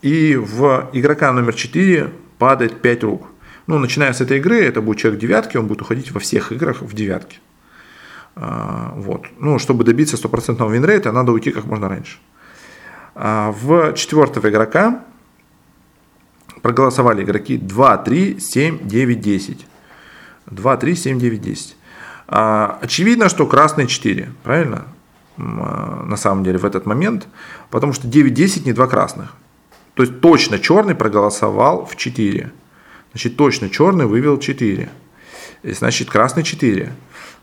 и 0.00 0.36
в 0.36 0.88
игрока 0.92 1.32
номер 1.32 1.54
4 1.54 2.10
падает 2.38 2.80
5 2.80 3.02
рук. 3.04 3.26
Ну, 3.66 3.78
начиная 3.78 4.12
с 4.12 4.20
этой 4.20 4.38
игры, 4.38 4.64
это 4.64 4.80
будет 4.80 4.98
человек 4.98 5.20
девятки, 5.20 5.58
он 5.58 5.66
будет 5.66 5.82
уходить 5.82 6.10
во 6.12 6.20
всех 6.20 6.52
играх 6.52 6.80
в 6.80 6.94
девятке. 6.94 7.38
А, 8.36 8.94
вот. 8.96 9.26
Ну, 9.38 9.58
чтобы 9.58 9.84
добиться 9.84 10.16
стопроцентного 10.16 10.72
винрейта, 10.72 11.12
надо 11.12 11.32
уйти 11.32 11.50
как 11.50 11.66
можно 11.66 11.88
раньше. 11.88 12.18
А, 13.14 13.52
в 13.52 13.92
четвертого 13.92 14.48
игрока 14.48 15.04
проголосовали 16.62 17.22
игроки 17.22 17.58
2, 17.58 17.98
3, 17.98 18.40
7, 18.40 18.88
9, 18.88 19.20
10. 19.20 19.66
2, 20.46 20.76
3, 20.78 20.94
7, 20.94 21.18
9, 21.18 21.40
10. 21.40 21.76
Очевидно, 22.26 23.30
что 23.30 23.46
красные 23.46 23.86
4, 23.86 24.30
правильно? 24.42 24.84
А, 25.38 26.04
на 26.04 26.16
самом 26.16 26.44
деле 26.44 26.58
в 26.58 26.64
этот 26.64 26.86
момент, 26.86 27.28
потому 27.70 27.92
что 27.92 28.08
9-10 28.08 28.64
не 28.64 28.72
два 28.72 28.86
красных. 28.86 29.34
То 29.94 30.02
есть 30.02 30.20
точно 30.20 30.58
черный 30.58 30.94
проголосовал 30.94 31.86
в 31.86 31.96
4. 31.96 32.52
Значит, 33.12 33.36
точно 33.36 33.70
черный 33.70 34.06
вывел 34.06 34.38
4. 34.38 34.88
Значит, 35.62 36.10
красный 36.10 36.42
4. 36.42 36.92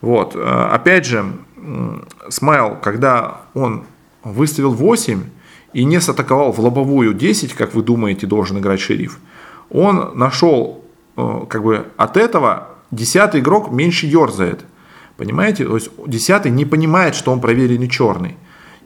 Вот. 0.02 0.34
А, 0.36 0.72
опять 0.74 1.06
же, 1.06 1.26
Смайл, 2.30 2.78
когда 2.82 3.42
он 3.54 3.86
выставил 4.24 4.72
8 4.72 5.24
и 5.74 5.84
не 5.84 6.00
сатаковал 6.00 6.52
в 6.52 6.60
лобовую 6.60 7.14
10, 7.14 7.54
как 7.54 7.74
вы 7.74 7.82
думаете, 7.82 8.28
должен 8.28 8.60
играть 8.60 8.80
шериф, 8.80 9.20
он 9.70 10.18
нашел 10.18 10.84
э, 11.18 11.42
как 11.50 11.64
бы 11.64 11.88
от 11.98 12.18
этого 12.18 12.70
10 12.92 13.36
игрок 13.38 13.72
меньше 13.72 14.06
ерзает. 14.06 14.66
Понимаете? 15.18 15.66
То 15.66 15.76
есть 15.76 15.90
десятый 16.08 16.52
не 16.52 16.66
понимает, 16.66 17.16
что 17.16 17.32
он 17.32 17.42
проверенный 17.42 17.88
черный. 17.88 18.38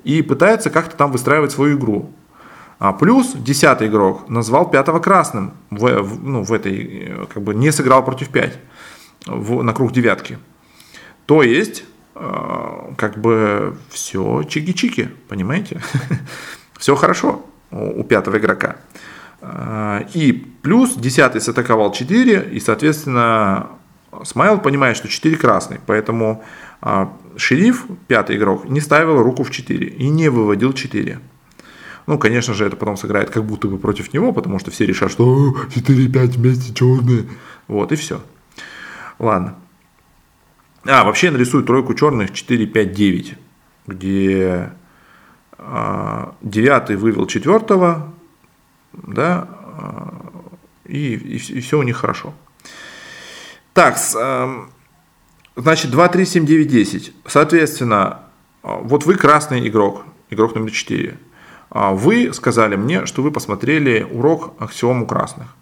И 0.04 0.22
пытается 0.22 0.70
как-то 0.70 0.96
там 0.96 1.12
выстраивать 1.12 1.52
свою 1.52 1.78
игру. 1.78 2.12
А 2.80 2.94
плюс 2.94 3.34
десятый 3.34 3.88
игрок 3.88 4.30
назвал 4.30 4.70
пятого 4.70 5.00
красным 5.00 5.54
в, 5.70 6.02
в, 6.02 6.24
ну, 6.24 6.44
в 6.44 6.54
этой, 6.54 7.28
как 7.34 7.44
бы 7.44 7.54
не 7.54 7.72
сыграл 7.72 8.06
против 8.06 8.30
5 8.30 8.58
в, 9.26 9.64
на 9.64 9.74
круг 9.74 9.92
девятки. 9.92 10.40
То 11.26 11.44
есть, 11.44 11.84
э, 12.16 12.94
как 12.98 13.20
бы 13.20 13.78
все 13.90 14.42
чики-чики, 14.42 15.10
понимаете? 15.28 15.82
все 16.78 16.96
хорошо 16.96 17.46
у, 17.70 18.04
пятого 18.04 18.38
игрока. 18.38 18.78
Э, 19.42 20.06
и 20.14 20.32
плюс 20.32 20.96
десятый 20.96 21.42
сатаковал 21.42 21.92
4, 21.92 22.50
и, 22.54 22.60
соответственно, 22.62 23.68
Смайл 24.24 24.60
понимает, 24.60 24.98
что 24.98 25.08
4 25.08 25.38
красный, 25.38 25.80
поэтому 25.86 26.44
а, 26.82 27.16
шериф, 27.38 27.86
пятый 28.08 28.38
игрок, 28.38 28.68
не 28.68 28.80
ставил 28.80 29.22
руку 29.22 29.44
в 29.44 29.52
4 29.52 29.88
и 29.88 30.10
не 30.10 30.30
выводил 30.30 30.74
4. 30.74 31.20
Ну, 32.08 32.18
конечно 32.18 32.54
же, 32.56 32.66
это 32.66 32.76
потом 32.76 32.98
сыграет 32.98 33.30
как 33.30 33.46
будто 33.46 33.68
бы 33.68 33.78
против 33.78 34.14
него, 34.14 34.34
потому 34.34 34.58
что 34.58 34.72
все 34.72 34.86
решат, 34.86 35.12
что 35.12 35.56
4-5 35.76 36.28
вместе 36.38 36.74
черные. 36.74 37.26
Вот, 37.68 37.92
и 37.92 37.96
все. 37.96 38.22
Ладно. 39.20 39.56
А, 40.86 41.04
вообще 41.04 41.30
нарисую 41.30 41.64
тройку 41.64 41.94
черных 41.94 42.32
4-5-9, 42.32 43.36
где 43.86 44.72
а, 45.58 46.36
девятый 46.42 46.96
вывел 46.96 47.28
четвертого, 47.28 48.12
да, 48.94 49.48
а, 49.78 50.32
и, 50.86 51.14
и, 51.14 51.36
и 51.36 51.60
все 51.62 51.78
у 51.78 51.84
них 51.84 51.98
хорошо. 51.98 52.34
Так, 53.74 53.98
эм, 54.16 54.72
значит, 55.56 55.92
2, 55.92 56.08
3, 56.08 56.26
7, 56.26 56.46
9, 56.46 56.68
10. 56.68 57.14
Соответственно, 57.26 58.22
э, 58.64 58.68
вот 58.82 59.06
вы 59.06 59.16
красный 59.16 59.68
игрок, 59.68 60.04
игрок 60.30 60.56
номер 60.56 60.72
4. 60.72 61.18
А 61.70 61.92
вы 61.92 62.34
сказали 62.34 62.76
мне, 62.76 63.06
что 63.06 63.22
вы 63.22 63.32
посмотрели 63.32 64.08
урок 64.12 64.54
аксиому 64.60 65.06
красных. 65.06 65.56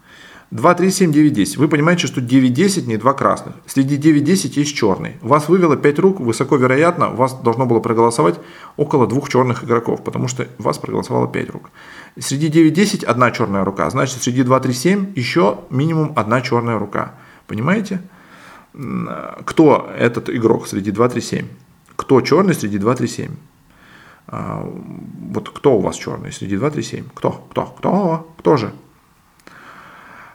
2, 0.50 0.74
3, 0.74 0.90
7, 0.90 1.12
9, 1.12 1.32
10. 1.34 1.58
Вы 1.58 1.68
понимаете, 1.68 2.06
что 2.06 2.22
9, 2.22 2.54
10 2.54 2.86
не 2.86 2.96
два 2.96 3.12
красных. 3.12 3.54
Среди 3.66 3.98
9, 3.98 4.24
10 4.24 4.56
есть 4.56 4.74
черный. 4.74 5.16
Вас 5.20 5.48
вывело 5.50 5.76
5 5.76 5.98
рук, 5.98 6.20
высоко 6.20 6.56
вероятно, 6.56 7.10
вас 7.10 7.34
должно 7.34 7.66
было 7.66 7.80
проголосовать 7.80 8.36
около 8.78 9.06
двух 9.06 9.28
черных 9.28 9.62
игроков, 9.64 10.02
потому 10.02 10.26
что 10.26 10.48
вас 10.56 10.78
проголосовало 10.78 11.28
5 11.28 11.50
рук. 11.50 11.70
Среди 12.18 12.48
9, 12.48 12.72
10 12.72 13.04
одна 13.04 13.30
черная 13.30 13.62
рука, 13.62 13.90
значит 13.90 14.22
среди 14.22 14.42
2, 14.42 14.60
3, 14.60 14.72
7 14.72 15.12
еще 15.16 15.58
минимум 15.68 16.14
одна 16.16 16.40
черная 16.40 16.78
рука. 16.78 17.14
Понимаете? 17.48 18.00
Кто 19.44 19.90
этот 19.96 20.30
игрок 20.30 20.68
среди 20.68 20.92
2-3-7? 20.92 21.46
Кто 21.96 22.20
черный 22.20 22.54
среди 22.54 22.78
2-3-7? 22.78 23.30
А, 24.28 24.62
вот 24.62 25.50
кто 25.50 25.78
у 25.78 25.80
вас 25.80 25.96
черный 25.96 26.30
среди 26.30 26.56
2-3-7? 26.56 27.10
Кто? 27.14 27.30
Кто? 27.50 27.66
Кто? 27.66 28.34
Кто 28.38 28.56
же? 28.56 28.72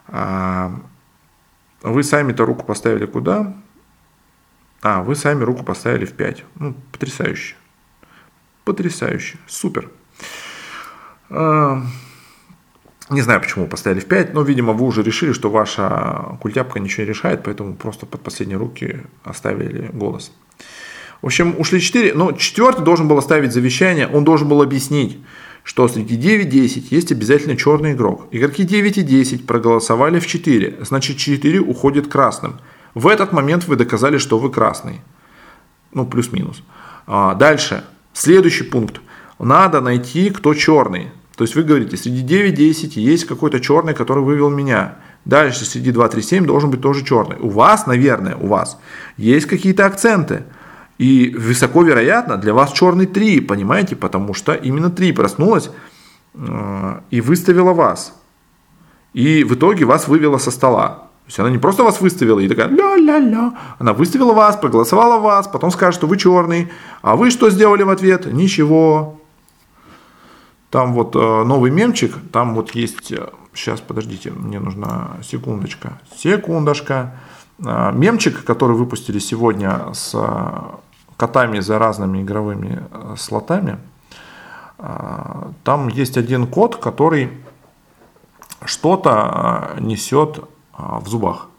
А, 0.07 0.71
вы 1.83 2.03
сами-то 2.03 2.45
руку 2.45 2.65
поставили 2.65 3.05
куда? 3.05 3.53
А, 4.81 5.03
вы 5.03 5.15
сами 5.15 5.43
руку 5.43 5.63
поставили 5.63 6.05
в 6.05 6.13
5. 6.13 6.43
Ну, 6.55 6.75
потрясающе. 6.91 7.55
Потрясающе. 8.65 9.37
Супер. 9.47 9.89
Не 13.09 13.21
знаю, 13.21 13.41
почему 13.41 13.67
поставили 13.67 13.99
в 13.99 14.05
5, 14.05 14.33
но, 14.33 14.41
видимо, 14.41 14.73
вы 14.73 14.85
уже 14.85 15.03
решили, 15.03 15.33
что 15.33 15.49
ваша 15.49 16.37
культяпка 16.41 16.79
ничего 16.79 17.03
не 17.03 17.09
решает, 17.09 17.43
поэтому 17.43 17.75
просто 17.75 18.05
под 18.05 18.21
последние 18.21 18.57
руки 18.57 19.01
оставили 19.23 19.89
голос. 19.93 20.31
В 21.21 21.25
общем, 21.25 21.55
ушли 21.57 21.79
4, 21.79 22.13
но 22.13 22.31
четвертый 22.33 22.83
должен 22.83 23.07
был 23.07 23.17
оставить 23.17 23.53
завещание, 23.53 24.07
он 24.07 24.23
должен 24.23 24.47
был 24.47 24.61
объяснить, 24.61 25.17
что 25.63 25.87
среди 25.87 26.17
9-10 26.17 26.87
есть 26.89 27.11
обязательно 27.11 27.55
черный 27.55 27.93
игрок. 27.93 28.27
Игроки 28.31 28.63
9 28.63 28.97
и 28.97 29.03
10 29.03 29.47
проголосовали 29.47 30.19
в 30.19 30.27
4, 30.27 30.79
значит 30.81 31.17
4 31.17 31.59
уходит 31.59 32.07
красным. 32.07 32.59
В 32.93 33.07
этот 33.07 33.31
момент 33.31 33.65
вы 33.67 33.75
доказали, 33.75 34.17
что 34.17 34.37
вы 34.37 34.51
красный. 34.51 35.01
Ну, 35.93 36.05
плюс-минус. 36.05 36.63
А, 37.07 37.35
дальше, 37.35 37.83
следующий 38.13 38.63
пункт. 38.63 39.01
Надо 39.39 39.81
найти, 39.81 40.29
кто 40.29 40.53
черный. 40.53 41.11
То 41.35 41.43
есть 41.43 41.55
вы 41.55 41.63
говорите, 41.63 41.97
среди 41.97 42.23
9-10 42.23 42.99
есть 42.99 43.25
какой-то 43.25 43.59
черный, 43.59 43.93
который 43.93 44.23
вывел 44.23 44.49
меня. 44.49 44.95
Дальше 45.25 45.65
среди 45.65 45.91
2-3-7 45.91 46.45
должен 46.45 46.69
быть 46.69 46.81
тоже 46.81 47.03
черный. 47.03 47.37
У 47.39 47.49
вас, 47.49 47.87
наверное, 47.87 48.35
у 48.35 48.47
вас 48.47 48.77
есть 49.17 49.47
какие-то 49.47 49.85
акценты. 49.85 50.43
И 50.99 51.33
высоко 51.35 51.81
вероятно, 51.81 52.37
для 52.37 52.53
вас 52.53 52.71
черный 52.71 53.07
3, 53.07 53.41
понимаете, 53.41 53.95
потому 53.95 54.33
что 54.33 54.53
именно 54.53 54.91
3 54.91 55.11
проснулась 55.13 55.71
э, 56.35 56.99
и 57.09 57.19
выставила 57.19 57.73
вас. 57.73 58.13
И 59.13 59.43
в 59.43 59.55
итоге 59.55 59.85
вас 59.85 60.07
вывела 60.07 60.37
со 60.37 60.51
стола. 60.51 61.09
То 61.23 61.27
есть 61.27 61.39
она 61.39 61.49
не 61.49 61.57
просто 61.57 61.83
вас 61.83 62.01
выставила 62.01 62.39
и 62.39 62.47
такая 62.47 62.67
ля-ля-ля. 62.67 63.53
Она 63.79 63.93
выставила 63.93 64.33
вас, 64.33 64.57
проголосовала 64.57 65.19
вас, 65.19 65.47
потом 65.47 65.71
скажет, 65.71 65.95
что 65.95 66.05
вы 66.05 66.17
черный. 66.17 66.71
А 67.01 67.15
вы 67.15 67.31
что 67.31 67.49
сделали 67.49 67.83
в 67.83 67.89
ответ? 67.89 68.31
Ничего. 68.31 69.19
Там 70.73 70.93
вот 70.93 71.15
э, 71.15 71.19
новый 71.19 71.69
мемчик, 71.69 72.15
там 72.31 72.55
вот 72.55 72.71
есть, 72.73 73.13
сейчас, 73.53 73.79
э, 73.79 73.83
подождите, 73.87 74.31
мне 74.31 74.59
нужна 74.59 75.11
секундочка, 75.21 75.99
секундочка. 76.17 77.13
Э, 77.63 77.91
мемчик, 77.93 78.43
который 78.43 78.75
выпустили 78.75 79.19
сегодня 79.19 79.93
с 79.93 80.15
котами 81.15 81.59
за 81.59 81.77
разными 81.77 82.23
игровыми 82.23 82.83
слотами, 83.17 83.77
там 85.63 85.89
есть 85.89 86.17
один 86.17 86.47
кот, 86.47 86.77
который 86.77 87.29
что-то 88.65 89.75
несет 89.79 90.43
в 90.75 91.07
зубах. 91.07 91.49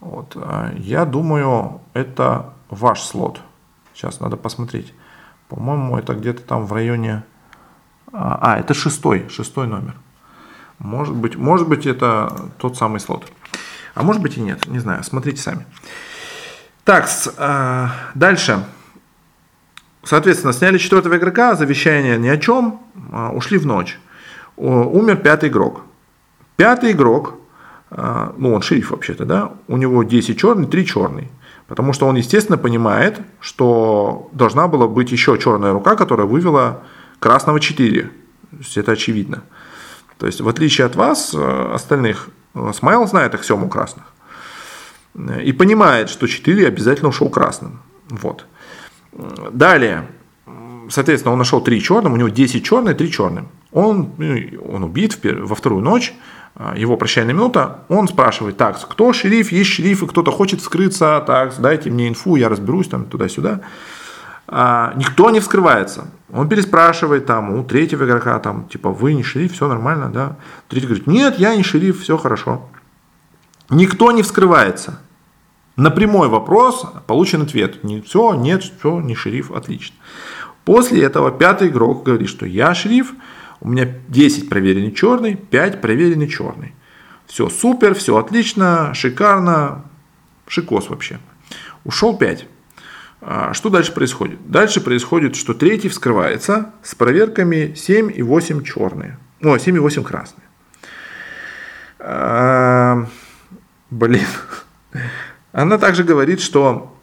Вот. 0.00 0.36
Я 0.76 1.06
думаю, 1.06 1.80
это 1.94 2.52
ваш 2.68 3.00
слот. 3.00 3.40
Сейчас 3.94 4.20
надо 4.20 4.36
посмотреть. 4.36 4.92
По-моему, 5.48 5.96
это 5.96 6.14
где-то 6.14 6.42
там 6.42 6.66
в 6.66 6.72
районе 6.74 7.24
а, 8.12 8.38
а, 8.40 8.58
это 8.58 8.74
шестой, 8.74 9.26
шестой 9.28 9.66
номер. 9.66 9.94
Может 10.78 11.14
быть, 11.14 11.36
может 11.36 11.68
быть, 11.68 11.86
это 11.86 12.50
тот 12.58 12.76
самый 12.76 13.00
слот. 13.00 13.24
А 13.94 14.02
может 14.02 14.20
быть 14.20 14.36
и 14.36 14.40
нет, 14.40 14.66
не 14.66 14.78
знаю, 14.78 15.02
смотрите 15.04 15.40
сами. 15.40 15.66
Так, 16.84 17.08
э, 17.36 17.86
дальше. 18.14 18.64
Соответственно, 20.04 20.52
сняли 20.52 20.78
четвертого 20.78 21.16
игрока, 21.16 21.56
завещание 21.56 22.16
ни 22.16 22.28
о 22.28 22.36
чем, 22.36 22.80
э, 23.12 23.30
ушли 23.30 23.58
в 23.58 23.66
ночь. 23.66 23.98
О, 24.56 24.84
умер 24.84 25.16
пятый 25.16 25.48
игрок. 25.48 25.82
Пятый 26.56 26.92
игрок, 26.92 27.34
э, 27.90 28.32
ну 28.36 28.54
он 28.54 28.62
шериф 28.62 28.92
вообще-то, 28.92 29.24
да, 29.24 29.52
у 29.66 29.76
него 29.76 30.04
10 30.04 30.38
черный, 30.38 30.66
3 30.66 30.86
черный. 30.86 31.30
Потому 31.66 31.92
что 31.92 32.06
он, 32.06 32.14
естественно, 32.16 32.56
понимает, 32.56 33.20
что 33.40 34.28
должна 34.32 34.68
была 34.68 34.86
быть 34.86 35.10
еще 35.10 35.36
черная 35.38 35.72
рука, 35.72 35.96
которая 35.96 36.26
вывела 36.26 36.82
красного 37.18 37.60
4. 37.60 38.02
То 38.02 38.10
есть 38.58 38.76
это 38.76 38.92
очевидно. 38.92 39.42
То 40.18 40.26
есть 40.26 40.40
в 40.40 40.48
отличие 40.48 40.86
от 40.86 40.96
вас, 40.96 41.34
э, 41.34 41.70
остальных, 41.74 42.28
э, 42.54 42.72
Смайл 42.74 43.06
знает 43.06 43.34
аксиому 43.34 43.68
красных. 43.68 44.04
И 45.44 45.52
понимает, 45.52 46.10
что 46.10 46.26
4 46.26 46.66
обязательно 46.66 47.08
ушел 47.08 47.30
красным. 47.30 47.80
Вот. 48.10 48.44
Далее, 49.50 50.06
соответственно, 50.90 51.32
он 51.32 51.38
нашел 51.38 51.62
3 51.62 51.80
черным, 51.80 52.12
у 52.12 52.16
него 52.16 52.28
10 52.28 52.64
черных, 52.64 52.96
3 52.96 53.10
черным. 53.10 53.48
Он, 53.72 54.12
ну, 54.18 54.36
он 54.68 54.84
убит 54.84 55.18
во 55.22 55.54
вторую 55.54 55.82
ночь, 55.82 56.14
э, 56.54 56.74
его 56.76 56.96
прощальная 56.96 57.34
минута, 57.34 57.84
он 57.88 58.08
спрашивает, 58.08 58.56
так, 58.56 58.80
кто 58.88 59.12
шериф, 59.12 59.52
есть 59.52 59.70
шериф, 59.70 60.02
и 60.02 60.06
кто-то 60.06 60.30
хочет 60.30 60.60
скрыться, 60.62 61.22
так, 61.26 61.54
дайте 61.58 61.90
мне 61.90 62.08
инфу, 62.08 62.36
я 62.36 62.48
разберусь 62.48 62.88
там 62.88 63.04
туда-сюда 63.04 63.62
а, 64.48 64.92
никто 64.96 65.30
не 65.30 65.40
вскрывается. 65.40 66.08
Он 66.32 66.48
переспрашивает 66.48 67.26
там 67.26 67.54
у 67.54 67.64
третьего 67.64 68.04
игрока, 68.04 68.38
там, 68.38 68.68
типа, 68.68 68.90
вы 68.90 69.14
не 69.14 69.22
шериф, 69.22 69.52
все 69.52 69.68
нормально, 69.68 70.10
да? 70.10 70.36
Третий 70.68 70.86
говорит, 70.86 71.06
нет, 71.06 71.38
я 71.38 71.54
не 71.56 71.62
шериф, 71.62 72.02
все 72.02 72.16
хорошо. 72.16 72.68
Никто 73.70 74.12
не 74.12 74.22
вскрывается. 74.22 75.00
На 75.76 75.90
прямой 75.90 76.28
вопрос 76.28 76.86
получен 77.06 77.42
ответ. 77.42 77.84
Не, 77.84 78.00
все, 78.00 78.34
нет, 78.34 78.62
все, 78.62 79.00
не 79.00 79.14
шериф, 79.14 79.50
отлично. 79.52 79.96
После 80.64 81.02
этого 81.02 81.30
пятый 81.30 81.68
игрок 81.68 82.02
говорит, 82.04 82.28
что 82.28 82.46
я 82.46 82.74
шериф, 82.74 83.12
у 83.60 83.68
меня 83.68 83.88
10 84.08 84.48
проверенный 84.48 84.92
черный, 84.92 85.36
5 85.36 85.80
проверенный 85.80 86.28
черный. 86.28 86.74
Все 87.26 87.48
супер, 87.48 87.94
все 87.94 88.16
отлично, 88.16 88.94
шикарно, 88.94 89.84
шикос 90.46 90.88
вообще. 90.88 91.18
Ушел 91.84 92.16
5. 92.16 92.46
А, 93.20 93.54
что 93.54 93.70
дальше 93.70 93.92
происходит? 93.92 94.50
Дальше 94.50 94.80
происходит, 94.80 95.36
что 95.36 95.54
третий 95.54 95.88
вскрывается 95.88 96.72
с 96.82 96.94
проверками 96.94 97.74
7 97.74 98.12
и 98.14 98.22
8 98.22 98.62
черные. 98.62 99.18
Ну, 99.40 99.58
7 99.58 99.76
и 99.76 99.78
8 99.78 100.04
красные. 100.04 100.46
А, 101.98 103.06
блин. 103.90 104.26
Она 105.52 105.78
также 105.78 106.04
говорит, 106.04 106.40
что 106.40 106.96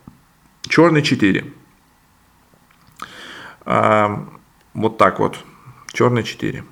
черный 0.62 1.02
4. 1.02 1.46
А, 3.66 4.28
вот 4.74 4.98
так 4.98 5.20
вот. 5.20 5.40
Черный 5.92 6.24
4. 6.24 6.64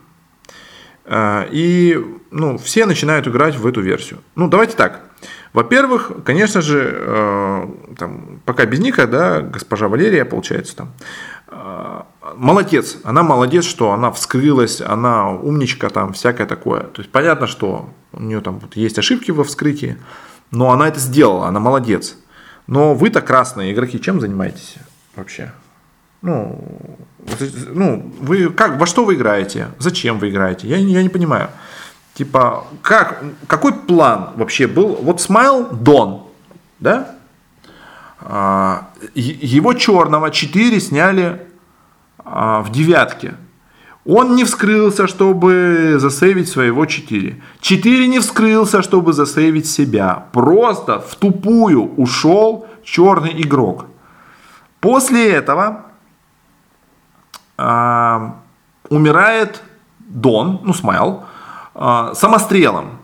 И 1.52 2.20
ну, 2.30 2.58
все 2.58 2.86
начинают 2.86 3.28
играть 3.28 3.56
в 3.56 3.68
эту 3.68 3.82
версию. 3.82 4.22
Ну, 4.36 4.48
давайте 4.48 4.78
так. 4.78 5.11
Во-первых, 5.54 6.12
конечно 6.24 6.62
же, 6.62 6.94
э, 6.94 7.68
там, 7.98 8.40
пока 8.46 8.66
без 8.66 8.80
Ника, 8.80 9.06
да, 9.06 9.42
госпожа 9.42 9.88
Валерия, 9.90 10.24
получается, 10.24 10.76
там, 10.78 10.92
э, 11.50 12.02
молодец, 12.38 12.98
она 13.04 13.22
молодец, 13.24 13.66
что 13.66 13.92
она 13.92 14.12
вскрылась, 14.12 14.82
она 14.82 15.30
умничка, 15.30 15.90
там, 15.90 16.14
всякое 16.14 16.48
такое. 16.48 16.82
То 16.84 17.02
есть, 17.02 17.12
понятно, 17.12 17.48
что 17.48 17.90
у 18.14 18.22
нее 18.22 18.40
там 18.40 18.60
вот, 18.60 18.76
есть 18.78 18.98
ошибки 18.98 19.32
во 19.32 19.44
вскрытии, 19.44 19.98
но 20.52 20.72
она 20.72 20.88
это 20.88 21.00
сделала, 21.00 21.48
она 21.48 21.60
молодец. 21.60 22.18
Но 22.68 22.94
вы-то 22.94 23.22
красные 23.22 23.74
игроки, 23.74 24.00
чем 24.00 24.22
занимаетесь 24.22 24.76
вообще? 25.16 25.52
Ну, 26.22 26.64
ну, 27.74 28.14
вы 28.20 28.50
как, 28.50 28.80
во 28.80 28.86
что 28.86 29.04
вы 29.04 29.16
играете? 29.16 29.70
Зачем 29.80 30.20
вы 30.20 30.30
играете? 30.30 30.68
Я, 30.68 30.78
я 30.78 31.02
не 31.02 31.10
понимаю. 31.10 31.50
Типа, 32.14 32.66
как, 32.82 33.24
какой 33.48 33.74
план 33.74 34.32
вообще 34.36 34.68
был? 34.68 35.00
Вот 35.02 35.22
Смайл 35.22 35.68
Дон, 35.72 36.24
да? 36.80 37.16
А, 38.20 38.90
его 39.16 39.74
черного 39.74 40.30
4 40.30 40.80
сняли 40.80 41.48
а, 42.20 42.62
в 42.62 42.72
девятке. 42.72 43.36
Он 44.06 44.36
не 44.36 44.44
вскрылся, 44.44 45.08
чтобы 45.08 45.96
засейвить 45.98 46.50
своего 46.50 46.86
4. 46.86 47.42
4 47.62 48.08
не 48.08 48.20
вскрылся, 48.20 48.82
чтобы 48.82 49.14
засейвить 49.14 49.68
себя. 49.68 50.26
Просто 50.34 51.00
в 51.00 51.16
тупую 51.16 51.94
ушел 51.96 52.68
черный 52.84 53.42
игрок. 53.42 53.86
После 54.80 55.32
этого 55.32 55.86
а, 57.58 58.36
умирает 58.90 59.62
Дон, 60.00 60.60
ну 60.64 60.74
Смайл, 60.74 61.24
самострелом. 61.74 63.00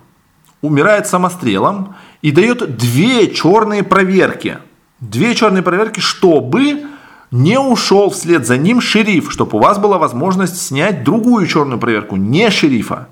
Умирает 0.61 1.07
самострелом 1.07 1.95
и 2.21 2.31
дает 2.31 2.77
две 2.77 3.31
черные 3.31 3.83
проверки. 3.83 4.57
Две 4.99 5.35
черные 5.35 5.61
проверки, 5.61 5.99
чтобы 5.99 6.85
не 7.29 7.59
ушел 7.59 8.09
вслед 8.09 8.47
за 8.47 8.57
ним 8.57 8.81
шериф, 8.81 9.31
чтобы 9.31 9.57
у 9.57 9.61
вас 9.61 9.77
была 9.77 9.97
возможность 9.97 10.59
снять 10.59 11.03
другую 11.03 11.45
черную 11.45 11.79
проверку, 11.79 12.15
не 12.15 12.49
шерифа. 12.49 13.07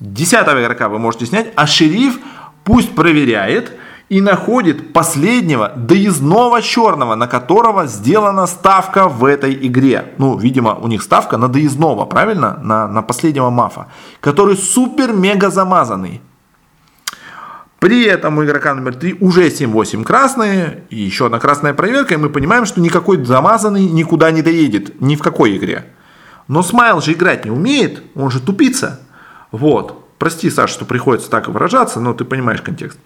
Десятого 0.00 0.62
игрока 0.62 0.88
вы 0.88 0.98
можете 0.98 1.26
снять, 1.26 1.52
а 1.54 1.66
шериф 1.66 2.18
пусть 2.64 2.94
проверяет– 2.94 3.72
и 4.12 4.20
находит 4.20 4.92
последнего 4.92 5.72
доездного 5.74 6.60
черного, 6.60 7.14
на 7.14 7.26
которого 7.26 7.86
сделана 7.86 8.46
ставка 8.46 9.08
в 9.08 9.24
этой 9.24 9.54
игре. 9.66 10.12
Ну, 10.18 10.36
видимо, 10.36 10.74
у 10.74 10.86
них 10.86 11.02
ставка 11.02 11.38
на 11.38 11.48
доездного, 11.48 12.04
правильно? 12.04 12.60
На, 12.62 12.86
на 12.88 13.00
последнего 13.00 13.48
мафа, 13.48 13.86
который 14.20 14.58
супер-мега 14.58 15.48
замазанный. 15.48 16.20
При 17.78 18.04
этом 18.04 18.36
у 18.36 18.44
игрока 18.44 18.74
номер 18.74 18.96
3 18.96 19.16
уже 19.20 19.48
7-8 19.48 20.04
красные, 20.04 20.84
и 20.90 20.96
еще 20.96 21.24
одна 21.24 21.38
красная 21.38 21.72
проверка, 21.72 22.12
и 22.12 22.18
мы 22.18 22.28
понимаем, 22.28 22.66
что 22.66 22.82
никакой 22.82 23.24
замазанный 23.24 23.86
никуда 23.86 24.30
не 24.30 24.42
доедет, 24.42 25.00
ни 25.00 25.16
в 25.16 25.22
какой 25.22 25.56
игре. 25.56 25.86
Но 26.48 26.62
Смайл 26.62 27.00
же 27.00 27.14
играть 27.14 27.46
не 27.46 27.50
умеет, 27.50 28.02
он 28.14 28.30
же 28.30 28.40
тупица. 28.40 29.00
Вот. 29.52 30.04
Прости, 30.18 30.50
Саша, 30.50 30.74
что 30.74 30.84
приходится 30.84 31.30
так 31.30 31.48
выражаться, 31.48 31.98
но 31.98 32.12
ты 32.12 32.26
понимаешь 32.26 32.60
контекст. 32.60 32.98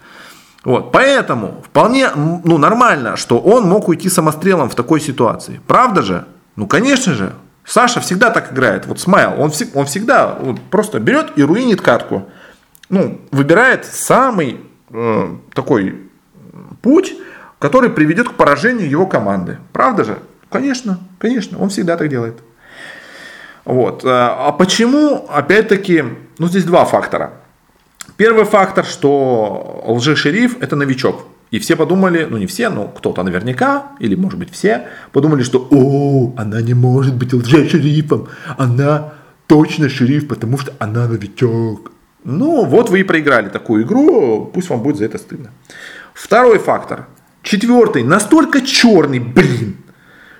Вот, 0.66 0.90
поэтому 0.90 1.62
вполне 1.64 2.10
ну, 2.16 2.58
нормально, 2.58 3.16
что 3.16 3.38
он 3.38 3.68
мог 3.68 3.86
уйти 3.86 4.08
самострелом 4.08 4.68
в 4.68 4.74
такой 4.74 5.00
ситуации. 5.00 5.60
Правда 5.68 6.02
же? 6.02 6.24
Ну, 6.56 6.66
конечно 6.66 7.14
же. 7.14 7.34
Саша 7.64 8.00
всегда 8.00 8.30
так 8.30 8.52
играет. 8.52 8.84
Вот 8.86 8.98
Смайл, 8.98 9.34
он, 9.38 9.52
он 9.74 9.86
всегда 9.86 10.34
вот, 10.34 10.60
просто 10.62 10.98
берет 10.98 11.30
и 11.36 11.44
руинит 11.44 11.80
катку. 11.80 12.28
Ну, 12.88 13.20
выбирает 13.30 13.84
самый 13.84 14.60
э, 14.90 15.36
такой 15.54 16.00
путь, 16.82 17.14
который 17.60 17.88
приведет 17.88 18.30
к 18.30 18.32
поражению 18.32 18.90
его 18.90 19.06
команды. 19.06 19.58
Правда 19.72 20.02
же? 20.02 20.18
Конечно, 20.50 20.98
конечно, 21.20 21.60
он 21.60 21.68
всегда 21.68 21.96
так 21.96 22.08
делает. 22.08 22.38
Вот. 23.64 24.04
Э, 24.04 24.08
а 24.08 24.50
почему, 24.50 25.28
опять-таки, 25.32 26.02
ну 26.38 26.48
здесь 26.48 26.64
два 26.64 26.84
фактора. 26.84 27.34
Первый 28.16 28.44
фактор, 28.44 28.84
что 28.84 29.82
лжешериф 29.86 30.56
это 30.60 30.76
новичок. 30.76 31.26
И 31.50 31.58
все 31.58 31.76
подумали, 31.76 32.26
ну 32.28 32.38
не 32.38 32.46
все, 32.46 32.70
но 32.70 32.88
кто-то 32.88 33.22
наверняка, 33.22 33.92
или 34.00 34.14
может 34.14 34.38
быть 34.38 34.50
все, 34.50 34.88
подумали, 35.12 35.42
что 35.42 35.68
о, 35.70 36.32
она 36.36 36.60
не 36.60 36.74
может 36.74 37.14
быть 37.14 37.32
лжешерифом, 37.32 38.28
она 38.56 39.12
точно 39.46 39.88
шериф, 39.88 40.26
потому 40.26 40.58
что 40.58 40.72
она 40.78 41.06
новичок. 41.06 41.92
Ну 42.24 42.64
вот 42.64 42.90
вы 42.90 43.00
и 43.00 43.04
проиграли 43.04 43.48
такую 43.48 43.84
игру, 43.84 44.50
пусть 44.52 44.70
вам 44.70 44.82
будет 44.82 44.96
за 44.96 45.04
это 45.04 45.18
стыдно. 45.18 45.50
Второй 46.14 46.58
фактор. 46.58 47.06
Четвертый, 47.42 48.02
настолько 48.02 48.60
черный, 48.60 49.20
блин, 49.20 49.76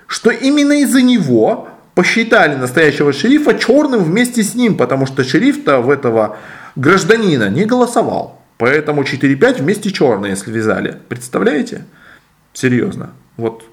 что 0.07 0.29
именно 0.29 0.73
из-за 0.81 1.01
него 1.01 1.69
посчитали 1.95 2.55
настоящего 2.55 3.13
шерифа 3.13 3.53
черным 3.53 4.03
вместе 4.03 4.43
с 4.43 4.55
ним, 4.55 4.75
потому 4.75 5.05
что 5.05 5.23
шериф-то 5.23 5.79
в 5.79 5.89
этого 5.89 6.37
гражданина 6.77 7.49
не 7.49 7.65
голосовал. 7.65 8.41
Поэтому 8.57 9.03
4-5 9.03 9.61
вместе 9.61 9.91
черные 9.91 10.35
связали. 10.35 10.97
Представляете? 11.09 11.85
Серьезно. 12.53 13.11
Вот. 13.35 13.63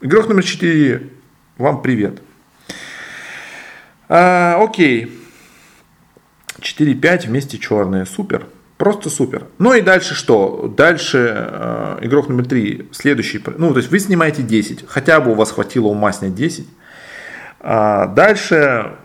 Игрок 0.00 0.28
номер 0.28 0.44
4, 0.44 1.10
вам 1.58 1.82
привет. 1.82 2.22
А, 4.08 4.58
окей. 4.62 5.18
4-5 6.60 7.26
вместе 7.26 7.58
черные. 7.58 8.06
Супер. 8.06 8.46
Просто 8.78 9.10
супер. 9.10 9.46
Ну 9.58 9.74
и 9.74 9.80
дальше 9.80 10.14
что? 10.14 10.72
Дальше 10.76 11.46
э, 11.48 11.98
игрок 12.02 12.28
номер 12.28 12.46
3, 12.46 12.88
следующий. 12.90 13.40
Ну, 13.58 13.72
то 13.72 13.78
есть 13.78 13.90
вы 13.90 13.98
снимаете 14.00 14.42
10. 14.42 14.86
Хотя 14.88 15.20
бы 15.20 15.32
у 15.32 15.34
вас 15.34 15.52
хватило 15.52 15.86
ума 15.86 16.12
снять 16.12 16.34
10. 16.34 16.66
А 17.60 18.06
дальше 18.06 18.96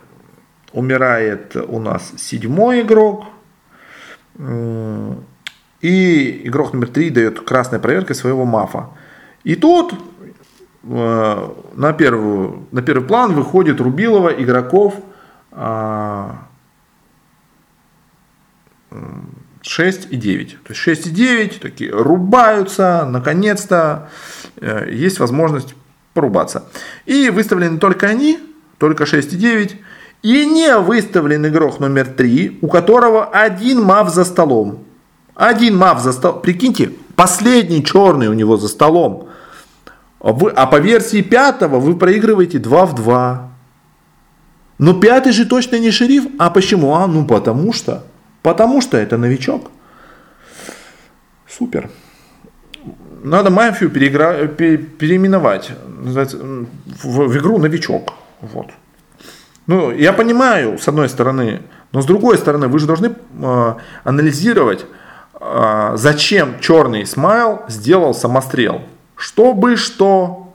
умирает 0.72 1.54
у 1.54 1.78
нас 1.78 2.12
седьмой 2.16 2.80
игрок. 2.80 3.26
И 5.80 6.42
игрок 6.44 6.72
номер 6.72 6.88
3 6.88 7.10
дает 7.10 7.40
красной 7.40 7.78
проверкой 7.78 8.16
своего 8.16 8.44
мафа. 8.44 8.90
И 9.44 9.54
тут 9.54 9.94
э, 10.82 11.48
на, 11.74 11.92
первую, 11.92 12.66
на 12.72 12.82
первый 12.82 13.06
план 13.06 13.34
выходит 13.34 13.80
Рубилова 13.80 14.30
игроков 14.30 14.96
э, 15.52 16.30
6 19.62 20.08
и 20.10 20.16
9. 20.16 20.62
То 20.64 20.70
есть 20.70 20.80
6 20.80 21.06
и 21.06 21.10
9 21.10 21.60
такие 21.60 21.92
рубаются, 21.92 23.06
наконец-то 23.08 24.08
э, 24.56 24.88
есть 24.90 25.20
возможность 25.20 25.76
порубаться. 26.14 26.64
И 27.06 27.30
выставлены 27.30 27.78
только 27.78 28.08
они, 28.08 28.40
только 28.78 29.06
6 29.06 29.34
и 29.34 29.36
9. 29.36 29.76
И 30.22 30.46
не 30.46 30.76
выставлен 30.78 31.46
игрок 31.46 31.78
номер 31.78 32.06
3, 32.08 32.58
у 32.62 32.68
которого 32.68 33.24
один 33.26 33.82
мав 33.82 34.12
за 34.12 34.24
столом. 34.24 34.84
Один 35.34 35.76
мав 35.76 36.00
за 36.00 36.12
столом. 36.12 36.40
Прикиньте, 36.40 36.90
последний 37.14 37.84
черный 37.84 38.28
у 38.28 38.32
него 38.32 38.56
за 38.56 38.68
столом. 38.68 39.28
А 40.20 40.66
по 40.66 40.76
версии 40.80 41.22
пятого 41.22 41.78
вы 41.78 41.96
проигрываете 41.96 42.58
2 42.58 42.86
в 42.86 42.94
2. 42.96 43.50
Но 44.78 44.94
пятый 44.94 45.32
же 45.32 45.46
точно 45.46 45.78
не 45.78 45.92
шериф. 45.92 46.24
А 46.38 46.50
почему? 46.50 46.94
А, 46.94 47.06
ну 47.06 47.24
потому 47.24 47.72
что. 47.72 48.04
Потому 48.42 48.80
что 48.80 48.96
это 48.96 49.16
новичок. 49.16 49.70
Супер. 51.48 51.90
Надо 53.22 53.50
мафию 53.50 53.90
переигра... 53.90 54.46
переименовать 54.46 55.70
в 55.86 57.38
игру 57.38 57.58
новичок. 57.58 58.12
Вот. 58.40 58.66
Ну, 59.68 59.92
я 59.92 60.14
понимаю, 60.14 60.78
с 60.78 60.88
одной 60.88 61.10
стороны, 61.10 61.60
но 61.92 62.00
с 62.00 62.06
другой 62.06 62.38
стороны, 62.38 62.68
вы 62.68 62.78
же 62.78 62.86
должны 62.86 63.12
э, 63.12 63.74
анализировать, 64.02 64.86
э, 65.38 65.92
зачем 65.94 66.58
черный 66.58 67.04
смайл 67.04 67.60
сделал 67.68 68.14
самострел. 68.14 68.80
Чтобы 69.14 69.76
что 69.76 70.54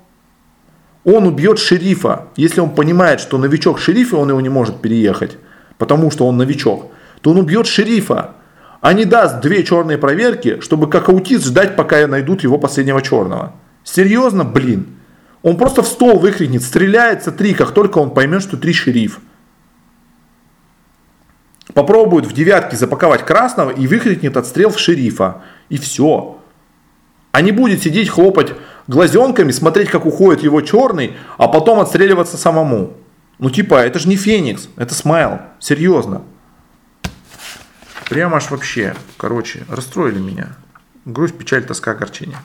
он 1.04 1.28
убьет 1.28 1.60
шерифа, 1.60 2.24
если 2.36 2.60
он 2.60 2.72
понимает, 2.72 3.20
что 3.20 3.38
новичок 3.38 3.78
шерифа, 3.78 4.18
он 4.18 4.30
его 4.30 4.42
не 4.42 4.50
может 4.50 4.82
переехать, 4.82 5.38
потому 5.78 6.10
что 6.10 6.28
он 6.28 6.38
новичок, 6.38 6.92
то 7.22 7.30
он 7.32 7.38
убьет 7.38 7.68
шерифа, 7.68 8.32
а 8.82 8.94
не 8.94 9.06
даст 9.06 9.42
две 9.42 9.64
черные 9.64 10.00
проверки, 10.00 10.60
чтобы 10.60 10.90
как 10.90 11.10
аутист 11.10 11.46
ждать, 11.46 11.76
пока 11.76 12.08
найдут 12.08 12.42
его 12.42 12.58
последнего 12.58 13.04
черного. 13.04 13.54
Серьезно, 13.84 14.44
блин. 14.44 14.88
Он 15.44 15.58
просто 15.58 15.84
в 15.84 15.88
стол 15.88 16.20
выкрикнет, 16.20 16.64
стреляется 16.64 17.32
три, 17.32 17.54
как 17.54 17.72
только 17.72 18.00
он 18.00 18.12
поймет, 18.12 18.42
что 18.42 18.58
три 18.58 18.74
шериф. 18.74 19.20
Попробует 21.74 22.26
в 22.26 22.34
девятке 22.34 22.78
запаковать 22.78 23.26
красного 23.26 23.70
и 23.70 23.86
выкрикнет 23.86 24.38
отстрел 24.38 24.70
в 24.70 24.80
шерифа. 24.80 25.42
И 25.70 25.78
все. 25.78 26.40
А 27.32 27.42
не 27.42 27.52
будет 27.52 27.84
сидеть, 27.84 28.10
хлопать 28.10 28.54
глазенками, 28.88 29.52
смотреть, 29.52 29.90
как 29.90 30.06
уходит 30.06 30.44
его 30.44 30.62
черный, 30.62 31.18
а 31.38 31.48
потом 31.48 31.80
отстреливаться 31.80 32.38
самому. 32.38 32.94
Ну 33.40 33.50
типа, 33.50 33.76
это 33.76 34.00
же 34.00 34.08
не 34.08 34.16
Феникс, 34.16 34.70
это 34.78 34.94
Смайл. 34.94 35.40
Серьезно. 35.60 36.22
Прямо 38.10 38.38
аж 38.38 38.52
вообще, 38.52 38.96
короче, 39.18 39.66
расстроили 39.68 40.20
меня. 40.20 40.56
Грусть, 41.06 41.38
печаль, 41.38 41.66
тоска, 41.66 41.92
огорчение. 41.92 42.38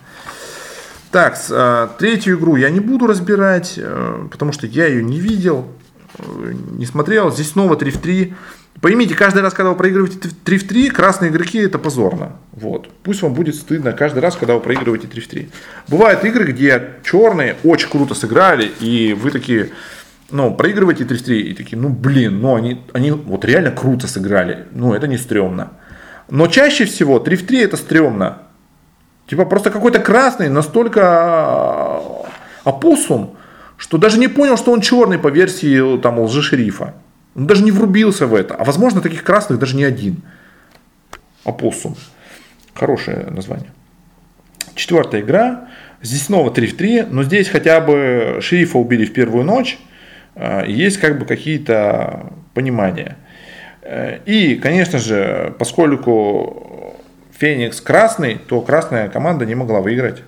Так, 1.11 1.39
а, 1.51 1.89
третью 1.99 2.39
игру 2.39 2.57
я 2.57 2.71
не 2.71 2.81
буду 2.81 3.07
разбирать, 3.07 3.75
э, 3.77 4.27
потому 4.31 4.53
что 4.53 4.67
я 4.67 4.87
ее 4.87 5.03
не 5.03 5.21
видел, 5.21 5.69
э, 6.19 6.53
не 6.73 6.85
смотрел. 6.85 7.33
Здесь 7.33 7.51
снова 7.51 7.77
3 7.77 7.91
в 7.91 7.99
3. 7.99 8.35
Поймите, 8.83 9.15
каждый 9.15 9.43
раз, 9.43 9.55
когда 9.55 9.71
вы 9.71 9.77
проигрываете 9.77 10.19
3 10.45 10.59
в 10.59 10.69
3, 10.69 10.91
красные 10.91 11.31
игроки 11.31 11.59
это 11.59 11.79
позорно. 11.79 12.37
Вот. 12.53 12.91
Пусть 13.03 13.23
вам 13.23 13.33
будет 13.33 13.55
стыдно 13.55 13.93
каждый 13.93 14.21
раз, 14.21 14.37
когда 14.37 14.55
вы 14.55 14.61
проигрываете 14.61 15.09
3 15.09 15.21
в 15.21 15.29
3. 15.29 15.49
Бывают 15.89 16.25
игры, 16.25 16.53
где 16.53 16.91
черные 17.05 17.57
очень 17.65 17.89
круто 17.89 18.15
сыграли, 18.15 18.71
и 18.81 19.15
вы 19.15 19.31
такие, 19.31 19.71
ну, 20.31 20.55
проигрываете 20.55 21.07
3 21.07 21.17
в 21.17 21.23
3, 21.23 21.41
и 21.41 21.55
такие, 21.55 21.79
ну, 21.79 21.89
блин, 21.89 22.41
ну, 22.41 22.55
они, 22.55 22.83
они 22.93 23.13
вот 23.13 23.47
реально 23.47 23.71
круто 23.71 24.07
сыграли. 24.07 24.67
Ну, 24.73 24.93
это 24.93 25.09
не 25.09 25.17
стрёмно. 25.17 25.73
Но 26.31 26.49
чаще 26.49 26.85
всего 26.85 27.19
3 27.19 27.37
в 27.37 27.47
3 27.47 27.61
это 27.63 27.79
стрёмно. 27.79 28.43
Типа 29.29 29.45
просто 29.45 29.70
какой-то 29.70 29.99
красный 29.99 30.49
настолько 30.49 31.03
а, 31.05 32.24
опоссум, 32.64 33.37
что 33.76 33.99
даже 33.99 34.18
не 34.18 34.26
понял, 34.26 34.57
что 34.57 34.72
он 34.72 34.81
черный 34.81 35.18
по 35.18 35.29
версии 35.29 35.99
там 35.99 36.18
лжешерифа. 36.18 36.95
Он 37.37 37.47
даже 37.47 37.62
не 37.62 37.70
врубился 37.70 38.26
в 38.26 38.35
это. 38.35 38.55
А 38.55 38.64
возможно, 38.64 39.03
таких 39.03 39.22
красных 39.22 39.59
даже 39.59 39.76
не 39.76 39.85
один. 39.85 40.22
Опоссум. 41.45 41.95
Хорошее 42.72 43.26
название. 43.31 43.70
Четвертая 44.74 45.20
игра. 45.20 45.68
Здесь 46.01 46.22
снова 46.22 46.51
3 46.51 46.66
в 46.66 46.76
3, 46.76 47.03
но 47.11 47.22
здесь 47.22 47.49
хотя 47.49 47.81
бы 47.81 48.39
шерифа 48.41 48.79
убили 48.79 49.05
в 49.05 49.12
первую 49.12 49.45
ночь. 49.45 49.79
А, 50.37 50.64
есть 50.64 50.99
как 50.99 51.18
бы 51.18 51.26
какие-то 51.26 52.33
понимания. 52.55 53.18
Э, 53.83 54.20
и, 54.24 54.55
конечно 54.55 54.99
же, 54.99 55.55
поскольку 55.59 56.88
Феникс 57.39 57.80
красный, 57.80 58.41
то 58.49 58.61
красная 58.61 59.09
команда 59.09 59.47
не 59.47 59.55
могла 59.55 59.80
выиграть. 59.80 60.22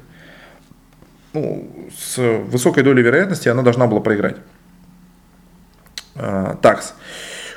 Ну, 1.32 1.68
с 1.96 2.18
высокой 2.18 2.82
долей 2.82 3.02
вероятности 3.02 3.48
она 3.48 3.62
должна 3.62 3.86
была 3.86 4.00
проиграть. 4.00 4.36
А, 6.14 6.56
такс. 6.62 6.94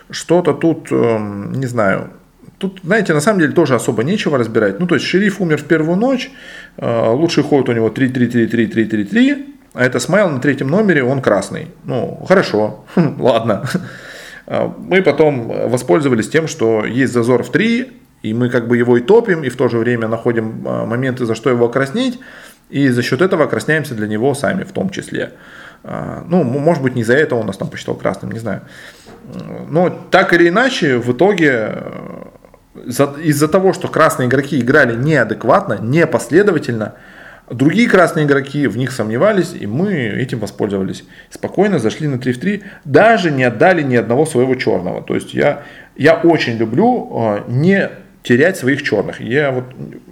Что-то 0.09 0.53
тут, 0.53 0.91
эм, 0.91 1.51
не 1.53 1.65
знаю, 1.65 2.11
Тут, 2.59 2.79
знаете, 2.81 3.13
на 3.13 3.19
самом 3.19 3.39
деле 3.41 3.51
тоже 3.51 3.75
особо 3.75 4.03
нечего 4.03 4.37
разбирать. 4.37 4.79
Ну, 4.79 4.87
то 4.87 4.95
есть, 4.95 5.05
шериф 5.05 5.41
умер 5.41 5.57
в 5.57 5.65
первую 5.65 5.97
ночь, 5.97 6.31
э, 6.77 7.09
лучший 7.09 7.43
ход 7.43 7.67
у 7.67 7.73
него 7.73 7.89
3-3-3-3-3-3-3, 7.89 9.45
а 9.73 9.83
это 9.83 9.99
смайл 9.99 10.29
на 10.29 10.39
третьем 10.39 10.69
номере, 10.69 11.03
он 11.03 11.21
красный. 11.21 11.67
Ну, 11.83 12.23
хорошо, 12.25 12.85
ладно. 13.19 13.67
А, 14.45 14.73
мы 14.77 15.01
потом 15.01 15.69
воспользовались 15.69 16.27
тем, 16.27 16.49
что 16.49 16.83
есть 16.83 17.13
зазор 17.13 17.43
в 17.43 17.49
3, 17.49 18.02
и 18.23 18.33
мы 18.33 18.49
как 18.49 18.67
бы 18.67 18.77
его 18.77 18.97
и 18.97 19.01
топим, 19.01 19.43
и 19.43 19.49
в 19.49 19.57
то 19.57 19.67
же 19.67 19.77
время 19.77 20.07
находим 20.07 20.63
а, 20.65 20.85
моменты, 20.85 21.25
за 21.25 21.35
что 21.35 21.49
его 21.49 21.65
окраснить, 21.65 22.19
и 22.69 22.87
за 22.87 23.03
счет 23.03 23.21
этого 23.21 23.43
окрасняемся 23.43 23.93
для 23.93 24.07
него 24.07 24.33
сами 24.33 24.63
в 24.63 24.71
том 24.71 24.89
числе. 24.89 25.33
А, 25.83 26.23
ну, 26.27 26.43
может 26.43 26.81
быть, 26.81 26.95
не 26.95 27.01
из-за 27.01 27.13
этого 27.13 27.39
он 27.39 27.47
нас 27.47 27.57
там 27.57 27.69
посчитал 27.69 27.95
красным, 27.95 28.31
не 28.31 28.39
знаю. 28.39 28.61
Но 29.69 29.89
так 30.09 30.33
или 30.33 30.49
иначе, 30.49 30.97
в 30.97 31.11
итоге 31.11 31.83
из-за 32.75 33.47
того, 33.47 33.73
что 33.73 33.87
красные 33.87 34.27
игроки 34.27 34.59
играли 34.59 34.95
неадекватно, 34.95 35.77
непоследовательно, 35.79 36.95
другие 37.49 37.89
красные 37.89 38.25
игроки 38.25 38.67
в 38.67 38.77
них 38.77 38.91
сомневались, 38.91 39.53
и 39.53 39.67
мы 39.67 39.93
этим 39.93 40.39
воспользовались. 40.39 41.03
Спокойно 41.29 41.79
зашли 41.79 42.07
на 42.07 42.19
3 42.19 42.33
в 42.33 42.39
3, 42.39 42.63
даже 42.85 43.31
не 43.31 43.43
отдали 43.43 43.83
ни 43.83 43.95
одного 43.95 44.25
своего 44.25 44.55
черного. 44.55 45.01
То 45.01 45.15
есть 45.15 45.33
я, 45.33 45.63
я 45.95 46.15
очень 46.15 46.57
люблю 46.57 47.09
э, 47.11 47.43
не 47.47 47.89
терять 48.23 48.57
своих 48.57 48.81
черных. 48.83 49.21
Я 49.21 49.51
вот 49.51 49.65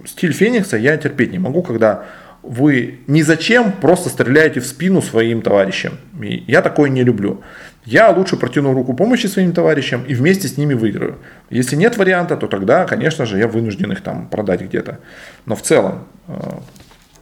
стиль 0.06 0.32
Феникса 0.32 0.76
я 0.76 0.96
терпеть 0.96 1.32
не 1.32 1.38
могу, 1.38 1.62
когда 1.62 2.04
вы 2.42 3.00
ни 3.06 3.22
зачем 3.22 3.72
просто 3.72 4.08
стреляете 4.08 4.60
в 4.60 4.66
спину 4.66 5.00
своим 5.00 5.42
товарищам. 5.42 5.98
И 6.20 6.44
я 6.46 6.60
такое 6.60 6.90
не 6.90 7.02
люблю. 7.04 7.42
Я 7.84 8.10
лучше 8.10 8.36
протяну 8.36 8.74
руку 8.74 8.94
помощи 8.94 9.26
своим 9.26 9.52
товарищам 9.52 10.04
и 10.04 10.14
вместе 10.14 10.48
с 10.48 10.56
ними 10.56 10.74
выиграю. 10.74 11.18
Если 11.50 11.76
нет 11.76 11.96
варианта, 11.96 12.36
то 12.36 12.46
тогда, 12.46 12.84
конечно 12.84 13.26
же, 13.26 13.38
я 13.38 13.48
вынужден 13.48 13.90
их 13.92 14.02
там 14.02 14.28
продать 14.28 14.60
где-то. 14.60 14.98
Но 15.46 15.56
в 15.56 15.62
целом, 15.62 16.06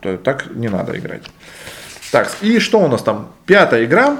э, 0.02 0.18
так 0.18 0.54
не 0.54 0.68
надо 0.68 0.98
играть. 0.98 1.22
Так, 2.12 2.30
и 2.40 2.58
что 2.58 2.80
у 2.80 2.88
нас 2.88 3.02
там? 3.02 3.32
Пятая 3.46 3.84
игра. 3.84 4.18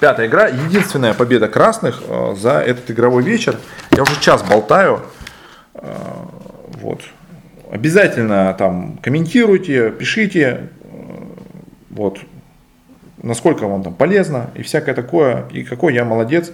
Пятая 0.00 0.26
игра. 0.26 0.48
Единственная 0.48 1.14
победа 1.14 1.48
красных 1.48 2.02
э, 2.06 2.34
за 2.38 2.60
этот 2.60 2.90
игровой 2.90 3.22
вечер. 3.22 3.56
Я 3.92 4.02
уже 4.02 4.20
час 4.20 4.42
болтаю. 4.42 5.02
Э, 5.74 5.92
вот. 6.80 7.02
Обязательно 7.70 8.54
там 8.58 8.98
комментируйте, 9.02 9.90
пишите, 9.90 10.68
вот, 11.90 12.20
насколько 13.22 13.66
вам 13.66 13.82
там 13.82 13.94
полезно 13.94 14.50
и 14.54 14.62
всякое 14.62 14.94
такое, 14.94 15.48
и 15.50 15.64
какой 15.64 15.94
я 15.94 16.04
молодец, 16.04 16.52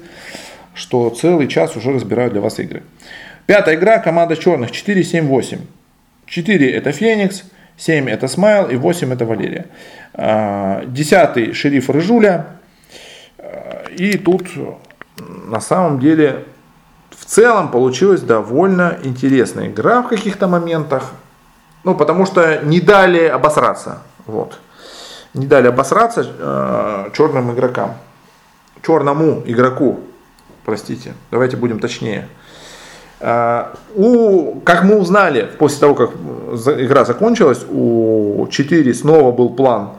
что 0.75 1.11
целый 1.11 1.49
час 1.49 1.77
уже 1.77 1.93
разбираю 1.93 2.31
для 2.31 2.41
вас 2.41 2.59
игры. 2.59 2.83
Пятая 3.47 3.75
игра, 3.75 3.99
команда 3.99 4.37
черных, 4.37 4.71
4, 4.71 5.03
7, 5.03 5.27
8. 5.27 5.59
4 6.27 6.73
это 6.73 6.93
Феникс, 6.93 7.45
7 7.77 8.09
это 8.09 8.29
Смайл 8.29 8.69
и 8.69 8.77
8 8.77 9.13
это 9.13 9.25
Валерия. 9.27 9.67
А, 10.15 10.85
десятый 10.87 11.53
шериф 11.53 11.91
Рыжуля. 11.91 12.47
И 13.97 14.17
тут 14.17 14.49
на 15.19 15.61
самом 15.61 15.99
деле 15.99 16.45
в 17.21 17.27
целом 17.27 17.71
получилась 17.71 18.23
довольно 18.23 18.99
интересная 19.05 19.69
игра 19.69 20.01
в 20.03 20.09
каких-то 20.09 20.49
моментах. 20.49 21.05
Ну, 21.85 21.95
потому 21.95 22.25
что 22.25 22.61
не 22.65 22.81
дали 22.81 23.25
обосраться. 23.27 23.99
Вот. 24.27 24.59
Не 25.35 25.47
дали 25.47 25.69
обосраться 25.69 26.27
э, 26.27 27.11
черным 27.15 27.53
игрокам. 27.53 27.95
Черному 28.83 29.43
игроку. 29.45 30.01
Простите. 30.65 31.13
Давайте 31.31 31.57
будем 31.59 31.79
точнее. 31.79 32.27
Э, 33.21 33.67
у, 33.95 34.61
как 34.61 34.85
мы 34.85 34.97
узнали, 34.97 35.51
после 35.59 35.79
того, 35.79 35.95
как 35.95 36.11
игра 36.79 37.05
закончилась, 37.05 37.65
у 37.71 38.47
4 38.51 38.95
снова 38.95 39.31
был 39.31 39.51
план 39.51 39.91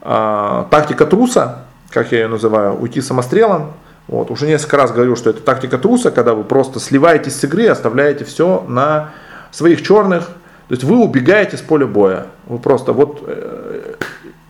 э, 0.00 0.64
тактика 0.70 1.06
труса, 1.06 1.64
как 1.90 2.12
я 2.12 2.20
ее 2.20 2.28
называю, 2.28 2.80
уйти 2.80 3.00
самострелом. 3.00 3.72
Вот. 4.08 4.30
Уже 4.30 4.46
несколько 4.46 4.78
раз 4.78 4.90
говорил, 4.90 5.16
что 5.16 5.30
это 5.30 5.40
тактика 5.42 5.78
труса, 5.78 6.10
когда 6.10 6.34
вы 6.34 6.42
просто 6.42 6.80
сливаетесь 6.80 7.38
с 7.38 7.44
игры, 7.44 7.68
оставляете 7.68 8.24
все 8.24 8.64
на 8.66 9.10
своих 9.50 9.82
черных. 9.82 10.26
То 10.68 10.74
есть 10.74 10.82
вы 10.82 10.98
убегаете 10.98 11.56
с 11.56 11.60
поля 11.60 11.86
боя. 11.86 12.26
Вы 12.46 12.58
просто 12.58 12.92
вот 12.92 13.22
э, 13.26 13.94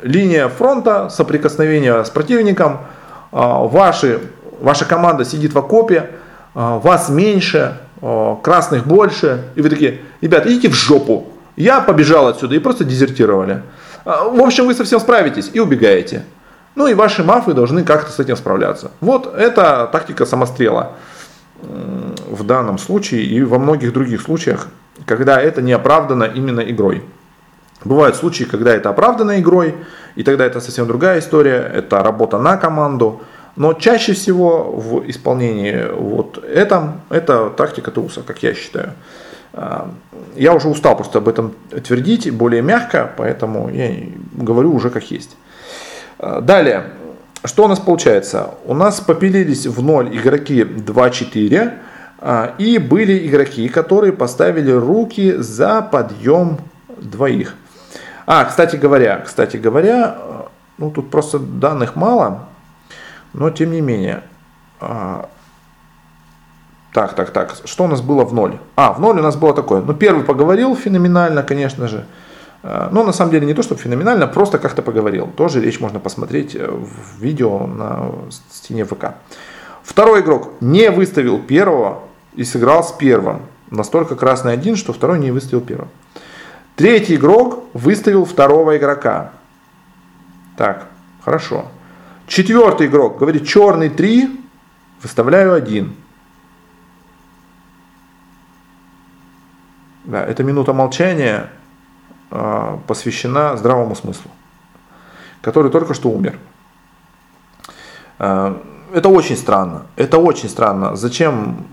линия 0.02 0.48
фронта, 0.48 1.08
соприкосновения 1.10 2.02
с 2.02 2.10
противником, 2.10 2.78
э, 3.32 3.36
ваши, 3.36 4.20
ваша 4.60 4.84
команда 4.84 5.24
сидит 5.24 5.52
в 5.52 5.58
окопе, 5.58 5.96
э, 5.96 6.08
вас 6.54 7.08
меньше, 7.08 7.78
э, 8.00 8.36
красных 8.42 8.86
больше. 8.86 9.44
И 9.56 9.60
вы 9.60 9.70
такие, 9.70 10.00
ребят, 10.20 10.46
идите 10.46 10.68
в 10.68 10.74
жопу. 10.74 11.26
Я 11.56 11.80
побежал 11.80 12.28
отсюда 12.28 12.54
и 12.54 12.60
просто 12.60 12.84
дезертировали. 12.84 13.62
В 14.04 14.40
общем, 14.40 14.66
вы 14.66 14.74
совсем 14.74 15.00
справитесь 15.00 15.50
и 15.52 15.58
убегаете. 15.58 16.24
Ну 16.74 16.86
и 16.86 16.94
ваши 16.94 17.24
мафы 17.24 17.54
должны 17.54 17.84
как-то 17.84 18.12
с 18.12 18.18
этим 18.18 18.36
справляться. 18.36 18.90
Вот 19.00 19.34
это 19.34 19.88
тактика 19.90 20.26
самострела 20.26 20.92
в 21.60 22.44
данном 22.44 22.78
случае 22.78 23.24
и 23.24 23.42
во 23.42 23.58
многих 23.58 23.92
других 23.92 24.22
случаях, 24.22 24.68
когда 25.06 25.40
это 25.40 25.60
не 25.62 25.72
оправдано 25.72 26.24
именно 26.24 26.60
игрой. 26.60 27.02
Бывают 27.84 28.16
случаи, 28.16 28.44
когда 28.44 28.74
это 28.74 28.90
оправдано 28.90 29.40
игрой, 29.40 29.74
и 30.16 30.22
тогда 30.22 30.44
это 30.44 30.60
совсем 30.60 30.86
другая 30.86 31.20
история, 31.20 31.70
это 31.74 32.02
работа 32.02 32.38
на 32.38 32.56
команду. 32.56 33.22
Но 33.56 33.72
чаще 33.72 34.12
всего 34.12 34.70
в 34.72 35.08
исполнении 35.08 35.86
вот 35.92 36.42
этом, 36.44 37.00
это 37.08 37.50
тактика 37.50 37.90
труса, 37.90 38.22
как 38.22 38.42
я 38.42 38.54
считаю. 38.54 38.92
А, 39.52 39.90
я 40.36 40.54
уже 40.54 40.68
устал 40.68 40.96
просто 40.96 41.18
об 41.18 41.28
этом 41.28 41.54
твердить, 41.84 42.30
более 42.30 42.62
мягко, 42.62 43.10
поэтому 43.16 43.68
я 43.68 43.92
говорю 44.32 44.72
уже 44.74 44.90
как 44.90 45.10
есть. 45.10 45.36
Э, 46.18 46.40
далее, 46.40 46.84
что 47.44 47.64
у 47.64 47.68
нас 47.68 47.78
получается? 47.78 48.50
У 48.64 48.74
нас 48.74 49.00
попилились 49.00 49.66
в 49.66 49.82
ноль 49.82 50.16
игроки 50.16 50.62
2-4, 50.62 51.72
э, 52.20 52.50
и 52.58 52.78
были 52.78 53.26
игроки, 53.28 53.68
которые 53.68 54.12
поставили 54.12 54.72
руки 54.72 55.34
за 55.36 55.82
подъем 55.82 56.58
двоих. 56.96 57.54
А, 58.26 58.44
кстати 58.44 58.76
говоря, 58.76 59.18
кстати 59.24 59.56
говоря, 59.56 60.16
э, 60.18 60.40
ну 60.78 60.90
тут 60.90 61.10
просто 61.10 61.38
данных 61.38 61.96
мало, 61.96 62.48
но 63.32 63.50
тем 63.50 63.72
не 63.72 63.80
менее. 63.80 64.22
Так, 66.94 67.14
так, 67.14 67.30
так, 67.30 67.54
что 67.64 67.84
у 67.84 67.86
нас 67.86 68.00
было 68.00 68.24
в 68.24 68.32
ноль? 68.32 68.58
А, 68.74 68.92
в 68.92 69.00
ноль 69.00 69.18
у 69.18 69.22
нас 69.22 69.36
было 69.36 69.52
такое. 69.52 69.82
Ну, 69.82 69.92
первый 69.92 70.24
поговорил 70.24 70.74
феноменально, 70.74 71.42
конечно 71.42 71.86
же. 71.86 72.06
Э, 72.62 72.88
но 72.90 73.04
на 73.04 73.12
самом 73.12 73.30
деле 73.30 73.46
не 73.46 73.54
то, 73.54 73.62
чтобы 73.62 73.80
феноменально, 73.80 74.26
просто 74.26 74.58
как-то 74.58 74.82
поговорил. 74.82 75.28
Тоже 75.36 75.60
речь 75.60 75.80
можно 75.80 76.00
посмотреть 76.00 76.54
э, 76.54 76.66
в 76.70 77.20
видео 77.20 77.66
на 77.66 78.10
стене 78.50 78.84
ВК. 78.84 79.14
Второй 79.82 80.20
игрок 80.20 80.52
не 80.60 80.90
выставил 80.90 81.38
первого 81.38 82.02
и 82.34 82.44
сыграл 82.44 82.84
с 82.84 82.92
первым. 82.92 83.42
Настолько 83.70 84.16
красный 84.16 84.52
один, 84.52 84.76
что 84.76 84.92
второй 84.92 85.18
не 85.18 85.30
выставил 85.30 85.60
первым. 85.60 85.88
Третий 86.76 87.16
игрок 87.16 87.64
выставил 87.72 88.24
второго 88.24 88.76
игрока. 88.76 89.32
Так, 90.56 90.86
хорошо. 91.24 91.66
Четвертый 92.26 92.86
игрок 92.86 93.18
говорит 93.18 93.46
черный 93.46 93.88
3, 93.88 94.40
выставляю 95.02 95.54
один. 95.54 95.94
Да, 100.04 100.24
это 100.24 100.44
минута 100.44 100.72
молчания 100.72 101.50
посвящена 102.30 103.56
здравому 103.56 103.94
смыслу, 103.94 104.30
который 105.40 105.70
только 105.70 105.94
что 105.94 106.10
умер. 106.10 106.38
А, 108.18 108.60
это 108.92 109.08
очень 109.08 109.36
странно. 109.36 109.86
Это 109.96 110.18
очень 110.18 110.48
странно. 110.48 110.96
Зачем 110.96 111.66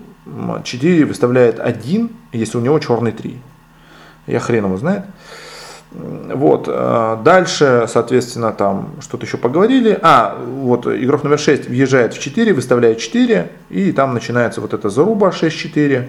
4 0.64 1.04
выставляет 1.04 1.60
1, 1.60 2.10
если 2.32 2.58
у 2.58 2.60
него 2.60 2.78
черный 2.78 3.12
3? 3.12 3.40
Я 4.26 4.40
хрен 4.40 4.64
его 4.64 4.76
знает. 4.76 5.04
Вот. 5.92 6.66
А, 6.68 7.16
дальше, 7.22 7.86
соответственно, 7.88 8.52
там 8.52 8.90
что-то 9.00 9.24
еще 9.26 9.38
поговорили. 9.38 9.98
А, 10.02 10.36
вот 10.38 10.86
игрок 10.86 11.24
номер 11.24 11.38
6 11.38 11.68
въезжает 11.68 12.14
в 12.14 12.18
4, 12.18 12.52
выставляет 12.52 12.98
4, 12.98 13.50
и 13.70 13.92
там 13.92 14.14
начинается 14.14 14.60
вот 14.60 14.74
эта 14.74 14.88
заруба 14.88 15.30
6-4. 15.30 16.08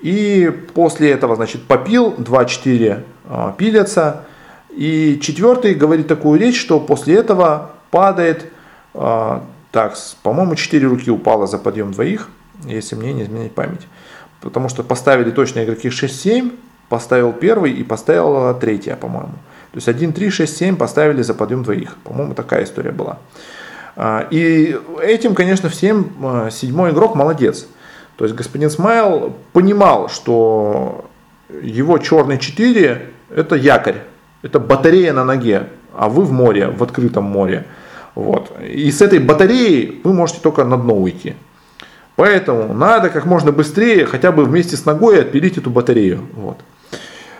И 0.00 0.50
после 0.74 1.10
этого, 1.10 1.36
значит, 1.36 1.64
попил, 1.64 2.14
2-4 2.14 3.04
а, 3.28 3.52
пилятся. 3.52 4.24
И 4.70 5.18
четвертый 5.20 5.74
говорит 5.74 6.08
такую 6.08 6.40
речь, 6.40 6.58
что 6.58 6.80
после 6.80 7.16
этого 7.16 7.72
падает, 7.90 8.46
а, 8.94 9.44
так, 9.72 9.94
по-моему, 10.22 10.54
4 10.54 10.86
руки 10.86 11.10
упало 11.10 11.46
за 11.46 11.58
подъем 11.58 11.92
двоих, 11.92 12.28
если 12.64 12.96
мне 12.96 13.12
не 13.12 13.22
изменять 13.24 13.52
память. 13.52 13.86
Потому 14.40 14.68
что 14.68 14.82
поставили 14.82 15.30
точно 15.30 15.64
игроки 15.64 15.88
6-7, 15.88 16.52
поставил 16.88 17.32
первый 17.32 17.72
и 17.72 17.82
поставил 17.84 18.58
третья, 18.58 18.96
по-моему. 18.96 19.34
То 19.72 19.76
есть 19.76 19.88
1, 19.88 20.12
3, 20.12 20.30
6, 20.30 20.56
7 20.56 20.76
поставили 20.76 21.22
за 21.22 21.34
подъем 21.34 21.62
двоих. 21.62 21.96
По-моему, 22.04 22.34
такая 22.34 22.64
история 22.64 22.90
была. 22.90 23.18
А, 23.96 24.26
и 24.30 24.78
этим, 25.02 25.34
конечно, 25.34 25.68
всем 25.68 26.10
седьмой 26.50 26.90
игрок 26.90 27.14
молодец. 27.14 27.66
То 28.20 28.24
есть 28.26 28.36
господин 28.36 28.68
Смайл 28.68 29.32
понимал, 29.54 30.10
что 30.10 31.06
его 31.62 31.96
черный 31.96 32.36
4 32.36 33.08
это 33.34 33.56
якорь, 33.56 34.02
это 34.42 34.60
батарея 34.60 35.14
на 35.14 35.24
ноге, 35.24 35.68
а 35.96 36.10
вы 36.10 36.24
в 36.24 36.30
море, 36.30 36.68
в 36.68 36.82
открытом 36.82 37.24
море. 37.24 37.64
Вот. 38.14 38.52
И 38.60 38.90
с 38.90 39.00
этой 39.00 39.20
батареей 39.20 40.02
вы 40.04 40.12
можете 40.12 40.40
только 40.42 40.64
на 40.64 40.76
дно 40.76 40.96
уйти. 40.98 41.34
Поэтому 42.16 42.74
надо 42.74 43.08
как 43.08 43.24
можно 43.24 43.52
быстрее, 43.52 44.04
хотя 44.04 44.32
бы 44.32 44.44
вместе 44.44 44.76
с 44.76 44.84
ногой 44.84 45.22
отпилить 45.22 45.56
эту 45.56 45.70
батарею. 45.70 46.20
Вот. 46.34 46.58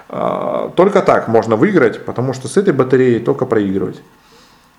А, 0.08 0.70
только 0.76 1.02
так 1.02 1.28
можно 1.28 1.56
выиграть, 1.56 2.06
потому 2.06 2.32
что 2.32 2.48
с 2.48 2.56
этой 2.56 2.72
батареей 2.72 3.20
только 3.20 3.44
проигрывать. 3.44 4.00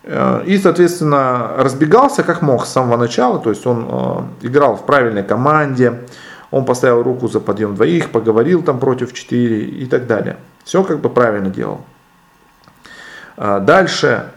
Э, 0.03 0.43
и, 0.45 0.57
соответственно, 0.57 1.51
разбегался 1.57 2.23
как 2.23 2.41
мог 2.41 2.65
с 2.65 2.71
самого 2.71 2.97
начала, 2.97 3.39
то 3.39 3.49
есть 3.49 3.65
он 3.67 3.87
э, 4.41 4.47
играл 4.47 4.75
в 4.75 4.85
правильной 4.85 5.23
команде, 5.23 6.01
он 6.49 6.65
поставил 6.65 7.03
руку 7.03 7.27
за 7.27 7.39
подъем 7.39 7.75
двоих, 7.75 8.09
поговорил 8.09 8.63
там 8.63 8.79
против 8.79 9.13
4 9.13 9.59
и 9.59 9.85
так 9.85 10.07
далее. 10.07 10.37
Все 10.63 10.83
как 10.83 10.99
бы 10.99 11.09
правильно 11.09 11.49
делал. 11.49 11.81
Э, 13.37 13.59
дальше, 13.61 14.31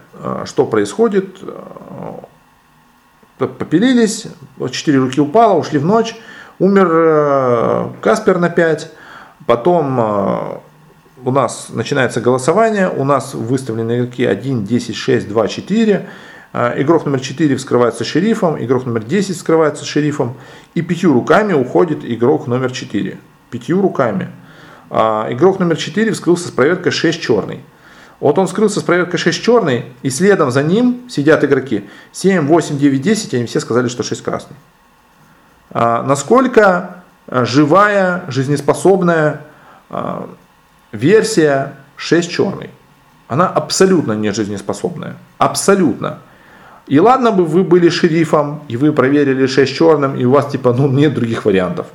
что 0.45 0.65
происходит? 0.65 1.39
Попилились, 3.37 4.27
4 4.71 4.97
руки 4.97 5.19
упало, 5.19 5.59
ушли 5.59 5.77
в 5.77 5.83
ночь, 5.83 6.15
умер 6.57 7.91
Каспер 7.99 8.39
на 8.39 8.49
5, 8.49 8.93
потом 9.45 10.61
у 11.25 11.31
нас 11.31 11.69
начинается 11.69 12.21
голосование, 12.21 12.87
у 12.87 13.03
нас 13.03 13.33
выставлены 13.33 13.97
игроки 13.97 14.23
1, 14.23 14.63
10, 14.63 14.95
6, 14.95 15.27
2, 15.27 15.47
4. 15.47 16.09
Игрок 16.53 17.05
номер 17.05 17.19
4 17.19 17.55
вскрывается 17.55 18.03
шерифом, 18.03 18.63
игрок 18.63 18.85
номер 18.85 19.03
10 19.03 19.35
вскрывается 19.35 19.83
шерифом, 19.83 20.37
и 20.75 20.81
пятью 20.81 21.13
руками 21.13 21.53
уходит 21.53 22.05
игрок 22.05 22.45
номер 22.45 22.71
4. 22.71 23.17
Пятью 23.49 23.81
руками. 23.81 24.29
А, 24.91 25.27
игрок 25.31 25.59
номер 25.59 25.77
4 25.77 26.11
вскрылся 26.11 26.47
с 26.47 26.51
проверкой 26.51 26.91
6 26.91 27.19
черный. 27.19 27.61
Вот 28.19 28.37
он 28.37 28.47
скрылся 28.47 28.79
с 28.79 28.83
проверкой 28.83 29.19
6 29.19 29.41
черный, 29.41 29.85
и 30.03 30.11
следом 30.11 30.51
за 30.51 30.61
ним 30.61 31.09
сидят 31.09 31.43
игроки 31.43 31.89
7, 32.11 32.45
8, 32.45 32.77
9, 32.77 33.01
10, 33.01 33.33
и 33.33 33.37
они 33.37 33.45
все 33.47 33.59
сказали, 33.59 33.87
что 33.87 34.03
6 34.03 34.21
красный. 34.21 34.55
А, 35.71 36.03
насколько 36.03 37.03
живая, 37.27 38.25
жизнеспособная, 38.27 39.41
а, 39.89 40.29
версия 40.95 41.75
6 41.97 42.31
черный. 42.31 42.69
Она 43.27 43.47
абсолютно 43.47 44.13
не 44.13 44.31
жизнеспособная. 44.31 45.15
Абсолютно. 45.37 46.19
И 46.87 46.99
ладно 46.99 47.31
бы 47.31 47.45
вы 47.45 47.63
были 47.63 47.89
шерифом, 47.89 48.61
и 48.67 48.77
вы 48.77 48.93
проверили 48.93 49.47
6 49.47 49.73
черным, 49.73 50.15
и 50.15 50.25
у 50.25 50.31
вас 50.31 50.51
типа 50.51 50.73
ну, 50.73 50.87
нет 50.87 51.13
других 51.13 51.45
вариантов. 51.45 51.87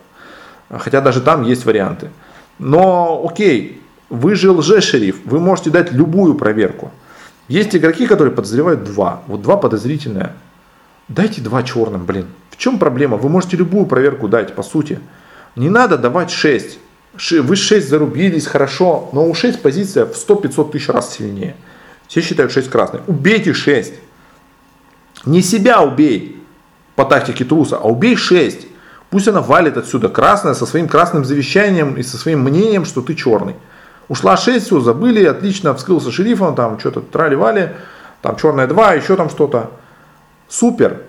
Хотя 0.69 1.01
даже 1.01 1.21
там 1.21 1.43
есть 1.43 1.65
варианты. 1.65 2.11
Но 2.59 3.27
окей, 3.29 3.81
вы 4.09 4.35
же 4.35 4.51
лже-шериф, 4.51 5.21
вы 5.25 5.39
можете 5.39 5.71
дать 5.71 5.93
любую 5.93 6.35
проверку. 6.35 6.91
Есть 7.49 7.75
игроки, 7.75 8.07
которые 8.07 8.35
подозревают 8.35 8.85
два. 8.85 9.23
Вот 9.27 9.43
два 9.43 9.57
подозрительные. 9.57 10.33
Дайте 11.09 11.41
два 11.41 11.63
черным, 11.63 12.05
блин. 12.05 12.27
В 12.51 12.57
чем 12.57 12.79
проблема? 12.79 13.17
Вы 13.17 13.29
можете 13.29 13.57
любую 13.57 13.87
проверку 13.87 14.29
дать, 14.29 14.55
по 14.55 14.63
сути. 14.63 15.01
Не 15.57 15.69
надо 15.69 15.99
давать 15.99 16.31
6 16.31 16.79
вы 17.13 17.57
6 17.57 17.89
зарубились, 17.89 18.47
хорошо, 18.47 19.09
но 19.13 19.29
у 19.29 19.35
6 19.35 19.63
позиция 19.63 20.07
в 20.07 20.13
100-500 20.13 20.71
тысяч 20.71 20.89
раз 20.89 21.15
сильнее. 21.17 21.57
Все 22.07 22.21
считают 22.21 22.53
6 22.53 22.71
красный. 22.71 23.01
Убейте 23.07 23.53
6. 23.53 23.95
Не 25.27 25.43
себя 25.43 25.83
убей 25.83 26.43
по 26.95 27.05
тактике 27.05 27.45
труса, 27.45 27.77
а 27.77 27.89
убей 27.89 28.17
6. 28.17 28.67
Пусть 29.11 29.27
она 29.27 29.41
валит 29.41 29.77
отсюда 29.77 30.09
красная 30.09 30.55
со 30.55 30.67
своим 30.67 30.89
красным 30.89 31.25
завещанием 31.25 31.97
и 31.97 32.03
со 32.03 32.17
своим 32.17 32.41
мнением, 32.41 32.85
что 32.85 33.03
ты 33.03 33.15
черный. 33.15 33.57
Ушла 34.09 34.37
6, 34.37 34.67
все, 34.67 34.81
забыли, 34.81 35.25
отлично, 35.25 35.75
вскрылся 35.75 36.11
шерифом, 36.11 36.55
там 36.55 36.79
что-то 36.79 37.01
трали-вали, 37.01 37.71
там 38.23 38.37
черная 38.37 38.67
2, 38.67 38.95
еще 38.95 39.17
там 39.17 39.31
что-то. 39.31 39.71
Супер. 40.49 41.03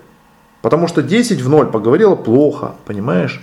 Потому 0.62 0.88
что 0.88 1.02
10 1.02 1.41
в 1.41 1.49
0 1.49 1.68
поговорила 1.68 2.16
плохо, 2.16 2.76
понимаешь? 2.86 3.41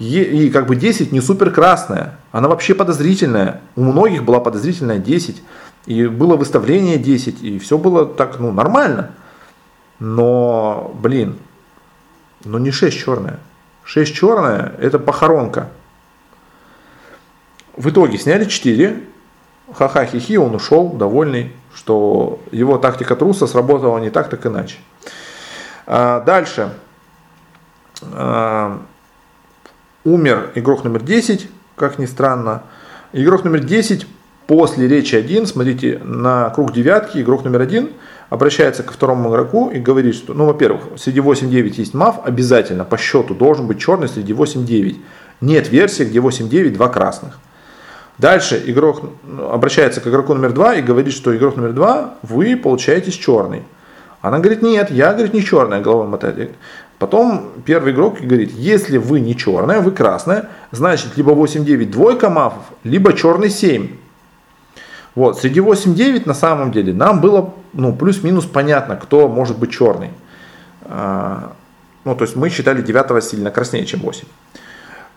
И 0.00 0.50
как 0.50 0.66
бы 0.66 0.76
10 0.76 1.12
не 1.12 1.20
супер 1.20 1.50
красная, 1.50 2.18
она 2.32 2.48
вообще 2.48 2.74
подозрительная. 2.74 3.60
У 3.76 3.82
многих 3.82 4.24
была 4.24 4.40
подозрительная 4.40 4.98
10, 4.98 5.42
и 5.86 6.06
было 6.06 6.36
выставление 6.36 6.96
10, 6.96 7.42
и 7.42 7.58
все 7.58 7.76
было 7.76 8.06
так, 8.06 8.38
ну, 8.40 8.50
нормально. 8.50 9.10
Но, 9.98 10.96
блин, 10.98 11.36
ну 12.44 12.56
не 12.56 12.70
6 12.70 12.96
черная. 12.96 13.40
6 13.84 14.14
черная 14.14 14.72
это 14.78 14.98
похоронка. 14.98 15.68
В 17.76 17.90
итоге 17.90 18.16
сняли 18.16 18.46
4, 18.46 19.04
ха-ха, 19.74 20.06
хихи, 20.06 20.38
он 20.38 20.54
ушел, 20.54 20.88
довольный, 20.88 21.52
что 21.74 22.40
его 22.52 22.78
тактика 22.78 23.16
труса 23.16 23.46
сработала 23.46 23.98
не 23.98 24.08
так, 24.08 24.30
так 24.30 24.46
иначе. 24.46 24.76
А, 25.86 26.20
дальше. 26.20 26.72
А, 28.12 28.80
умер 30.04 30.50
игрок 30.54 30.84
номер 30.84 31.02
10, 31.02 31.48
как 31.76 31.98
ни 31.98 32.06
странно. 32.06 32.62
Игрок 33.12 33.44
номер 33.44 33.60
10 33.60 34.06
после 34.46 34.88
речи 34.88 35.14
1, 35.14 35.46
смотрите, 35.46 36.00
на 36.02 36.50
круг 36.50 36.72
девятки 36.72 37.18
игрок 37.18 37.44
номер 37.44 37.62
1 37.62 37.90
обращается 38.30 38.82
ко 38.82 38.92
второму 38.92 39.30
игроку 39.30 39.70
и 39.70 39.78
говорит, 39.78 40.14
что, 40.14 40.34
ну, 40.34 40.46
во-первых, 40.46 40.82
среди 40.96 41.20
8-9 41.20 41.74
есть 41.76 41.94
мав, 41.94 42.24
обязательно 42.24 42.84
по 42.84 42.96
счету 42.96 43.34
должен 43.34 43.66
быть 43.66 43.78
черный 43.78 44.08
среди 44.08 44.32
8-9. 44.32 44.96
Нет 45.40 45.68
версии, 45.68 46.04
где 46.04 46.18
8-9, 46.18 46.70
два 46.70 46.88
красных. 46.88 47.38
Дальше 48.18 48.62
игрок 48.66 49.02
обращается 49.50 50.00
к 50.00 50.06
игроку 50.06 50.34
номер 50.34 50.52
2 50.52 50.74
и 50.76 50.82
говорит, 50.82 51.14
что 51.14 51.34
игрок 51.34 51.56
номер 51.56 51.72
2, 51.72 52.14
вы 52.22 52.56
получаетесь 52.56 53.14
черный. 53.14 53.62
Она 54.20 54.38
говорит, 54.38 54.62
нет, 54.62 54.90
я, 54.90 55.12
говорит, 55.12 55.32
не 55.32 55.42
черная, 55.42 55.80
головой 55.80 56.06
мотает. 56.06 56.50
Потом 57.00 57.52
первый 57.64 57.94
игрок 57.94 58.20
говорит, 58.20 58.52
если 58.52 58.98
вы 58.98 59.20
не 59.20 59.34
черная, 59.34 59.80
вы 59.80 59.90
красная, 59.90 60.50
значит 60.70 61.16
либо 61.16 61.32
8-9 61.32 61.86
двойка 61.86 62.28
мафов, 62.28 62.62
либо 62.84 63.14
черный 63.14 63.48
7. 63.48 63.88
Вот, 65.14 65.38
среди 65.38 65.60
8-9 65.60 66.24
на 66.26 66.34
самом 66.34 66.72
деле 66.72 66.92
нам 66.92 67.22
было 67.22 67.54
ну, 67.72 67.94
плюс-минус 67.94 68.44
понятно, 68.44 68.96
кто 68.96 69.28
может 69.28 69.58
быть 69.58 69.72
черный. 69.72 70.10
А, 70.82 71.54
ну, 72.04 72.14
то 72.14 72.24
есть 72.24 72.36
мы 72.36 72.50
считали 72.50 72.82
9 72.82 73.24
сильно 73.24 73.50
краснее, 73.50 73.86
чем 73.86 74.00
8. 74.00 74.24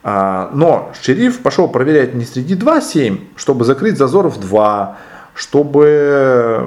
А, 0.04 0.52
но 0.54 0.94
шериф 1.02 1.42
пошел 1.42 1.68
проверять 1.68 2.14
не 2.14 2.24
среди 2.24 2.56
2-7, 2.56 3.20
чтобы 3.36 3.66
закрыть 3.66 3.98
зазор 3.98 4.30
в 4.30 4.40
2, 4.40 4.98
чтобы... 5.34 6.66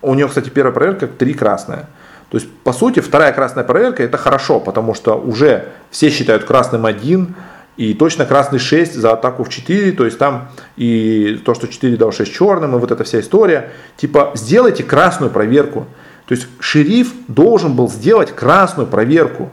У 0.00 0.14
него, 0.14 0.30
кстати, 0.30 0.48
первая 0.48 0.72
проверка 0.72 1.08
3 1.08 1.34
красная. 1.34 1.90
То 2.30 2.36
есть, 2.36 2.48
по 2.64 2.72
сути, 2.72 3.00
вторая 3.00 3.32
красная 3.32 3.64
проверка 3.64 4.02
это 4.02 4.18
хорошо, 4.18 4.60
потому 4.60 4.94
что 4.94 5.14
уже 5.14 5.68
все 5.90 6.10
считают 6.10 6.44
красным 6.44 6.84
один, 6.84 7.34
и 7.78 7.94
точно 7.94 8.26
красный 8.26 8.58
6 8.58 8.94
за 8.94 9.12
атаку 9.12 9.44
в 9.44 9.48
4, 9.48 9.92
то 9.92 10.04
есть 10.04 10.18
там 10.18 10.48
и 10.76 11.40
то, 11.44 11.54
что 11.54 11.68
4 11.68 11.96
дал 11.96 12.10
6 12.10 12.30
черным, 12.30 12.74
и 12.74 12.78
вот 12.78 12.90
эта 12.90 13.04
вся 13.04 13.20
история. 13.20 13.70
Типа, 13.96 14.32
сделайте 14.34 14.82
красную 14.82 15.30
проверку. 15.30 15.86
То 16.26 16.34
есть 16.34 16.48
шериф 16.58 17.12
должен 17.28 17.74
был 17.74 17.88
сделать 17.88 18.34
красную 18.34 18.88
проверку. 18.88 19.50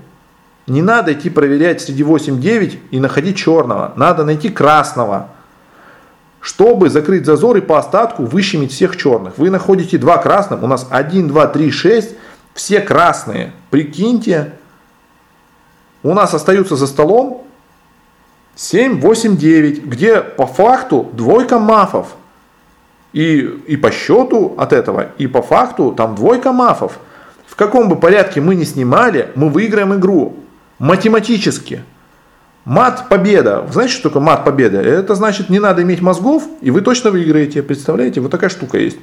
Не 0.66 0.82
надо 0.82 1.14
идти 1.14 1.30
проверять 1.30 1.82
среди 1.82 2.02
8-9 2.02 2.80
и 2.90 3.00
находить 3.00 3.38
черного. 3.38 3.94
Надо 3.96 4.26
найти 4.26 4.50
красного. 4.50 5.30
Чтобы 6.42 6.90
закрыть 6.90 7.26
зазор 7.26 7.58
и 7.58 7.62
по 7.62 7.78
остатку 7.78 8.24
выщемить 8.26 8.72
всех 8.72 8.98
черных. 8.98 9.38
Вы 9.38 9.52
находите 9.52 10.00
два 10.00 10.18
красных. 10.18 10.64
У 10.64 10.68
нас 10.68 10.88
1, 10.90 11.28
2, 11.28 11.48
3, 11.48 11.72
6 11.72 12.16
все 12.56 12.80
красные, 12.80 13.52
прикиньте, 13.70 14.54
у 16.02 16.14
нас 16.14 16.34
остаются 16.34 16.76
за 16.76 16.88
столом 16.88 17.46
7, 18.56 19.02
8, 19.02 19.38
9, 19.38 19.84
где 19.86 20.22
по 20.22 20.48
факту 20.48 21.10
двойка 21.14 21.60
мафов. 21.60 22.16
И, 23.12 23.40
и 23.68 23.78
по 23.78 23.92
счету 23.92 24.56
от 24.58 24.74
этого, 24.74 25.10
и 25.18 25.28
по 25.28 25.42
факту 25.42 25.92
там 25.92 26.16
двойка 26.16 26.52
мафов. 26.52 27.00
В 27.46 27.56
каком 27.56 27.88
бы 27.88 27.98
порядке 27.98 28.42
мы 28.42 28.56
ни 28.56 28.64
снимали, 28.64 29.32
мы 29.36 29.50
выиграем 29.50 29.94
игру. 29.96 30.38
Математически. 30.80 31.84
Мат 32.64 33.08
победа. 33.10 33.66
Знаете, 33.72 33.94
что 33.94 34.10
такое 34.10 34.22
мат 34.22 34.44
победа? 34.44 34.82
Это 34.82 35.16
значит, 35.16 35.50
не 35.50 35.60
надо 35.60 35.82
иметь 35.84 36.02
мозгов, 36.02 36.44
и 36.62 36.72
вы 36.72 36.82
точно 36.82 37.12
выиграете. 37.12 37.64
Представляете? 37.64 38.22
Вот 38.22 38.32
такая 38.32 38.50
штука 38.50 38.78
есть. 38.78 38.98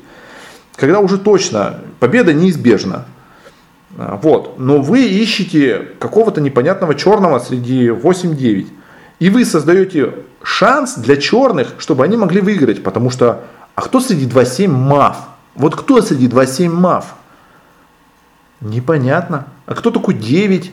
Когда 0.76 1.00
уже 1.00 1.18
точно 1.18 1.80
победа 2.00 2.32
неизбежна. 2.32 3.06
А, 3.98 4.18
вот. 4.22 4.58
Но 4.58 4.80
вы 4.80 5.04
ищете 5.06 5.88
какого-то 5.98 6.40
непонятного 6.40 6.94
черного 6.94 7.38
среди 7.38 7.88
8-9. 7.88 8.66
И 9.18 9.30
вы 9.30 9.44
создаете 9.44 10.14
шанс 10.42 10.96
для 10.96 11.16
черных, 11.16 11.74
чтобы 11.78 12.04
они 12.04 12.16
могли 12.16 12.40
выиграть. 12.40 12.82
Потому 12.82 13.10
что, 13.10 13.44
а 13.74 13.82
кто 13.82 14.00
среди 14.00 14.26
2-7 14.26 14.68
мав? 14.68 15.28
Вот 15.54 15.76
кто 15.76 16.00
среди 16.00 16.28
2-7 16.28 16.68
мав? 16.70 17.14
Непонятно. 18.60 19.46
А 19.66 19.74
кто 19.74 19.90
такой 19.90 20.14
9? 20.14 20.72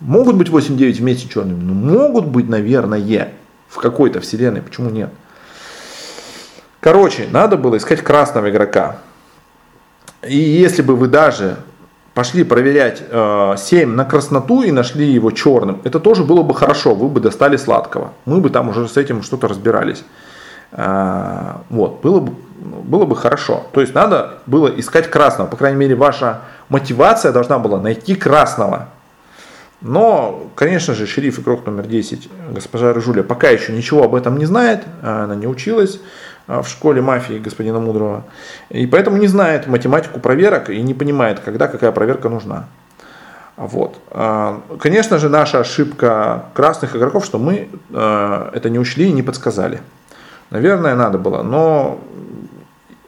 Могут 0.00 0.36
быть 0.36 0.48
8-9 0.48 0.92
вместе 0.94 1.28
черными? 1.28 1.62
Ну, 1.62 1.74
могут 1.74 2.26
быть, 2.26 2.48
наверное, 2.48 3.32
в 3.68 3.76
какой-то 3.78 4.20
вселенной. 4.20 4.62
Почему 4.62 4.90
нет? 4.90 5.10
Короче, 6.80 7.26
надо 7.30 7.56
было 7.56 7.76
искать 7.76 8.02
красного 8.02 8.50
игрока. 8.50 8.98
И 10.26 10.36
если 10.36 10.82
бы 10.82 10.96
вы 10.96 11.08
даже 11.08 11.56
пошли 12.14 12.44
проверять 12.44 13.02
э, 13.10 13.54
7 13.58 13.94
на 13.94 14.04
красноту 14.04 14.62
и 14.62 14.70
нашли 14.70 15.06
его 15.06 15.32
черным, 15.32 15.80
это 15.84 15.98
тоже 16.00 16.22
было 16.22 16.42
бы 16.42 16.54
хорошо, 16.54 16.94
вы 16.94 17.08
бы 17.08 17.20
достали 17.20 17.56
сладкого. 17.56 18.12
Мы 18.24 18.40
бы 18.40 18.50
там 18.50 18.68
уже 18.68 18.88
с 18.88 18.96
этим 18.96 19.22
что-то 19.22 19.48
разбирались. 19.48 20.04
А, 20.72 21.62
вот, 21.70 22.00
было 22.02 22.20
бы, 22.20 22.32
было 22.84 23.04
бы 23.04 23.16
хорошо. 23.16 23.64
То 23.72 23.80
есть 23.80 23.94
надо 23.94 24.38
было 24.46 24.68
искать 24.68 25.10
красного. 25.10 25.48
По 25.48 25.56
крайней 25.56 25.78
мере, 25.78 25.94
ваша 25.94 26.40
мотивация 26.68 27.32
должна 27.32 27.58
была 27.58 27.80
найти 27.80 28.14
красного. 28.14 28.88
Но, 29.84 30.50
конечно 30.54 30.94
же, 30.94 31.06
шериф 31.06 31.38
игрок 31.38 31.66
номер 31.66 31.86
10, 31.86 32.30
госпожа 32.52 32.94
Рыжуля, 32.94 33.22
пока 33.22 33.50
еще 33.50 33.70
ничего 33.74 34.02
об 34.02 34.14
этом 34.14 34.38
не 34.38 34.46
знает, 34.46 34.82
она 35.02 35.34
не 35.34 35.46
училась 35.46 36.00
а, 36.46 36.62
в 36.62 36.68
школе 36.68 37.02
мафии 37.02 37.38
господина 37.38 37.80
Мудрого, 37.80 38.24
и 38.70 38.86
поэтому 38.86 39.18
не 39.18 39.26
знает 39.26 39.66
математику 39.66 40.20
проверок 40.20 40.70
и 40.70 40.80
не 40.80 40.94
понимает, 40.94 41.40
когда 41.40 41.68
какая 41.68 41.92
проверка 41.92 42.30
нужна. 42.30 42.64
Вот. 43.58 43.96
А, 44.10 44.62
конечно 44.80 45.18
же, 45.18 45.28
наша 45.28 45.60
ошибка 45.60 46.46
красных 46.54 46.96
игроков, 46.96 47.26
что 47.26 47.38
мы 47.38 47.68
а, 47.92 48.50
это 48.54 48.70
не 48.70 48.78
учли 48.78 49.10
и 49.10 49.12
не 49.12 49.22
подсказали. 49.22 49.82
Наверное, 50.48 50.94
надо 50.94 51.18
было, 51.18 51.42
но 51.42 52.00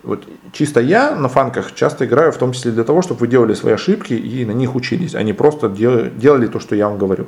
вот 0.03 0.29
чисто 0.53 0.81
я 0.81 1.15
на 1.15 1.29
фанках 1.29 1.75
часто 1.75 2.07
играю 2.07 2.33
в 2.33 2.37
том 2.37 2.53
числе 2.53 2.73
для 2.73 2.85
того, 2.85 3.03
чтобы 3.03 3.21
вы 3.21 3.29
делали 3.29 3.55
свои 3.55 3.75
ошибки 3.75 4.15
и 4.15 4.45
на 4.45 4.53
них 4.53 4.75
учились, 4.75 5.15
а 5.15 5.23
не 5.23 5.33
просто 5.33 5.69
делали 5.69 6.47
то, 6.47 6.61
что 6.61 6.75
я 6.75 6.89
вам 6.89 6.99
говорю. 6.99 7.27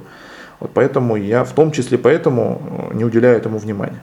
Вот 0.60 0.70
поэтому 0.74 1.16
я 1.16 1.44
в 1.44 1.52
том 1.52 1.70
числе 1.70 1.98
поэтому 1.98 2.90
не 2.92 3.04
уделяю 3.04 3.36
этому 3.36 3.58
внимания. 3.58 4.02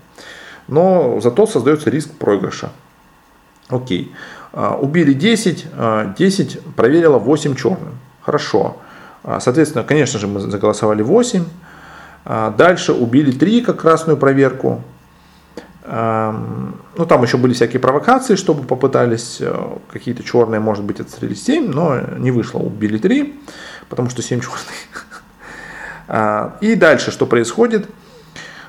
Но 0.68 1.20
зато 1.22 1.46
создается 1.46 1.90
риск 1.90 2.12
проигрыша. 2.12 2.70
Окей. 3.70 4.12
А, 4.54 4.76
убили 4.76 5.14
10, 5.14 5.68
10 6.18 6.60
проверила 6.76 7.18
8 7.18 7.56
черным. 7.56 7.98
Хорошо. 8.22 8.78
А, 9.24 9.40
соответственно, 9.40 9.84
конечно 9.84 10.20
же, 10.20 10.28
мы 10.28 10.40
заголосовали 10.40 11.02
8. 11.02 11.44
А, 12.26 12.52
дальше 12.52 12.94
убили 12.94 13.32
3 13.32 13.62
как 13.62 13.82
красную 13.82 14.18
проверку. 14.18 14.82
Ну, 15.88 17.06
там 17.08 17.22
еще 17.22 17.38
были 17.38 17.54
всякие 17.54 17.80
провокации, 17.80 18.36
чтобы 18.36 18.64
попытались 18.64 19.38
э, 19.40 19.54
какие-то 19.92 20.24
черные, 20.24 20.60
может 20.60 20.84
быть, 20.84 21.00
отстрелить 21.00 21.40
7, 21.40 21.72
но 21.72 22.00
не 22.18 22.32
вышло, 22.32 22.58
убили 22.58 22.98
3, 22.98 23.40
потому 23.90 24.10
что 24.10 24.24
7 24.24 24.40
черных. 26.08 26.62
И 26.62 26.76
дальше 26.76 27.12
что 27.12 27.28
происходит? 27.28 27.88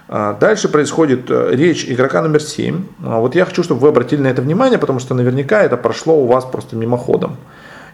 Дальше 0.08 0.68
происходит 0.68 1.30
э, 1.30 1.50
речь 1.52 1.84
игрока 1.88 2.22
номер 2.22 2.40
7. 2.40 2.84
Вот 2.98 3.34
я 3.34 3.44
хочу, 3.44 3.62
чтобы 3.62 3.80
вы 3.80 3.88
обратили 3.88 4.20
на 4.20 4.28
это 4.28 4.42
внимание, 4.42 4.78
потому 4.78 5.00
что 5.00 5.14
наверняка 5.14 5.62
это 5.62 5.76
прошло 5.76 6.16
у 6.16 6.26
вас 6.26 6.44
просто 6.44 6.76
мимоходом. 6.76 7.36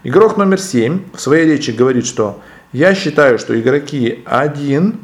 Игрок 0.03 0.37
номер 0.37 0.59
7 0.59 0.99
в 1.13 1.21
своей 1.21 1.49
речи 1.49 1.71
говорит, 1.71 2.05
что 2.05 2.39
я 2.73 2.93
считаю, 2.93 3.39
что 3.39 3.59
игроки 3.59 4.21
1, 4.25 4.99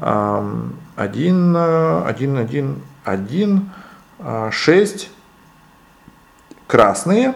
1, 0.00 0.66
1, 0.96 1.56
1, 2.36 2.76
1, 3.04 3.70
6 4.50 5.10
красные, 6.66 7.34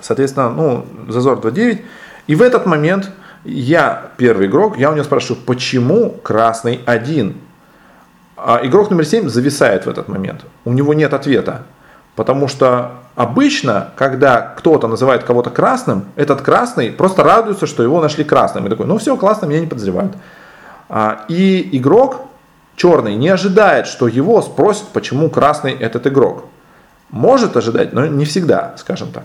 соответственно, 0.00 0.50
ну, 0.50 0.86
зазор 1.08 1.38
2-9. 1.38 1.84
И 2.26 2.34
в 2.34 2.42
этот 2.42 2.66
момент 2.66 3.10
я, 3.44 4.10
первый 4.16 4.46
игрок, 4.46 4.78
я 4.78 4.90
у 4.90 4.94
него 4.94 5.04
спрашиваю, 5.04 5.42
почему 5.44 6.10
красный 6.10 6.80
1? 6.86 7.36
А 8.36 8.60
игрок 8.62 8.90
номер 8.90 9.04
7 9.04 9.28
зависает 9.28 9.86
в 9.86 9.88
этот 9.88 10.08
момент. 10.08 10.44
У 10.64 10.72
него 10.72 10.94
нет 10.94 11.12
ответа. 11.12 11.62
Потому 12.16 12.46
что 12.48 12.92
обычно, 13.16 13.90
когда 13.96 14.40
кто-то 14.40 14.86
называет 14.86 15.24
кого-то 15.24 15.50
красным, 15.50 16.04
этот 16.16 16.42
красный 16.42 16.90
просто 16.90 17.22
радуется, 17.24 17.66
что 17.66 17.82
его 17.82 18.00
нашли 18.00 18.24
красным. 18.24 18.66
И 18.66 18.70
такой, 18.70 18.86
ну 18.86 18.98
все, 18.98 19.16
классно, 19.16 19.46
меня 19.46 19.60
не 19.60 19.66
подозревают. 19.66 20.14
А, 20.88 21.24
и 21.28 21.68
игрок 21.72 22.28
черный 22.76 23.14
не 23.16 23.28
ожидает, 23.28 23.86
что 23.86 24.08
его 24.08 24.42
спросят, 24.42 24.88
почему 24.92 25.30
красный 25.30 25.72
этот 25.72 26.06
игрок. 26.06 26.44
Может 27.10 27.56
ожидать, 27.56 27.92
но 27.92 28.06
не 28.06 28.24
всегда, 28.24 28.74
скажем 28.76 29.12
так. 29.12 29.24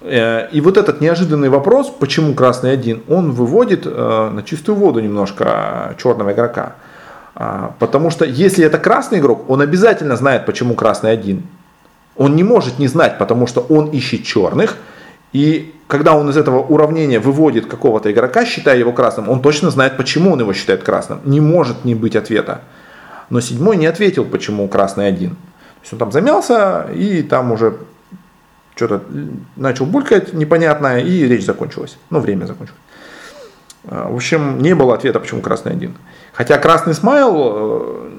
Э, 0.00 0.48
и 0.52 0.60
вот 0.60 0.76
этот 0.76 1.00
неожиданный 1.00 1.48
вопрос, 1.48 1.90
почему 1.90 2.34
красный 2.34 2.72
один, 2.72 3.02
он 3.08 3.32
выводит 3.32 3.86
э, 3.86 4.30
на 4.32 4.42
чистую 4.42 4.76
воду 4.76 5.00
немножко 5.00 5.94
черного 5.98 6.32
игрока. 6.32 6.74
А, 7.34 7.74
потому 7.78 8.10
что 8.10 8.24
если 8.24 8.64
это 8.64 8.78
красный 8.78 9.18
игрок, 9.18 9.50
он 9.50 9.60
обязательно 9.60 10.16
знает, 10.16 10.46
почему 10.46 10.74
красный 10.74 11.10
один. 11.10 11.42
Он 12.16 12.36
не 12.36 12.44
может 12.44 12.78
не 12.78 12.86
знать, 12.86 13.18
потому 13.18 13.46
что 13.46 13.60
он 13.60 13.90
ищет 13.90 14.24
черных. 14.24 14.76
И 15.34 15.74
когда 15.88 16.14
он 16.14 16.30
из 16.30 16.36
этого 16.36 16.60
уравнения 16.60 17.18
выводит 17.18 17.66
какого-то 17.66 18.10
игрока, 18.10 18.46
считая 18.46 18.78
его 18.78 18.92
красным, 18.92 19.28
он 19.28 19.42
точно 19.42 19.70
знает, 19.70 19.96
почему 19.96 20.32
он 20.32 20.40
его 20.40 20.52
считает 20.52 20.84
красным. 20.84 21.20
Не 21.24 21.40
может 21.40 21.84
не 21.84 21.96
быть 21.96 22.14
ответа. 22.14 22.62
Но 23.30 23.40
седьмой 23.40 23.76
не 23.76 23.86
ответил, 23.86 24.24
почему 24.24 24.68
красный 24.68 25.08
один. 25.08 25.30
То 25.30 25.80
есть 25.82 25.92
он 25.92 25.98
там 25.98 26.12
замялся 26.12 26.86
и 26.94 27.22
там 27.22 27.50
уже 27.50 27.78
что-то 28.76 29.02
начал 29.56 29.86
булькать 29.86 30.32
непонятное, 30.32 31.00
и 31.00 31.26
речь 31.26 31.44
закончилась. 31.44 31.98
Ну, 32.10 32.20
время 32.20 32.46
закончилось. 32.46 32.80
А, 33.86 34.08
в 34.08 34.14
общем, 34.14 34.62
не 34.62 34.74
было 34.74 34.94
ответа, 34.94 35.18
почему 35.18 35.40
красный 35.40 35.72
один. 35.72 35.96
Хотя 36.32 36.58
красный 36.58 36.94
смайл 36.94 37.34
э, 37.36 38.10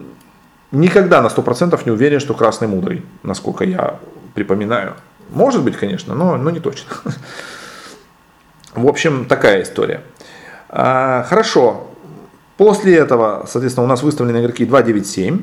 никогда 0.71 1.21
на 1.21 1.27
100% 1.27 1.79
не 1.85 1.91
уверен, 1.91 2.19
что 2.19 2.33
красный 2.33 2.67
мудрый, 2.67 3.03
насколько 3.23 3.63
я 3.63 3.99
припоминаю. 4.33 4.95
Может 5.29 5.63
быть, 5.63 5.77
конечно, 5.77 6.15
но, 6.15 6.37
но 6.37 6.49
не 6.49 6.59
точно. 6.59 6.89
В 8.75 8.87
общем, 8.87 9.25
такая 9.25 9.63
история. 9.63 10.01
А, 10.69 11.23
хорошо. 11.23 11.87
После 12.57 12.95
этого, 12.95 13.45
соответственно, 13.49 13.85
у 13.85 13.89
нас 13.89 14.03
выставлены 14.03 14.37
игроки 14.39 14.65
2, 14.65 14.83
9, 14.83 15.07
7. 15.07 15.41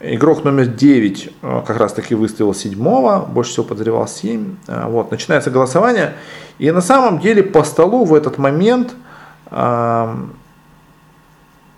Игрок 0.00 0.44
номер 0.44 0.66
9 0.66 1.32
э, 1.42 1.62
как 1.66 1.78
раз 1.78 1.92
таки 1.94 2.14
выставил 2.14 2.52
седьмого, 2.52 3.24
больше 3.24 3.52
всего 3.52 3.64
подозревал 3.64 4.06
7. 4.06 4.56
А, 4.68 4.88
вот, 4.88 5.10
начинается 5.10 5.50
голосование. 5.50 6.14
И 6.58 6.70
на 6.70 6.80
самом 6.80 7.18
деле 7.18 7.42
по 7.42 7.64
столу 7.64 8.04
в 8.04 8.14
этот 8.14 8.38
момент 8.38 8.94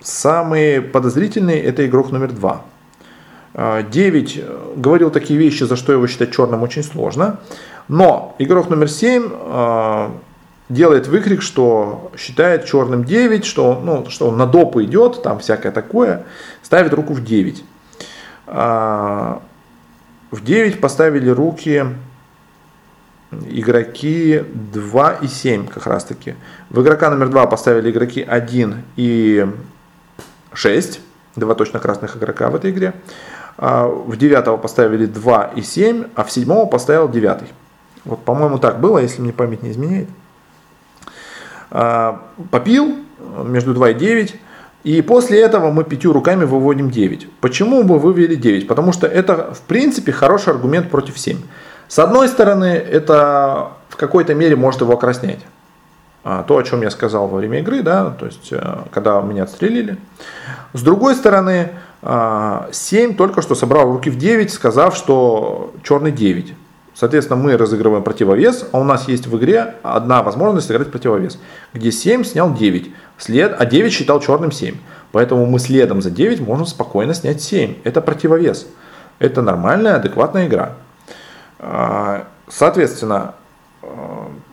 Самые 0.00 0.80
подозрительные 0.80 1.62
это 1.62 1.86
игрок 1.86 2.12
номер 2.12 2.32
два. 2.32 2.62
9 3.54 4.36
э, 4.36 4.72
говорил 4.76 5.10
такие 5.10 5.38
вещи, 5.38 5.64
за 5.64 5.76
что 5.76 5.92
его 5.92 6.06
считать 6.06 6.32
черным 6.32 6.62
очень 6.62 6.82
сложно. 6.82 7.40
Но 7.88 8.34
игрок 8.38 8.68
номер 8.68 8.88
7 8.88 9.30
э, 9.30 10.08
делает 10.68 11.08
выкрик, 11.08 11.42
что 11.42 12.12
считает 12.16 12.66
черным 12.66 13.04
9, 13.04 13.44
что, 13.44 13.80
ну, 13.82 14.08
что 14.10 14.28
он 14.28 14.36
на 14.36 14.46
доп 14.46 14.76
идет, 14.76 15.22
там 15.22 15.38
всякое 15.38 15.72
такое, 15.72 16.24
ставит 16.62 16.92
руку 16.92 17.14
в 17.14 17.24
9. 17.24 17.64
В 18.46 19.40
9 20.44 20.80
поставили 20.80 21.28
руки 21.28 21.84
игроки 23.30 24.42
2 24.72 25.12
и 25.22 25.26
7 25.26 25.66
как 25.66 25.86
раз 25.86 26.04
таки. 26.04 26.34
В 26.70 26.82
игрока 26.82 27.10
номер 27.10 27.28
2 27.28 27.46
поставили 27.46 27.90
игроки 27.90 28.22
1 28.22 28.82
и 28.96 29.46
6, 30.52 31.00
два 31.36 31.54
точно 31.54 31.78
красных 31.78 32.16
игрока 32.16 32.50
в 32.50 32.56
этой 32.56 32.70
игре. 32.70 32.94
А, 33.58 33.88
в 33.88 34.16
девятого 34.16 34.56
поставили 34.56 35.06
2 35.06 35.52
и 35.56 35.62
7, 35.62 36.04
а 36.14 36.24
в 36.24 36.30
седьмого 36.30 36.66
поставил 36.66 37.08
9. 37.08 37.38
Вот, 38.04 38.24
по-моему, 38.24 38.58
так 38.58 38.80
было, 38.80 38.98
если 38.98 39.20
мне 39.20 39.32
память 39.32 39.62
не 39.62 39.72
изменяет. 39.72 40.08
А, 41.70 42.22
попил 42.52 42.96
между 43.44 43.74
2 43.74 43.90
и 43.90 43.94
9. 43.94 44.36
И 44.84 45.02
после 45.02 45.40
этого 45.40 45.72
мы 45.72 45.82
пятью 45.82 46.12
руками 46.12 46.44
выводим 46.44 46.88
9. 46.88 47.28
Почему 47.40 47.82
мы 47.82 47.98
вывели 47.98 48.36
9? 48.36 48.68
Потому 48.68 48.92
что 48.92 49.08
это, 49.08 49.52
в 49.52 49.60
принципе, 49.62 50.12
хороший 50.12 50.52
аргумент 50.52 50.88
против 50.88 51.18
7. 51.18 51.38
С 51.88 51.98
одной 51.98 52.28
стороны, 52.28 52.66
это 52.66 53.72
в 53.88 53.96
какой-то 53.96 54.34
мере 54.34 54.54
может 54.54 54.82
его 54.82 54.94
окраснять. 54.94 55.40
А, 56.22 56.44
то, 56.44 56.58
о 56.58 56.62
чем 56.62 56.82
я 56.82 56.90
сказал 56.90 57.26
во 57.26 57.38
время 57.38 57.58
игры, 57.58 57.82
да, 57.82 58.10
то 58.10 58.26
есть, 58.26 58.52
э, 58.52 58.78
когда 58.92 59.20
меня 59.20 59.44
отстрелили. 59.44 59.96
С 60.74 60.82
другой 60.82 61.14
стороны, 61.14 61.70
7 62.00 62.04
а, 62.04 63.14
только 63.16 63.42
что 63.42 63.54
собрал 63.54 63.90
руки 63.90 64.08
в 64.10 64.16
9, 64.16 64.52
сказав, 64.52 64.96
что 64.96 65.72
черный 65.82 66.12
9. 66.12 66.54
Соответственно, 66.94 67.40
мы 67.40 67.56
разыгрываем 67.56 68.02
противовес, 68.02 68.66
а 68.72 68.80
у 68.80 68.84
нас 68.84 69.08
есть 69.08 69.26
в 69.26 69.36
игре 69.36 69.74
одна 69.82 70.22
возможность 70.22 70.66
сыграть 70.66 70.90
противовес, 70.90 71.38
где 71.72 71.92
7 71.92 72.24
снял 72.24 72.52
9, 72.52 72.92
след, 73.18 73.54
а 73.56 73.66
9 73.66 73.92
считал 73.92 74.20
черным 74.20 74.50
7. 74.50 74.76
Поэтому 75.12 75.46
мы 75.46 75.58
следом 75.58 76.02
за 76.02 76.10
9 76.10 76.40
можем 76.40 76.66
спокойно 76.66 77.14
снять 77.14 77.40
7. 77.40 77.76
Это 77.84 78.00
противовес. 78.00 78.66
Это 79.18 79.42
нормальная, 79.42 79.96
адекватная 79.96 80.46
игра. 80.46 80.74
А, 81.58 82.26
соответственно, 82.48 83.34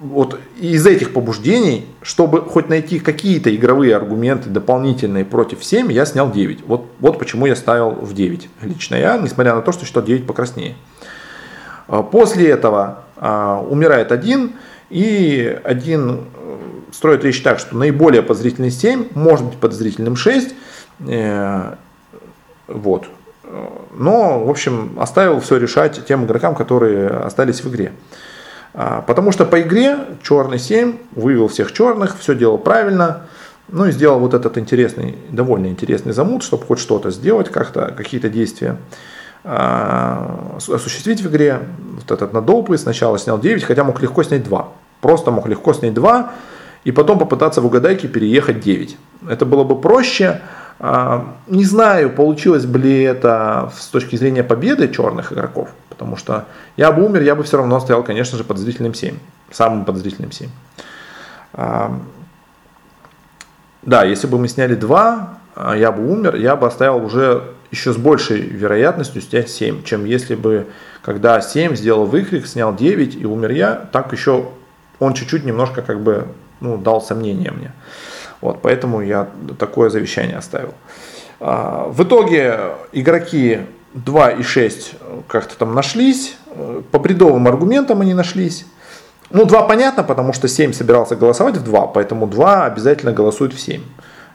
вот 0.01 0.39
из 0.57 0.85
этих 0.85 1.13
побуждений, 1.13 1.87
чтобы 2.01 2.41
хоть 2.41 2.69
найти 2.69 2.99
какие-то 2.99 3.53
игровые 3.55 3.95
аргументы 3.95 4.49
дополнительные 4.49 5.25
против 5.25 5.63
7, 5.63 5.91
я 5.91 6.05
снял 6.05 6.31
9. 6.31 6.65
Вот, 6.67 6.85
вот 6.99 7.17
почему 7.19 7.45
я 7.45 7.55
ставил 7.55 7.91
в 7.91 8.13
9. 8.13 8.49
Лично 8.61 8.95
я, 8.95 9.17
несмотря 9.17 9.55
на 9.55 9.61
то, 9.61 9.71
что 9.71 9.85
считал 9.85 10.03
9 10.03 10.27
покраснее. 10.27 10.75
А, 11.87 12.03
после 12.03 12.49
этого 12.49 13.03
а, 13.17 13.61
умирает 13.61 14.11
один, 14.11 14.53
и 14.91 15.59
один 15.63 16.25
э, 16.35 16.57
строит 16.91 17.23
речь 17.23 17.41
так, 17.41 17.57
что 17.57 17.75
наиболее 17.75 18.21
подозрительный 18.21 18.69
7, 18.69 19.07
может 19.15 19.45
быть 19.45 19.57
подозрительным 19.57 20.15
6. 20.15 20.53
Э, 21.07 21.73
вот. 22.67 23.07
но, 23.95 24.43
в 24.43 24.49
общем, 24.49 24.97
оставил 24.99 25.39
все 25.39 25.57
решать 25.57 26.05
тем 26.07 26.25
игрокам, 26.25 26.55
которые 26.55 27.09
остались 27.09 27.63
в 27.63 27.69
игре. 27.69 27.91
А, 28.77 29.01
потому 29.01 29.31
что 29.31 29.45
по 29.45 29.61
игре 29.61 29.97
черный 30.21 30.59
7 30.59 30.97
вывел 31.13 31.47
всех 31.47 31.71
черных, 31.71 32.19
все 32.19 32.35
делал 32.35 32.57
правильно, 32.57 33.21
ну 33.69 33.85
и 33.85 33.91
сделал 33.91 34.19
вот 34.19 34.33
этот 34.33 34.57
интересный, 34.57 35.15
довольно 35.29 35.67
интересный 35.67 36.11
замут, 36.11 36.43
чтобы 36.43 36.65
хоть 36.65 36.79
что-то 36.79 37.09
сделать, 37.09 37.49
как-то, 37.49 37.93
какие-то 37.95 38.29
действия 38.29 38.75
а, 39.45 40.57
осуществить 40.57 41.21
в 41.21 41.29
игре. 41.29 41.61
Вот 41.95 42.11
этот 42.11 42.33
надолпы 42.33 42.77
сначала 42.77 43.17
снял 43.17 43.39
9, 43.39 43.63
хотя 43.63 43.85
мог 43.85 44.01
легко 44.01 44.23
снять 44.23 44.43
2. 44.43 44.67
Просто 44.99 45.31
мог 45.31 45.47
легко 45.47 45.73
снять 45.73 45.93
2 45.93 46.33
и 46.83 46.91
потом 46.91 47.17
попытаться 47.17 47.61
в 47.61 47.65
угадайке 47.65 48.09
переехать 48.09 48.59
9. 48.59 48.97
Это 49.29 49.45
было 49.45 49.63
бы 49.63 49.79
проще. 49.79 50.41
А, 50.87 51.33
не 51.47 51.65
знаю, 51.65 52.11
получилось 52.11 52.67
бы 52.67 52.77
ли 52.77 53.01
это 53.01 53.71
с 53.75 53.87
точки 53.87 54.17
зрения 54.17 54.43
победы 54.43 54.87
черных 54.87 55.33
игроков, 55.33 55.69
потому 55.89 56.15
что 56.15 56.45
я 56.77 56.91
бы 56.91 57.03
умер, 57.03 57.23
я 57.23 57.33
бы 57.33 57.41
все 57.41 57.57
равно 57.57 57.79
стоял, 57.79 58.03
конечно 58.03 58.37
же, 58.37 58.43
подозрительным 58.43 58.93
7, 58.93 59.17
самым 59.49 59.83
подозрительным 59.83 60.31
7. 60.31 60.47
А, 61.53 61.99
да, 63.81 64.03
если 64.03 64.27
бы 64.27 64.37
мы 64.37 64.47
сняли 64.47 64.75
2, 64.75 65.39
а, 65.55 65.75
я 65.75 65.91
бы 65.91 66.07
умер, 66.07 66.35
я 66.35 66.55
бы 66.55 66.67
оставил 66.67 67.03
уже 67.03 67.55
еще 67.71 67.91
с 67.91 67.97
большей 67.97 68.41
вероятностью 68.41 69.23
снять 69.23 69.49
7, 69.49 69.81
чем 69.81 70.05
если 70.05 70.35
бы, 70.35 70.67
когда 71.01 71.41
7 71.41 71.75
сделал 71.75 72.05
выкрик, 72.05 72.45
снял 72.45 72.75
9 72.75 73.15
и 73.15 73.25
умер 73.25 73.49
я, 73.49 73.73
так 73.91 74.13
еще 74.13 74.49
он 74.99 75.15
чуть-чуть 75.15 75.45
немножко 75.45 75.81
как 75.81 75.99
бы 76.01 76.27
ну, 76.59 76.77
дал 76.77 77.01
сомнение 77.01 77.49
мне. 77.49 77.71
Вот, 78.45 78.61
поэтому 78.61 79.01
я 79.01 79.27
такое 79.57 79.89
завещание 79.89 80.37
оставил. 80.37 80.75
А, 81.39 81.87
в 81.89 82.03
итоге 82.03 82.59
игроки 82.91 83.61
2 83.95 84.29
и 84.33 84.43
6 84.43 84.93
как-то 85.27 85.57
там 85.57 85.73
нашлись, 85.73 86.37
по 86.91 86.99
бредовым 86.99 87.47
аргументам 87.47 88.01
они 88.01 88.13
нашлись. 88.13 88.67
Ну, 89.31 89.45
2 89.45 89.63
понятно, 89.63 90.03
потому 90.03 90.31
что 90.31 90.47
7 90.47 90.73
собирался 90.73 91.15
голосовать 91.15 91.57
в 91.57 91.63
2, 91.63 91.87
поэтому 91.87 92.27
2 92.27 92.65
обязательно 92.65 93.11
голосует 93.13 93.51
в 93.51 93.59
7. 93.59 93.81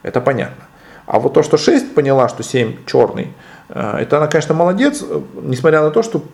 Это 0.02 0.20
понятно. 0.20 0.64
А 1.06 1.20
вот 1.20 1.34
то, 1.34 1.44
что 1.44 1.56
6 1.56 1.94
поняла, 1.94 2.28
что 2.28 2.42
7 2.42 2.84
черный, 2.86 3.32
э, 3.68 3.98
это 4.00 4.16
она, 4.16 4.26
конечно, 4.26 4.54
молодец, 4.54 5.04
несмотря 5.40 5.82
на 5.82 5.92
то, 5.92 6.02
что 6.02 6.24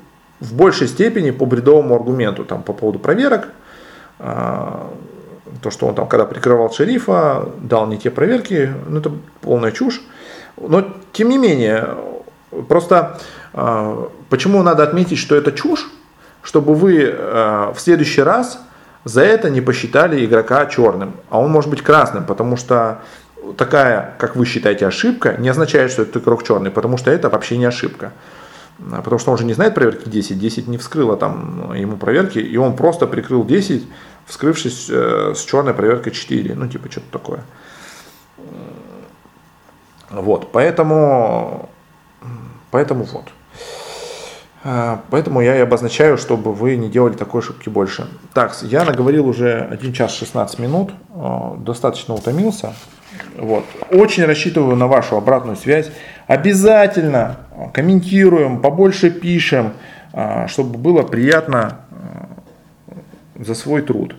в 0.41 0.55
большей 0.55 0.89
степени 0.89 1.31
по 1.31 1.45
бредовому 1.45 1.95
аргументу, 1.95 2.43
там, 2.47 2.63
по 2.63 2.73
поводу 2.73 2.99
проверок, 2.99 3.49
э, 4.19 4.83
то, 5.63 5.71
что 5.71 5.87
он 5.87 5.95
там, 5.95 6.09
когда 6.09 6.25
прикрывал 6.25 6.73
шерифа, 6.73 7.49
дал 7.59 7.87
не 7.87 7.99
те 7.99 8.11
проверки, 8.11 8.73
ну 8.89 8.99
это 8.99 9.13
полная 9.41 9.73
чушь. 9.73 10.03
Но, 10.57 10.87
тем 11.13 11.29
не 11.29 11.39
менее, 11.39 11.89
просто 12.69 13.19
э, 13.53 14.07
почему 14.29 14.63
надо 14.63 14.83
отметить, 14.83 15.19
что 15.19 15.35
это 15.35 15.53
чушь, 15.53 15.91
чтобы 16.43 16.75
вы 16.75 17.03
э, 17.03 17.73
в 17.75 17.81
следующий 17.81 18.23
раз 18.23 18.59
за 19.05 19.23
это 19.23 19.51
не 19.51 19.61
посчитали 19.61 20.25
игрока 20.25 20.67
черным, 20.67 21.15
а 21.31 21.39
он 21.39 21.51
может 21.51 21.71
быть 21.71 21.83
красным, 21.83 22.25
потому 22.25 22.57
что 22.57 23.03
такая, 23.57 24.15
как 24.19 24.37
вы 24.37 24.47
считаете, 24.47 24.87
ошибка 24.87 25.37
не 25.39 25.49
означает, 25.49 25.91
что 25.93 26.03
это 26.03 26.19
игрок 26.19 26.43
черный, 26.43 26.71
потому 26.71 26.97
что 26.97 27.11
это 27.11 27.29
вообще 27.29 27.57
не 27.57 27.67
ошибка. 27.67 28.13
А, 28.93 29.03
потому 29.03 29.19
что 29.19 29.33
он 29.33 29.39
же 29.39 29.45
не 29.45 29.55
знает 29.55 29.75
проверки 29.75 30.09
10, 30.09 30.39
10 30.39 30.69
не 30.69 30.79
вскрыло 30.79 31.17
там 31.17 31.73
ему 31.75 31.97
проверки, 31.97 32.39
и 32.39 32.57
он 32.57 32.77
просто 32.77 33.07
прикрыл 33.07 33.45
10, 33.45 33.87
вскрывшись 34.27 34.89
э, 34.91 35.33
с 35.35 35.45
черной 35.45 35.75
проверкой 35.75 36.13
4, 36.13 36.55
ну 36.55 36.69
типа 36.69 36.91
что-то 36.91 37.11
такое. 37.11 37.45
Вот, 40.11 40.53
поэтому, 40.53 41.69
поэтому 42.71 43.05
вот. 43.05 43.25
А, 44.69 45.03
поэтому 45.11 45.41
я 45.41 45.57
и 45.57 45.61
обозначаю, 45.61 46.19
чтобы 46.19 46.53
вы 46.53 46.77
не 46.77 46.89
делали 46.89 47.15
такой 47.15 47.41
ошибки 47.41 47.69
больше. 47.69 48.09
Так, 48.35 48.57
я 48.63 48.85
наговорил 48.85 49.29
уже 49.29 49.69
1 49.71 49.93
час 49.93 50.15
16 50.15 50.59
минут, 50.59 50.93
а, 51.15 51.57
достаточно 51.57 52.15
утомился. 52.15 52.75
Вот. 53.39 53.65
Очень 53.91 54.25
рассчитываю 54.25 54.77
на 54.77 54.89
вашу 54.89 55.17
обратную 55.17 55.57
связь. 55.57 55.91
Обязательно 56.27 57.37
комментируем, 57.73 58.61
побольше 58.61 59.11
пишем, 59.11 59.75
а, 60.13 60.49
чтобы 60.49 60.79
было 60.79 61.03
приятно 61.03 61.83
за 63.39 63.55
свой 63.55 63.83
труд. 63.83 64.15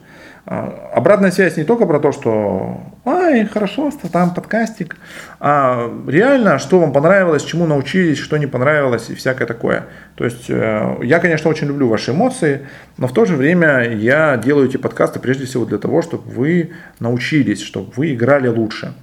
А, 0.50 0.92
обратная 0.94 1.32
связь 1.32 1.58
не 1.58 1.66
только 1.66 1.86
про 1.86 2.00
то, 2.00 2.14
что 2.14 2.80
ай, 3.06 3.46
хорошо, 3.46 3.92
там 4.12 4.34
подкастик, 4.34 4.96
а 5.42 5.92
реально, 6.08 6.58
что 6.58 6.80
вам 6.80 6.94
понравилось, 6.94 7.44
чему 7.44 7.66
научились, 7.66 8.18
что 8.18 8.38
не 8.38 8.48
понравилось 8.48 9.10
и 9.10 9.16
всякое 9.16 9.46
такое. 9.46 9.88
То 10.16 10.24
есть 10.24 10.50
э, 10.50 11.00
я, 11.04 11.20
конечно, 11.20 11.50
очень 11.50 11.68
люблю 11.68 11.90
ваши 11.90 12.12
эмоции, 12.12 12.66
но 12.98 13.08
в 13.08 13.14
то 13.14 13.26
же 13.26 13.36
время 13.36 13.94
я 13.94 14.38
делаю 14.38 14.70
эти 14.70 14.78
подкасты 14.78 15.20
прежде 15.20 15.46
всего 15.46 15.66
для 15.66 15.80
того, 15.80 16.02
чтобы 16.02 16.24
вы 16.30 16.72
научились, 17.00 17.62
чтобы 17.62 17.92
вы 17.98 18.14
играли 18.14 18.48
лучше. 18.48 18.94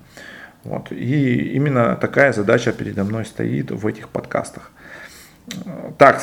Вот. 0.65 0.93
И 0.93 1.53
именно 1.55 1.95
такая 1.97 2.32
задача 2.32 2.73
передо 2.73 3.05
мной 3.05 3.27
стоит 3.27 3.70
в 3.70 3.86
этих 3.86 4.09
подкастах. 4.09 4.70
Так, 5.99 6.23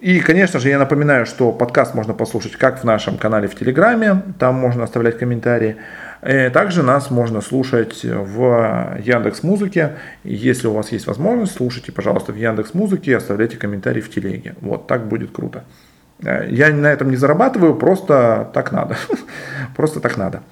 и, 0.00 0.20
конечно 0.20 0.60
же, 0.60 0.68
я 0.68 0.78
напоминаю, 0.78 1.26
что 1.26 1.50
подкаст 1.50 1.94
можно 1.94 2.14
послушать 2.14 2.52
как 2.52 2.80
в 2.80 2.84
нашем 2.84 3.18
канале 3.18 3.48
в 3.48 3.56
Телеграме, 3.56 4.22
там 4.38 4.54
можно 4.54 4.84
оставлять 4.84 5.18
комментарии. 5.18 5.76
Э, 6.20 6.50
также 6.50 6.84
нас 6.84 7.10
можно 7.10 7.40
слушать 7.40 8.04
в 8.04 8.96
Яндекс 9.04 9.42
Музыке. 9.42 9.96
Если 10.22 10.68
у 10.68 10.72
вас 10.72 10.92
есть 10.92 11.08
возможность, 11.08 11.56
слушайте, 11.56 11.90
пожалуйста, 11.90 12.32
в 12.32 12.36
Яндекс 12.36 12.74
Музыке 12.74 13.16
оставляйте 13.16 13.56
комментарии 13.56 14.00
в 14.00 14.08
Телеге. 14.08 14.54
Вот, 14.60 14.86
так 14.86 15.08
будет 15.08 15.32
круто. 15.32 15.64
Э, 16.22 16.46
я 16.48 16.68
на 16.72 16.92
этом 16.92 17.10
не 17.10 17.16
зарабатываю, 17.16 17.74
просто 17.74 18.50
так 18.54 18.70
надо. 18.70 18.96
Просто 19.76 19.98
так 19.98 20.16
надо. 20.16 20.42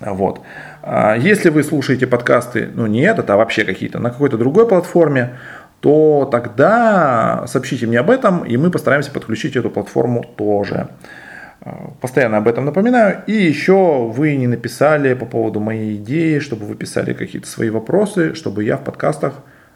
Вот. 0.00 0.40
А 0.82 1.16
если 1.16 1.50
вы 1.50 1.62
слушаете 1.64 2.06
подкасты, 2.06 2.68
ну 2.72 2.86
не 2.86 3.02
этот, 3.02 3.28
а 3.30 3.36
вообще 3.36 3.64
какие-то, 3.64 3.98
на 3.98 4.10
какой-то 4.10 4.38
другой 4.38 4.68
платформе, 4.68 5.34
то 5.80 6.28
тогда 6.30 7.44
сообщите 7.46 7.86
мне 7.86 8.00
об 8.00 8.10
этом, 8.10 8.44
и 8.44 8.56
мы 8.56 8.70
постараемся 8.70 9.12
подключить 9.12 9.56
эту 9.56 9.70
платформу 9.70 10.24
тоже. 10.36 10.88
А, 11.60 11.92
постоянно 12.00 12.38
об 12.38 12.48
этом 12.48 12.64
напоминаю. 12.64 13.22
И 13.26 13.32
еще 13.32 14.08
вы 14.08 14.36
не 14.36 14.46
написали 14.46 15.14
по 15.14 15.26
поводу 15.26 15.60
моей 15.60 15.96
идеи, 15.96 16.38
чтобы 16.40 16.66
вы 16.66 16.74
писали 16.74 17.12
какие-то 17.12 17.48
свои 17.48 17.70
вопросы, 17.70 18.34
чтобы 18.34 18.64
я 18.64 18.76
в 18.76 18.84
подкастах 18.84 19.34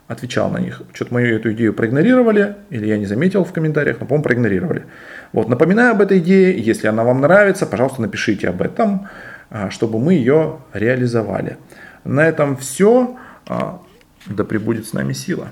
отвечал 0.09 0.51
на 0.51 0.59
них. 0.59 0.83
Что-то 0.93 1.15
мою 1.15 1.37
эту 1.37 1.53
идею 1.53 1.73
проигнорировали, 1.73 2.57
или 2.71 2.87
я 2.87 2.99
не 2.99 3.07
заметил 3.07 3.45
в 3.45 3.53
комментариях, 3.53 3.99
но, 4.01 4.07
по-моему, 4.07 4.25
проигнорировали. 4.25 4.85
Вот, 5.33 5.49
напоминаю 5.49 5.93
об 5.93 6.01
этой 6.01 6.19
идее. 6.19 6.59
Если 6.59 6.89
она 6.89 7.05
вам 7.05 7.21
нравится, 7.21 7.67
пожалуйста, 7.67 8.03
напишите 8.03 8.49
об 8.49 8.61
этом, 8.61 9.09
а, 9.51 9.71
чтобы 9.71 9.99
мы 9.99 10.15
ее 10.15 10.59
реализовали. 10.73 11.57
На 12.05 12.27
этом 12.27 12.57
все. 12.57 13.17
А, 13.49 13.81
да 14.27 14.45
пребудет 14.45 14.87
с 14.87 14.93
нами 14.93 15.13
сила. 15.13 15.49